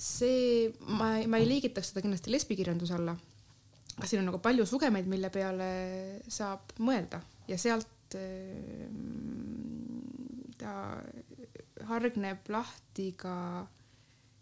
see, 0.01 0.71
ma, 0.89 1.13
ma 1.29 1.41
ei 1.41 1.49
liigitaks 1.49 1.93
seda 1.93 2.05
kindlasti 2.05 2.33
lesbikirjanduse 2.33 2.97
alla. 2.97 3.17
aga 3.97 4.09
siin 4.09 4.23
on 4.23 4.31
nagu 4.31 4.41
palju 4.43 4.65
sugemeid, 4.67 5.09
mille 5.11 5.29
peale 5.35 5.71
saab 6.29 6.73
mõelda 6.81 7.21
ja 7.51 7.59
sealt 7.61 8.17
ta 10.61 10.73
hargneb 11.91 12.49
lahti 12.53 13.13
ka 13.19 13.35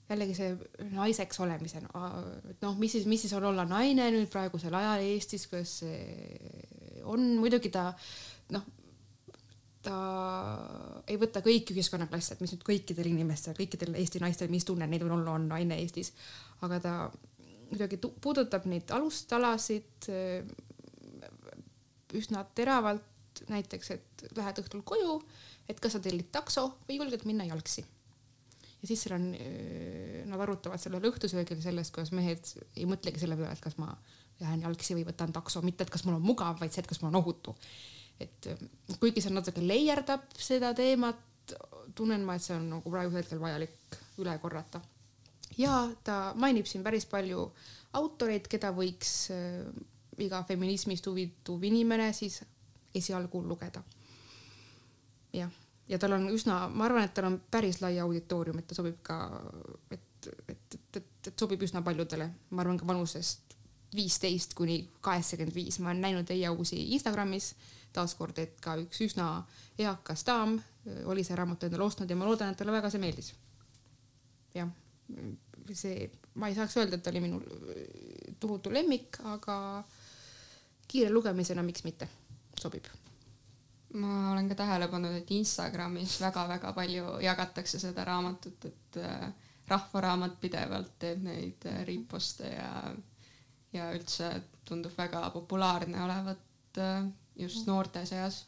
jällegi 0.09 0.35
see 0.37 0.55
naiseks 0.95 1.41
olemise, 1.45 1.83
noh, 1.85 2.79
mis 2.81 2.95
siis, 2.97 3.05
mis 3.11 3.21
siis 3.27 3.35
on 3.37 3.45
olla 3.51 3.67
naine 3.69 4.07
nüüd 4.15 4.31
praegusel 4.33 4.73
ajal 4.79 5.05
Eestis, 5.05 5.45
kas 5.51 5.75
see 5.83 7.03
on, 7.05 7.35
muidugi 7.41 7.71
ta 7.73 7.91
noh, 8.55 8.65
ta 9.85 9.97
ei 11.07 11.19
võta 11.21 11.43
kõiki 11.45 11.75
ühiskonnaklasse, 11.77 12.35
et 12.35 12.43
mis 12.43 12.53
nüüd 12.55 12.65
kõikidel 12.67 13.11
inimestel, 13.13 13.57
kõikidel 13.59 13.95
Eesti 14.01 14.23
naistel, 14.23 14.51
mis 14.53 14.67
tunne 14.67 14.89
neid 14.91 15.05
võib 15.05 15.17
olla, 15.21 15.37
on 15.39 15.49
naine 15.51 15.79
Eestis, 15.83 16.13
aga 16.67 16.81
ta 16.83 16.95
kuidagi 17.69 18.01
puudutab 18.01 18.67
neid 18.71 18.91
alustalasid 18.97 20.09
üsna 22.19 22.43
teravalt, 22.57 23.45
näiteks, 23.53 23.91
et 23.95 24.27
lähed 24.37 24.59
õhtul 24.63 24.83
koju, 24.87 25.21
et 25.69 25.79
kas 25.81 25.95
sa 25.95 26.03
tellid 26.03 26.31
takso 26.35 26.73
või 26.89 26.99
julged 26.99 27.27
minna 27.29 27.47
jalgsi. 27.47 27.85
Ja 28.79 28.89
siis 28.89 29.03
seal 29.05 29.17
on, 29.17 29.27
nad 30.31 30.43
arutavad 30.43 30.81
sellel 30.81 31.05
õhtusöögil 31.11 31.61
sellest, 31.63 31.93
kuidas 31.95 32.13
mehed 32.15 32.51
ei 32.79 32.87
mõtlegi 32.89 33.21
selle 33.21 33.37
peale, 33.39 33.53
et 33.55 33.63
kas 33.63 33.77
ma 33.79 33.91
lähen 34.41 34.63
jalgsi 34.63 34.95
või 34.95 35.07
võtan 35.09 35.35
takso, 35.35 35.63
mitte 35.67 35.85
et 35.85 35.91
kas 35.91 36.05
mul 36.07 36.19
on 36.19 36.25
mugav, 36.25 36.59
vaid 36.61 36.75
see, 36.75 36.85
et 36.85 36.91
kas 36.91 37.03
mul 37.03 37.11
on 37.11 37.21
ohutu. 37.21 37.55
Et 38.21 38.49
kuigi 39.01 39.23
see 39.23 39.35
natuke 39.35 39.63
leierdab 39.63 40.27
seda 40.35 40.73
teemat, 40.77 41.55
tunnen 41.97 42.25
ma, 42.27 42.37
et 42.37 42.45
see 42.45 42.57
on 42.57 42.69
nagu 42.75 42.93
praegusel 42.93 43.23
hetkel 43.23 43.43
vajalik 43.43 43.99
üle 44.19 44.35
korrata. 44.43 44.81
ja 45.59 45.89
ta 46.05 46.35
mainib 46.37 46.67
siin 46.67 46.85
päris 46.85 47.07
palju 47.07 47.47
autoreid, 47.99 48.49
keda 48.51 48.73
võiks 48.75 49.31
iga 50.19 50.43
feminismist 50.45 51.07
huvituv 51.07 51.65
inimene 51.65 52.13
siis 52.13 52.43
esialgu 52.95 53.43
lugeda. 53.47 53.83
jah 55.33 55.51
ja 55.89 55.99
tal 55.99 56.13
on 56.19 56.29
üsna, 56.33 56.67
ma 56.69 56.87
arvan, 56.87 57.07
et 57.09 57.15
tal 57.17 57.31
on 57.31 57.39
päris 57.51 57.81
lai 57.83 57.99
auditoorium, 58.03 58.61
et 58.61 58.69
ta 58.69 58.77
sobib 58.77 58.99
ka, 59.03 59.19
et, 59.91 60.29
et, 60.49 60.77
et, 60.77 61.01
et, 61.01 61.33
sobib 61.33 61.63
üsna 61.65 61.83
paljudele, 61.85 62.29
ma 62.51 62.65
arvan 62.65 62.81
ka 62.81 62.89
vanusest 62.89 63.57
viisteist 63.97 64.53
kuni 64.57 64.83
kaheksakümmend 65.05 65.57
viis, 65.57 65.79
ma 65.81 65.93
olen 65.93 66.03
näinud 66.05 66.31
Eija 66.35 66.53
Uusi 66.53 66.83
Instagramis 66.93 67.55
taaskord, 67.95 68.39
et 68.39 68.61
ka 68.61 68.77
üks 68.83 69.01
üsna 69.07 69.29
eakas 69.79 70.25
daam 70.27 70.59
oli 71.11 71.25
see 71.25 71.37
raamatu 71.37 71.69
endale 71.69 71.85
ostnud 71.85 72.11
ja 72.11 72.17
ma 72.17 72.29
loodan, 72.29 72.53
et 72.53 72.61
talle 72.61 72.73
väga 72.73 72.91
see 72.93 73.03
meeldis. 73.03 73.33
jah, 74.55 74.71
see, 75.73 76.11
ma 76.35 76.49
ei 76.49 76.57
saaks 76.57 76.79
öelda, 76.81 76.97
et 76.97 77.05
ta 77.05 77.13
oli 77.13 77.25
minu 77.25 77.43
tohutu 78.41 78.73
lemmik, 78.73 79.21
aga 79.35 79.59
kiire 80.89 81.13
lugemisena, 81.13 81.63
miks 81.67 81.85
mitte, 81.85 82.09
sobib 82.57 82.89
ma 83.95 84.33
olen 84.33 84.49
ka 84.49 84.55
tähele 84.55 84.89
pannud, 84.89 85.15
et 85.17 85.31
Instagramis 85.33 86.19
väga-väga 86.21 86.73
palju 86.77 87.19
jagatakse 87.25 87.81
seda 87.81 88.05
raamatut, 88.05 88.65
et 88.69 88.99
äh, 89.01 89.29
Rahvaraamat 89.69 90.39
pidevalt 90.41 90.95
teeb 91.01 91.23
neid 91.25 91.65
äh, 91.69 91.83
riposte 91.89 92.51
ja, 92.53 92.93
ja 93.73 93.91
üldse 93.97 94.31
tundub 94.69 94.97
väga 94.97 95.29
populaarne 95.33 96.03
olevat 96.05 96.81
äh, 96.85 97.09
just 97.39 97.67
noorte 97.67 98.05
seas. 98.07 98.45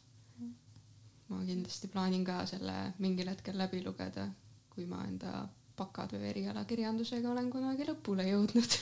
ma 1.31 1.39
kindlasti 1.47 1.87
plaanin 1.87 2.25
ka 2.27 2.41
selle 2.45 2.93
mingil 2.99 3.29
hetkel 3.31 3.57
läbi 3.57 3.83
lugeda, 3.85 4.27
kui 4.69 4.85
ma 4.85 5.05
enda 5.07 5.47
bakatöö 5.77 6.25
erialakirjandusega 6.29 7.31
olen 7.31 7.47
kunagi 7.51 7.87
lõpule 7.87 8.25
jõudnud 8.27 8.75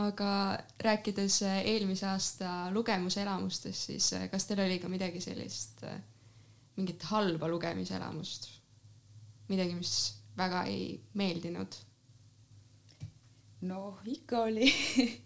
aga 0.00 0.58
rääkides 0.80 1.42
eelmise 1.42 2.06
aasta 2.08 2.70
lugemuselamustest, 2.72 3.90
siis 3.90 4.08
kas 4.32 4.48
teil 4.48 4.64
oli 4.64 4.78
ka 4.80 4.88
midagi 4.88 5.20
sellist, 5.20 5.84
mingit 6.76 7.08
halba 7.12 7.48
lugemiselamust? 7.52 8.48
midagi, 9.52 9.74
mis 9.76 9.94
väga 10.38 10.64
ei 10.70 10.96
meeldinud? 11.18 11.76
noh, 13.68 14.00
ikka 14.08 14.46
oli 14.48 14.70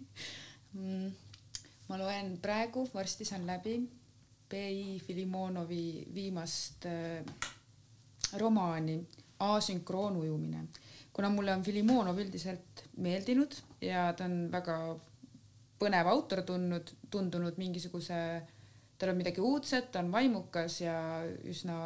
mm, 0.77 1.13
ma 1.89 1.99
loen 1.99 2.37
praegu, 2.43 2.89
varsti 2.95 3.25
saan 3.25 3.47
läbi 3.47 3.79
B.I. 4.51 4.99
Filimonovi 5.07 6.07
viimast 6.15 6.87
äh, 6.87 7.25
romaani 8.39 9.01
Asünkroonujumine. 9.39 10.67
kuna 11.13 11.31
mulle 11.31 11.53
on 11.53 11.63
Filimonov 11.63 12.19
üldiselt 12.19 12.83
meeldinud 12.97 13.55
ja 13.81 14.13
ta 14.13 14.25
on 14.25 14.51
väga 14.53 14.75
põnev 15.81 16.09
autor 16.11 16.43
tundnud, 16.45 16.93
tundunud 17.11 17.57
mingisuguse, 17.61 18.19
tal 18.99 19.13
on 19.13 19.17
midagi 19.17 19.41
uudset, 19.41 19.91
ta 19.93 20.03
on 20.05 20.13
vaimukas 20.13 20.81
ja 20.81 20.97
üsna 21.45 21.79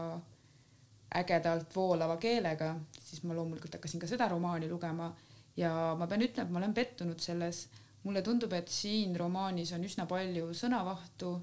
ägedalt 1.15 1.75
voolava 1.75 2.17
keelega, 2.23 2.75
siis 3.03 3.23
ma 3.27 3.35
loomulikult 3.35 3.75
hakkasin 3.79 4.03
ka 4.03 4.11
seda 4.11 4.29
romaani 4.31 4.69
lugema 4.71 5.11
ja 5.59 5.95
ma 5.99 6.07
pean 6.07 6.23
ütlema, 6.23 6.47
et 6.47 6.55
ma 6.55 6.63
olen 6.63 6.75
pettunud 6.75 7.23
selles. 7.23 7.65
Mulle 8.05 8.23
tundub, 8.25 8.53
et 8.57 8.69
siin 8.73 9.17
romaanis 9.19 9.73
on 9.77 9.85
üsna 9.85 10.07
palju 10.09 10.55
sõnavahtu 10.57 11.35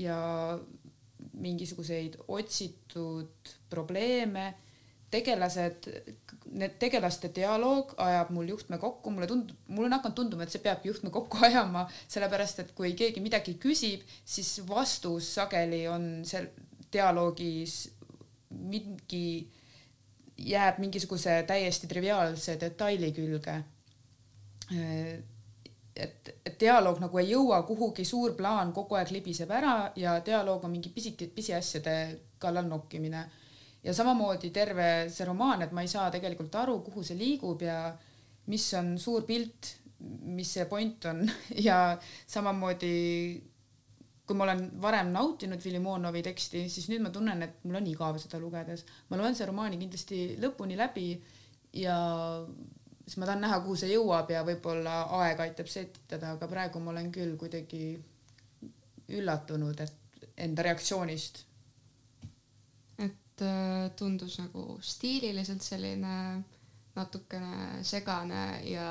ja 0.00 0.18
mingisuguseid 1.32 2.18
otsitud 2.28 3.56
probleeme. 3.70 4.54
tegelased, 5.12 5.86
need 6.56 6.78
tegelaste 6.80 7.28
dialoog 7.36 7.90
ajab 8.00 8.30
mul 8.32 8.46
juhtme 8.48 8.78
kokku, 8.80 9.10
mulle 9.12 9.26
tundub, 9.28 9.58
mul 9.68 9.84
on 9.84 9.92
hakanud 9.92 10.16
tunduma, 10.16 10.46
et 10.46 10.54
see 10.54 10.62
peab 10.64 10.86
juhtme 10.88 11.10
kokku 11.12 11.36
ajama, 11.48 11.82
sellepärast 12.08 12.62
et 12.62 12.70
kui 12.72 12.94
keegi 12.96 13.20
midagi 13.20 13.58
küsib, 13.60 14.06
siis 14.24 14.54
vastus 14.64 15.28
sageli 15.36 15.82
on 15.92 16.06
seal 16.24 16.48
dialoogis 16.92 17.76
mingi 18.72 19.50
jääb 20.38 20.80
mingisuguse 20.80 21.42
täiesti 21.46 21.92
triviaalse 21.92 22.56
detaili 22.60 23.12
külge. 23.12 23.58
Et, 25.96 26.32
et 26.44 26.56
dialoog 26.60 27.00
nagu 27.02 27.20
ei 27.20 27.30
jõua 27.32 27.62
kuhugi, 27.68 28.04
suur 28.08 28.34
plaan 28.38 28.72
kogu 28.72 28.96
aeg 28.96 29.12
libiseb 29.12 29.50
ära 29.52 29.74
ja 29.96 30.16
dialoog 30.24 30.64
on 30.64 30.72
mingi 30.72 30.92
pisiki, 30.94 31.28
pisiasjade 31.34 31.96
kallal 32.42 32.68
nokkimine. 32.68 33.22
ja 33.82 33.94
samamoodi 33.94 34.50
terve 34.54 34.88
see 35.10 35.26
romaan, 35.26 35.62
et 35.62 35.72
ma 35.72 35.82
ei 35.82 35.88
saa 35.90 36.10
tegelikult 36.10 36.54
aru, 36.54 36.80
kuhu 36.86 37.02
see 37.02 37.18
liigub 37.18 37.62
ja 37.62 37.92
mis 38.46 38.66
on 38.78 38.94
suur 38.98 39.24
pilt, 39.26 39.76
mis 40.38 40.52
see 40.54 40.66
point 40.70 41.04
on 41.10 41.24
ja 41.68 41.98
samamoodi 42.26 42.92
kui 44.26 44.38
ma 44.38 44.46
olen 44.46 44.68
varem 44.80 45.10
nautinud 45.12 45.60
Filimonovi 45.60 46.22
teksti, 46.22 46.68
siis 46.70 46.86
nüüd 46.88 47.02
ma 47.02 47.10
tunnen, 47.10 47.42
et 47.42 47.64
mul 47.66 47.80
on 47.80 47.88
igav 47.90 48.18
seda 48.22 48.38
lugedes. 48.40 48.84
ma 49.10 49.18
loen 49.18 49.34
selle 49.34 49.50
romaani 49.50 49.80
kindlasti 49.80 50.20
lõpuni 50.40 50.78
läbi 50.78 51.08
ja 51.82 51.96
siis 53.12 53.20
ma 53.20 53.26
tahan 53.28 53.42
näha, 53.44 53.58
kuhu 53.60 53.74
see 53.76 53.90
jõuab 53.92 54.30
ja 54.32 54.40
võib-olla 54.46 55.02
aeg 55.18 55.40
aitab 55.44 55.68
setitada, 55.68 56.30
aga 56.32 56.46
praegu 56.48 56.80
ma 56.80 56.94
olen 56.94 57.10
küll 57.12 57.34
kuidagi 57.36 57.98
üllatunud, 59.12 59.82
et 59.84 60.30
enda 60.40 60.64
reaktsioonist. 60.64 61.42
et 63.04 63.44
äh, 63.44 63.90
tundus 63.96 64.38
nagu 64.40 64.78
stiililiselt 64.80 65.60
selline 65.62 66.14
natukene 66.96 67.84
segane 67.84 68.62
ja 68.70 68.88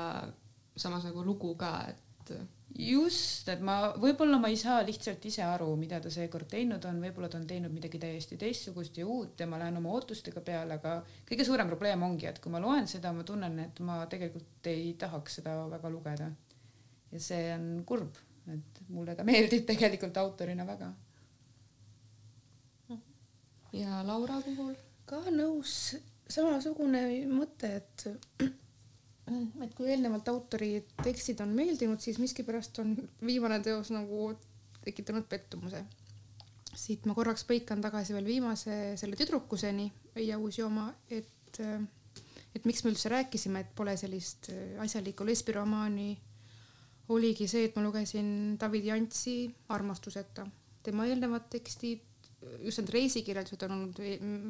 samas 0.76 1.04
nagu 1.08 1.24
lugu 1.26 1.56
ka, 1.58 1.72
et 1.90 2.32
just, 2.78 3.48
et 3.52 3.60
ma 3.64 3.76
võib-olla 4.00 4.38
ma 4.40 4.48
ei 4.52 4.56
saa 4.60 4.80
lihtsalt 4.86 5.24
ise 5.28 5.42
aru, 5.44 5.68
mida 5.76 5.98
ta 6.00 6.10
seekord 6.12 6.48
teinud 6.50 6.84
on, 6.88 7.00
võib-olla 7.04 7.28
ta 7.32 7.38
on 7.40 7.46
teinud 7.48 7.72
midagi 7.74 8.00
täiesti 8.00 8.38
teistsugust 8.40 8.96
ja 9.00 9.06
uut 9.06 9.40
ja 9.40 9.48
ma 9.50 9.60
lähen 9.60 9.76
oma 9.80 9.92
ootustega 9.96 10.40
peale, 10.44 10.78
aga 10.80 10.96
kõige 11.28 11.46
suurem 11.48 11.68
probleem 11.70 12.04
ongi, 12.06 12.28
et 12.30 12.40
kui 12.42 12.52
ma 12.52 12.62
loen 12.62 12.88
seda, 12.88 13.12
ma 13.12 13.26
tunnen, 13.28 13.58
et 13.66 13.82
ma 13.84 14.00
tegelikult 14.10 14.70
ei 14.72 14.94
tahaks 14.98 15.40
seda 15.40 15.56
väga 15.72 15.92
lugeda. 15.92 16.30
ja 17.12 17.20
see 17.20 17.50
on 17.54 17.66
kurb, 17.86 18.16
et 18.52 18.82
mulle 18.88 19.16
ta 19.16 19.26
meeldib 19.28 19.66
tegelikult 19.68 20.16
autorina 20.22 20.66
väga. 20.66 20.92
ja 23.76 24.00
Laura 24.06 24.40
puhul? 24.46 24.74
ka 25.06 25.18
nõus, 25.34 25.96
samasugune 26.30 27.02
mõte, 27.28 27.68
et 27.82 28.61
et 29.30 29.74
kui 29.76 29.90
eelnevalt 29.92 30.28
autori 30.32 30.72
tekstid 31.02 31.40
on 31.44 31.52
meeldinud, 31.54 32.00
siis 32.02 32.18
miskipärast 32.22 32.80
on 32.82 32.94
viimane 33.24 33.60
teos 33.62 33.92
nagu 33.94 34.32
tekitanud 34.82 35.28
pettumuse. 35.30 35.84
siit 36.72 37.04
ma 37.04 37.14
korraks 37.14 37.44
põikan 37.44 37.82
tagasi 37.84 38.14
veel 38.16 38.24
viimase 38.24 38.96
selle 38.96 39.16
tüdrukuseni, 39.20 39.90
Eija 40.16 40.38
Uusi-oma, 40.40 40.86
et, 41.12 41.58
et 42.56 42.64
miks 42.64 42.80
me 42.84 42.94
üldse 42.94 43.12
rääkisime, 43.12 43.60
et 43.60 43.74
pole 43.76 43.92
sellist 44.00 44.48
asjalikku 44.80 45.26
lesbiromaani, 45.28 46.14
oligi 47.12 47.46
see, 47.50 47.66
et 47.68 47.76
ma 47.76 47.84
lugesin 47.84 48.56
David 48.60 48.88
Jantsi 48.88 49.36
Armastuseta. 49.68 50.46
tema 50.82 51.04
eelnevad 51.06 51.44
tekstid, 51.52 52.00
just 52.64 52.80
need 52.80 52.90
reisikirjeldused 52.90 53.62
on 53.68 53.76
olnud 53.76 54.00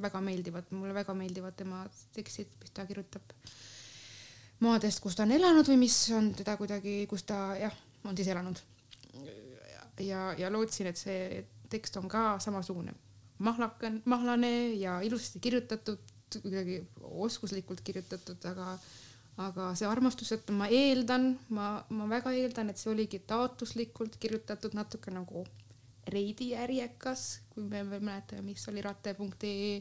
väga 0.00 0.20
meeldivad, 0.24 0.70
mulle 0.70 0.94
väga 0.94 1.14
meeldivad 1.18 1.58
tema 1.58 1.82
tekstid, 2.14 2.54
mis 2.62 2.70
ta 2.70 2.86
kirjutab 2.86 3.34
maadest, 4.62 5.00
kus 5.02 5.16
ta 5.18 5.26
on 5.26 5.34
elanud 5.34 5.68
või 5.68 5.80
mis 5.84 5.96
on 6.14 6.32
teda 6.38 6.56
kuidagi, 6.60 7.02
kus 7.10 7.26
ta 7.28 7.52
jah, 7.58 7.74
on 8.06 8.16
siis 8.16 8.30
elanud. 8.32 8.60
ja, 10.02 10.32
ja 10.38 10.50
lootsin, 10.50 10.88
et 10.90 10.98
see 10.98 11.44
tekst 11.70 11.96
on 12.00 12.08
ka 12.10 12.38
samasugune 12.42 12.94
mahlakan, 13.42 14.02
mahlane 14.04 14.74
ja 14.74 15.00
ilusasti 15.00 15.40
kirjutatud, 15.40 15.98
kuidagi 16.42 16.82
oskuslikult 17.00 17.80
kirjutatud, 17.84 18.44
aga 18.44 18.76
aga 19.40 19.70
see 19.78 19.88
armastus, 19.88 20.32
et 20.36 20.50
ma 20.52 20.66
eeldan, 20.68 21.32
ma, 21.56 21.68
ma 21.88 22.06
väga 22.10 22.34
eeldan, 22.36 22.68
et 22.68 22.80
see 22.80 22.90
oligi 22.92 23.22
taotluslikult 23.26 24.18
kirjutatud 24.20 24.76
natuke 24.76 25.14
nagu 25.14 25.46
Reidi 26.12 26.48
ärjekas, 26.58 27.44
kui 27.52 27.62
me 27.62 27.84
veel 27.86 28.02
mäletame, 28.02 28.42
mis 28.42 28.64
oli 28.68 28.82
rate.ee 28.82 29.76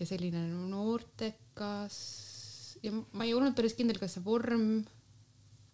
ja 0.00 0.06
selline 0.08 0.42
noortekas 0.50 1.98
ja 2.82 2.92
ma 2.92 3.24
ei 3.26 3.34
olnud 3.34 3.54
päris 3.56 3.76
kindel, 3.78 4.00
kas 4.00 4.16
see 4.16 4.24
vorm 4.24 4.82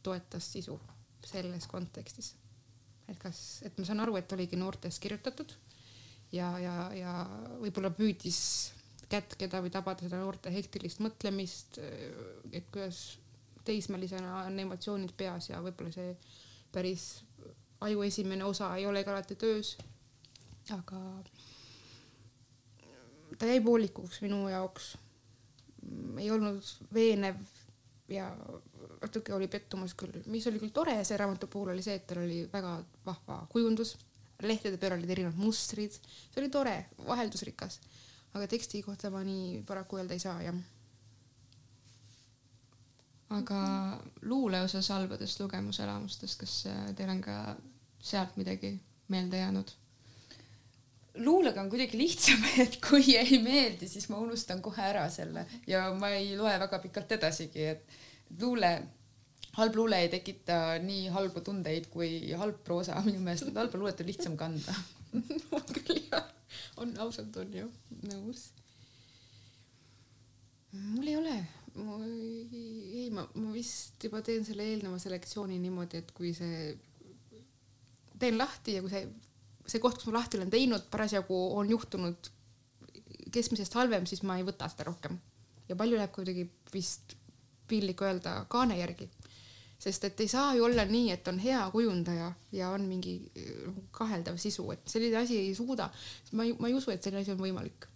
toetas 0.04 0.52
sisu 0.52 0.78
selles 1.26 1.66
kontekstis. 1.70 2.34
et 3.08 3.18
kas, 3.18 3.62
et 3.64 3.78
ma 3.78 3.86
saan 3.88 4.00
aru, 4.04 4.16
et 4.20 4.32
oligi 4.32 4.56
noortest 4.56 5.00
kirjutatud 5.02 5.54
ja, 6.32 6.50
ja, 6.60 6.74
ja 6.94 7.14
võib-olla 7.62 7.90
püüdis 7.94 8.40
kätkeda 9.08 9.62
või 9.64 9.72
tabada 9.72 10.04
seda 10.04 10.20
noorte 10.20 10.52
hektilist 10.52 11.00
mõtlemist, 11.00 11.78
et 12.52 12.68
kuidas 12.72 13.16
teismelisena 13.64 14.44
on 14.46 14.60
emotsioonid 14.60 15.14
peas 15.16 15.48
ja 15.48 15.62
võib-olla 15.64 15.92
see 15.94 16.12
päris 16.72 17.08
aju 17.84 18.04
esimene 18.04 18.44
osa 18.44 18.74
ei 18.76 18.86
olegi 18.86 19.10
alati 19.10 19.36
töös. 19.40 19.76
aga 20.72 21.00
ta 23.38 23.46
jäi 23.48 23.60
poolikuks 23.64 24.20
minu 24.20 24.48
jaoks 24.48 24.96
ei 26.18 26.30
olnud 26.30 26.74
veenev 26.94 27.40
ja 28.08 28.28
natuke 29.02 29.34
oli 29.34 29.48
pettumus 29.48 29.94
küll, 29.98 30.22
mis 30.32 30.46
oli 30.48 30.60
küll 30.62 30.72
tore 30.74 30.96
see 31.04 31.18
raamatu 31.20 31.48
puhul 31.50 31.72
oli 31.74 31.84
see, 31.84 31.98
et 32.00 32.06
tal 32.08 32.22
oli 32.22 32.42
väga 32.52 32.78
vahva 33.06 33.40
kujundus, 33.52 33.94
lehtede 34.42 34.80
peal 34.80 34.96
olid 34.96 35.10
erinevad 35.12 35.38
mustrid, 35.40 35.94
see 35.98 36.40
oli 36.42 36.50
tore, 36.52 36.74
vaheldusrikas, 37.06 37.80
aga 38.34 38.48
teksti 38.50 38.82
kohta 38.86 39.12
ma 39.14 39.22
nii 39.26 39.62
paraku 39.68 40.00
öelda 40.00 40.16
ei 40.16 40.24
saa, 40.24 40.38
jah. 40.42 40.60
aga 43.38 43.60
luule 44.22 44.62
osas 44.64 44.88
halbadest 44.94 45.40
lugemuselamustest, 45.42 46.38
kas 46.40 46.54
teil 46.96 47.12
on 47.12 47.20
ka 47.24 47.36
sealt 48.00 48.40
midagi 48.40 48.78
meelde 49.12 49.44
jäänud? 49.44 49.76
Luulega 51.24 51.62
on 51.62 51.70
kuidagi 51.70 51.98
lihtsam, 51.98 52.44
et 52.64 52.78
kui 52.82 53.16
ei 53.18 53.40
meeldi, 53.42 53.88
siis 53.90 54.08
ma 54.12 54.20
unustan 54.22 54.62
kohe 54.64 54.84
ära 54.84 55.06
selle. 55.12 55.46
Ja 55.66 55.88
ma 55.98 56.12
ei 56.16 56.36
loe 56.38 56.54
väga 56.64 56.80
pikalt 56.84 57.12
edasigi, 57.18 57.66
et 57.74 57.98
luule, 58.40 58.72
halb 59.58 59.78
luule 59.78 60.00
ei 60.04 60.10
tekita 60.12 60.78
nii 60.84 61.08
halbu 61.14 61.42
tundeid 61.46 61.88
kui 61.92 62.32
halb 62.38 62.62
proosa, 62.64 63.00
minu 63.08 63.22
meelest 63.24 63.50
halba 63.54 63.80
luulet 63.80 64.02
on 64.04 64.10
lihtsam 64.12 64.38
kanda. 64.40 64.76
On 65.56 65.70
küll 65.72 66.02
jah, 66.10 66.26
on 66.76 66.90
ausalt 67.00 67.36
on 67.40 67.52
ju, 67.56 67.68
nõus. 68.10 68.50
mul 70.76 71.08
ei 71.08 71.14
ole, 71.16 71.36
ei, 71.78 73.06
ma, 73.16 73.24
ma 73.40 73.54
vist 73.54 74.04
juba 74.04 74.20
teen 74.26 74.44
selle 74.44 74.66
eelneva 74.68 74.98
selektsiooni 75.00 75.56
niimoodi, 75.62 76.02
et 76.02 76.12
kui 76.12 76.34
see 76.36 76.74
teen 78.20 78.36
lahti 78.36 78.76
ja 78.76 78.84
kui 78.84 78.92
see 78.92 79.06
see 79.68 79.80
koht, 79.82 79.98
kus 79.98 80.08
ma 80.08 80.18
lahti 80.18 80.38
olen 80.38 80.50
teinud, 80.50 80.88
parasjagu 80.90 81.38
on 81.58 81.70
juhtunud 81.70 82.30
keskmisest 83.32 83.74
halvem, 83.76 84.06
siis 84.08 84.22
ma 84.24 84.38
ei 84.38 84.46
võta 84.46 84.68
seda 84.72 84.88
rohkem. 84.88 85.18
ja 85.68 85.76
palju 85.76 85.98
läheb 86.00 86.12
kuidagi 86.12 86.46
vist 86.72 87.16
piinlik 87.68 88.00
öelda 88.02 88.44
kaane 88.48 88.78
järgi. 88.78 89.10
sest 89.78 90.04
et 90.04 90.20
ei 90.20 90.28
saa 90.28 90.54
ju 90.54 90.64
olla 90.64 90.84
nii, 90.84 91.10
et 91.12 91.28
on 91.28 91.38
hea 91.38 91.70
kujundaja 91.70 92.32
ja 92.52 92.70
on 92.70 92.88
mingi 92.88 93.18
noh, 93.66 93.82
kaheldav 93.90 94.36
sisu, 94.36 94.70
et 94.72 94.88
selline 94.88 95.16
asi 95.16 95.38
ei 95.38 95.54
suuda. 95.54 95.90
ma 96.32 96.44
ei, 96.44 96.56
ma 96.58 96.68
ei 96.68 96.74
usu, 96.74 96.90
et 96.90 97.02
selline 97.02 97.22
asi 97.22 97.32
on 97.32 97.42
võimalik. 97.42 97.86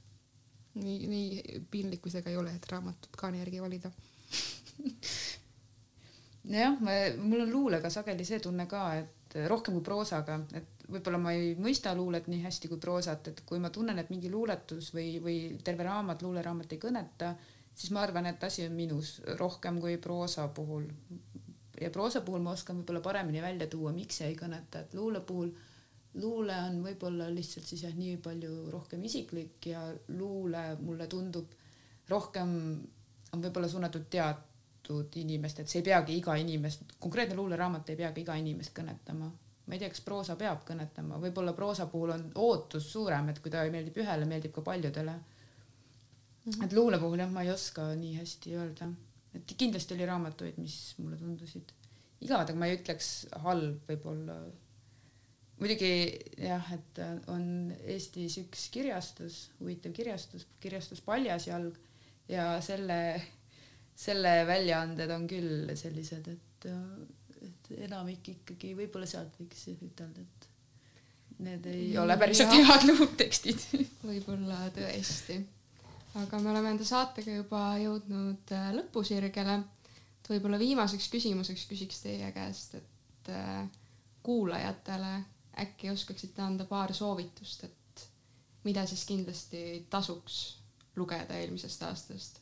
nii, 0.74 1.06
nii 1.06 1.64
piinlik 1.70 2.02
kui 2.02 2.12
see 2.12 2.22
ka 2.22 2.30
ei 2.30 2.36
ole, 2.36 2.54
et 2.54 2.68
raamatut 2.70 3.16
kaane 3.16 3.38
järgi 3.38 3.60
valida 3.60 3.90
jah, 6.62 6.78
mul 7.18 7.40
on 7.40 7.50
luulega 7.52 7.90
sageli 7.90 8.24
see 8.24 8.40
tunne 8.40 8.66
ka, 8.66 8.86
et 9.02 9.36
rohkem 9.48 9.76
kui 9.76 9.84
proosaga, 9.84 10.40
et 10.56 10.71
võib-olla 10.92 11.18
ma 11.18 11.32
ei 11.36 11.54
mõista 11.58 11.94
luulet 11.96 12.28
nii 12.30 12.42
hästi 12.44 12.70
kui 12.70 12.80
proosat, 12.82 13.32
et 13.32 13.42
kui 13.48 13.60
ma 13.62 13.70
tunnen, 13.74 13.98
et 13.98 14.12
mingi 14.12 14.30
luuletus 14.30 14.92
või, 14.94 15.16
või 15.24 15.36
terve 15.64 15.86
raamat, 15.88 16.22
luuleraamat 16.22 16.76
ei 16.76 16.80
kõneta, 16.82 17.34
siis 17.74 17.92
ma 17.94 18.04
arvan, 18.06 18.28
et 18.30 18.44
asi 18.44 18.66
on 18.68 18.76
minus 18.76 19.16
rohkem 19.40 19.80
kui 19.80 19.96
proosa 19.98 20.48
puhul. 20.48 20.86
ja 21.80 21.90
proosa 21.90 22.20
puhul 22.20 22.42
ma 22.44 22.52
oskan 22.52 22.78
võib-olla 22.78 23.00
paremini 23.02 23.42
välja 23.42 23.66
tuua, 23.66 23.92
miks 23.92 24.20
see 24.20 24.28
ei 24.30 24.38
kõneta, 24.38 24.84
et 24.84 24.94
luule 24.94 25.20
puhul 25.20 25.50
luule 26.20 26.56
on 26.68 26.82
võib-olla 26.84 27.28
lihtsalt 27.32 27.66
siis 27.66 27.82
jah, 27.86 27.94
nii 27.96 28.18
palju 28.22 28.70
rohkem 28.70 29.04
isiklik 29.08 29.66
ja 29.66 29.82
luule 30.12 30.64
mulle 30.80 31.06
tundub 31.08 31.54
rohkem 32.08 32.50
on 33.32 33.44
võib-olla 33.44 33.68
suunatud 33.68 34.08
teatud 34.12 35.16
inimest, 35.22 35.62
et 35.62 35.70
see 35.70 35.80
ei 35.80 35.86
peagi 35.88 36.18
iga 36.20 36.36
inimest, 36.40 36.96
konkreetne 37.00 37.36
luuleraamat 37.38 37.92
ei 37.92 38.00
peagi 38.02 38.26
iga 38.26 38.36
inimest 38.40 38.74
kõnetama. 38.76 39.30
Ma 39.66 39.76
ei 39.76 39.82
tea, 39.82 39.90
kas 39.92 40.02
proosa 40.04 40.36
peab 40.38 40.64
kõnetama, 40.68 41.20
võib-olla 41.22 41.54
proosa 41.56 41.86
puhul 41.90 42.14
on 42.16 42.24
ootus 42.42 42.88
suurem, 42.92 43.30
et 43.30 43.38
kui 43.42 43.52
ta 43.52 43.62
meeldib 43.70 44.00
ühele, 44.02 44.26
meeldib 44.28 44.54
ka 44.56 44.64
paljudele 44.66 45.14
mm. 45.14 46.50
-hmm. 46.50 46.64
et 46.64 46.74
luule 46.78 46.98
puhul 47.02 47.22
jah, 47.22 47.30
ma 47.30 47.44
ei 47.46 47.52
oska 47.52 47.92
nii 47.98 48.16
hästi 48.18 48.56
öelda, 48.58 48.90
et 49.34 49.54
kindlasti 49.58 49.94
oli 49.94 50.08
raamatuid, 50.10 50.58
mis 50.58 50.80
mulle 50.98 51.20
tundusid 51.20 51.72
igavad, 52.22 52.50
aga 52.50 52.58
ma 52.58 52.66
ei 52.66 52.78
ütleks 52.80 53.12
halb 53.44 53.88
võib-olla. 53.90 54.40
muidugi 55.62 55.92
jah, 56.42 56.72
et 56.74 56.98
on 57.30 57.44
Eestis 57.94 58.38
üks 58.42 58.66
kirjastus, 58.74 59.50
huvitav 59.60 59.92
kirjastus, 59.94 60.46
kirjastus 60.60 61.00
Paljas 61.00 61.46
Jalg 61.46 61.78
ja 62.28 62.60
selle 62.60 62.98
selle 64.02 64.32
väljaanded 64.48 65.10
on 65.14 65.26
küll 65.30 65.72
sellised, 65.78 66.28
et 66.32 66.68
enamik 67.86 68.28
ikkagi 68.36 68.72
võib-olla 68.78 69.08
sealt 69.08 69.36
võiks 69.40 69.66
ütelda, 69.72 70.22
et 70.22 70.48
need 71.42 71.66
ei 71.70 71.90
ja. 71.92 72.02
ole 72.02 72.16
päriselt 72.20 72.52
head 72.54 72.86
luutekstid 72.90 73.64
võib-olla 74.04 74.58
tõesti. 74.74 75.38
aga 76.20 76.40
me 76.42 76.52
oleme 76.52 76.74
enda 76.74 76.86
saatega 76.86 77.38
juba 77.40 77.62
jõudnud 77.82 78.54
äh, 78.56 78.70
lõpusirgele. 78.78 79.58
et 80.20 80.32
võib-olla 80.34 80.60
viimaseks 80.60 81.08
küsimuseks 81.12 81.66
küsiks 81.70 82.02
teie 82.04 82.30
käest, 82.36 82.76
et 82.80 83.32
äh, 83.32 83.64
kuulajatele 84.22 85.14
äkki 85.62 85.90
oskaksite 85.92 86.42
anda 86.42 86.64
paar 86.64 86.94
soovitust, 86.94 87.64
et 87.64 88.06
mida 88.64 88.86
siis 88.86 89.04
kindlasti 89.08 89.86
tasuks 89.90 90.38
lugeda 90.96 91.36
eelmisest 91.40 91.82
aastast 91.88 92.41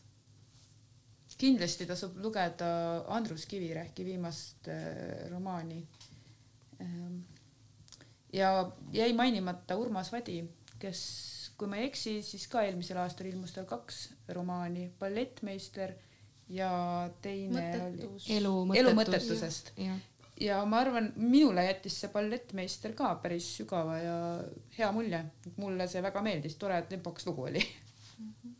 kindlasti 1.41 1.87
tasub 1.89 2.19
lugeda 2.21 2.71
Andrus 3.17 3.47
Kivirähki 3.49 4.05
viimast 4.05 4.69
äh, 4.69 5.29
romaani. 5.33 5.81
Ähm, 6.81 7.21
ja 8.33 8.71
jäi 8.93 9.13
mainimata 9.17 9.77
Urmas 9.77 10.13
Vadi, 10.13 10.43
kes, 10.81 11.01
kui 11.59 11.69
ma 11.69 11.81
ei 11.81 11.89
eksi, 11.91 12.21
siis 12.25 12.47
ka 12.51 12.65
eelmisel 12.67 13.01
aastal 13.03 13.31
ilmus 13.31 13.57
tal 13.57 13.67
kaks 13.69 14.07
romaani, 14.37 14.91
Ballettmeister 15.01 15.97
ja 16.51 16.71
teine 17.23 17.67
Mõttetus. 17.67 18.29
oli 18.29 18.39
Elu, 18.39 18.55
elu 18.83 18.95
mõttetusest. 18.99 19.75
ja, 19.81 19.97
ja 20.41 20.63
ma 20.69 20.81
arvan, 20.85 21.13
minule 21.17 21.67
jättis 21.69 22.01
see 22.01 22.13
Ballettmeister 22.13 22.97
ka 22.99 23.15
päris 23.23 23.49
sügava 23.61 23.99
ja 24.01 24.17
hea 24.79 24.93
mulje, 24.97 25.25
mulle 25.61 25.89
see 25.91 26.03
väga 26.05 26.25
meeldis, 26.27 26.57
tore 26.61 26.81
tempokas 26.91 27.29
lugu 27.29 27.49
oli 27.51 27.63
mm. 27.65 28.33
-hmm 28.33 28.60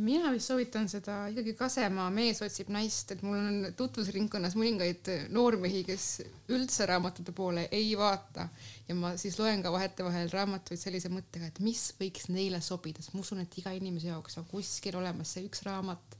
mina 0.00 0.30
vist 0.32 0.48
soovitan 0.48 0.86
seda 0.88 1.26
ikkagi 1.28 1.52
Kasemaa 1.56 2.08
Mees 2.14 2.40
otsib 2.44 2.70
naist, 2.72 3.10
et 3.12 3.22
mul 3.26 3.36
on 3.36 3.66
tutvusringkonnas 3.76 4.54
mõningaid 4.56 5.10
noormehi, 5.34 5.82
kes 5.84 6.06
üldse 6.52 6.86
raamatute 6.88 7.34
poole 7.36 7.66
ei 7.74 7.90
vaata. 7.98 8.46
Ja 8.88 8.96
ma 8.96 9.12
siis 9.20 9.36
loen 9.40 9.60
ka 9.64 9.72
vahetevahel 9.74 10.32
raamatuid 10.32 10.80
sellise 10.80 11.12
mõttega, 11.12 11.50
et 11.50 11.60
mis 11.64 11.90
võiks 12.00 12.30
neile 12.32 12.62
sobida, 12.64 13.04
sest 13.04 13.16
ma 13.16 13.20
usun, 13.24 13.42
et 13.44 13.58
iga 13.60 13.74
inimese 13.76 14.08
jaoks 14.08 14.40
on 14.40 14.48
kuskil 14.48 14.96
olemas 14.96 15.34
see 15.36 15.44
üks 15.48 15.60
raamat, 15.68 16.16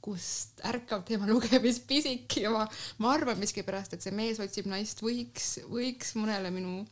kust 0.00 0.62
ärkab 0.70 1.02
tema 1.08 1.26
lugemispisik. 1.32 2.38
Ja 2.44 2.54
ma, 2.54 2.62
ma 3.02 3.14
arvan 3.16 3.42
miskipärast, 3.42 3.96
et 3.96 4.06
see 4.06 4.14
Mees 4.14 4.38
otsib 4.42 4.70
naist 4.70 5.02
võiks, 5.02 5.56
võiks 5.66 6.14
mõnele 6.20 6.54
minu 6.54 6.84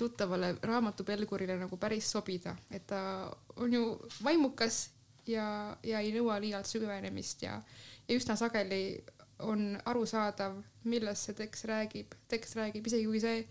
tuttavale 0.00 0.54
raamatupelgurile 0.64 1.58
nagu 1.60 1.76
päris 1.76 2.08
sobida, 2.08 2.56
et 2.72 2.88
ta 2.88 3.28
on 3.60 3.76
ju 3.76 3.84
vaimukas 4.24 4.86
ja, 5.26 5.76
ja 5.82 6.00
ei 6.00 6.12
nõua 6.14 6.38
liialt 6.40 6.66
süvenemist 6.66 7.42
ja, 7.42 7.60
ja 8.08 8.16
üsna 8.16 8.36
sageli 8.36 9.02
on 9.42 9.78
arusaadav, 9.84 10.56
millest 10.84 11.28
see 11.28 11.38
tekst 11.38 11.66
räägib. 11.70 12.14
tekst 12.28 12.56
räägib, 12.56 12.86
isegi 12.86 13.06
kui 13.06 13.20
see 13.22 13.46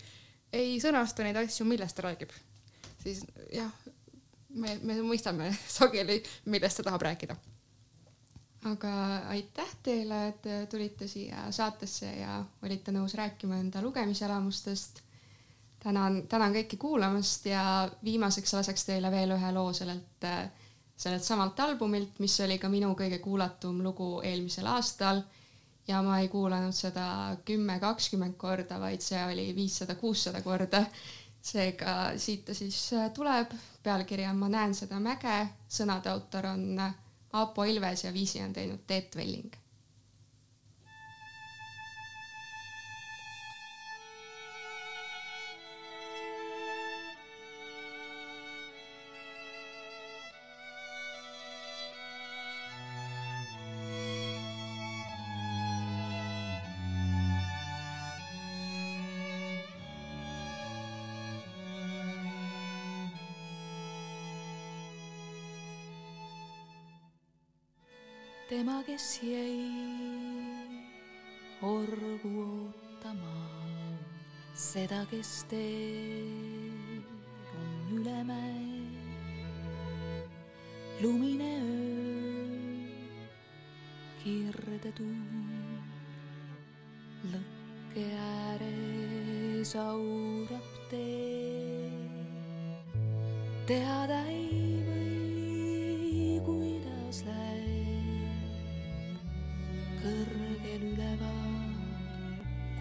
ei 0.54 0.76
sõnasta 0.84 1.24
neid 1.24 1.40
asju, 1.40 1.66
millest 1.68 1.96
ta 1.98 2.06
räägib, 2.08 2.32
siis 3.04 3.24
jah, 3.54 3.72
me, 4.56 4.76
me 4.84 5.00
mõistame 5.06 5.52
sageli, 5.80 6.22
millest 6.52 6.82
ta 6.82 6.90
tahab 6.90 7.08
rääkida. 7.08 7.36
aga 8.72 8.96
aitäh 9.34 9.70
teile, 9.84 10.28
et 10.30 10.50
tulite 10.70 11.08
siia 11.08 11.48
saatesse 11.52 12.12
ja 12.20 12.44
olite 12.62 12.92
nõus 12.92 13.16
rääkima 13.18 13.60
enda 13.60 13.82
lugemiselamustest. 13.82 15.02
tänan, 15.84 16.28
tänan 16.28 16.54
kõiki 16.54 16.78
kuulamast 16.78 17.46
ja 17.46 17.90
viimaseks 18.04 18.54
laseks 18.54 18.86
teile 18.86 19.12
veel 19.12 19.32
ühe 19.38 19.52
loo 19.52 19.74
sellelt 19.74 20.30
sellelt 21.02 21.24
samalt 21.26 21.60
albumilt, 21.60 22.20
mis 22.22 22.36
oli 22.46 22.60
ka 22.62 22.70
minu 22.70 22.92
kõige 22.98 23.18
kuulatum 23.24 23.82
lugu 23.86 24.10
eelmisel 24.24 24.68
aastal. 24.70 25.24
ja 25.88 26.02
ma 26.06 26.20
ei 26.22 26.28
kuulanud 26.30 26.76
seda 26.78 27.38
kümme, 27.46 27.80
kakskümmend 27.82 28.38
korda, 28.38 28.78
vaid 28.80 29.02
see 29.02 29.24
oli 29.26 29.48
viissada, 29.56 29.96
kuussada 29.96 30.42
korda. 30.42 30.86
seega 31.42 32.14
siit 32.22 32.46
ta 32.46 32.54
siis 32.54 32.94
äh, 32.94 33.10
tuleb, 33.14 33.54
pealkiri 33.84 34.28
on 34.30 34.38
Ma 34.38 34.50
näen 34.50 34.76
seda 34.78 35.00
mäge, 35.00 35.40
sõnade 35.70 36.10
autor 36.10 36.52
on 36.54 36.84
Aapo 37.34 37.64
Ilves 37.64 38.04
ja 38.04 38.14
viisi 38.14 38.44
on 38.44 38.54
teinud 38.54 38.86
Teet 38.88 39.16
Velling 39.16 39.61
tema, 68.62 68.84
kes 68.86 69.06
jäi 69.26 69.58
orgu 71.66 72.30
ootama, 72.42 73.34
seda, 74.54 75.00
kes 75.10 75.32
teel 75.50 77.02
on 77.58 77.96
üle 77.98 78.20
mäe. 78.30 78.86
lumine 81.02 81.50
öö, 81.58 82.86
kirde 84.22 84.94
tuul, 84.94 85.82
lõkke 87.34 88.08
ääres 88.30 89.76
aurab 89.88 90.70
tee. 90.94 91.90
teada 93.66 94.22
ei 94.30 94.61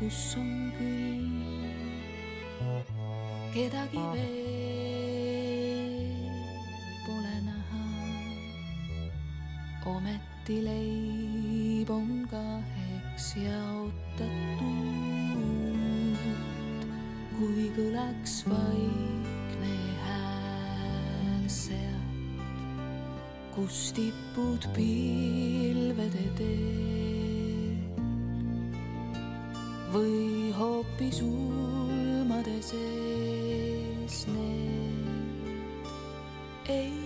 kus 0.00 0.36
on 0.40 0.72
küll 0.78 1.20
kedagi 3.52 4.02
veel 4.14 4.30
pole 7.04 7.36
näha. 7.48 7.82
ometi 9.92 10.56
leib 10.64 11.92
on 11.92 12.08
kaheks 12.32 13.26
jaotatud, 13.44 14.64
kui 17.36 17.68
kõlaks 17.76 18.34
vaikne 18.48 19.76
hääl 20.08 21.46
sealt, 21.60 22.40
kus 23.52 23.92
tipud 24.00 24.62
pilvede 24.72 26.26
teel 26.40 27.19
või 29.90 30.52
hoopis 30.54 31.20
ulmade 31.26 32.56
sees 32.62 34.24
need? 34.30 35.90
Ei 36.70 36.99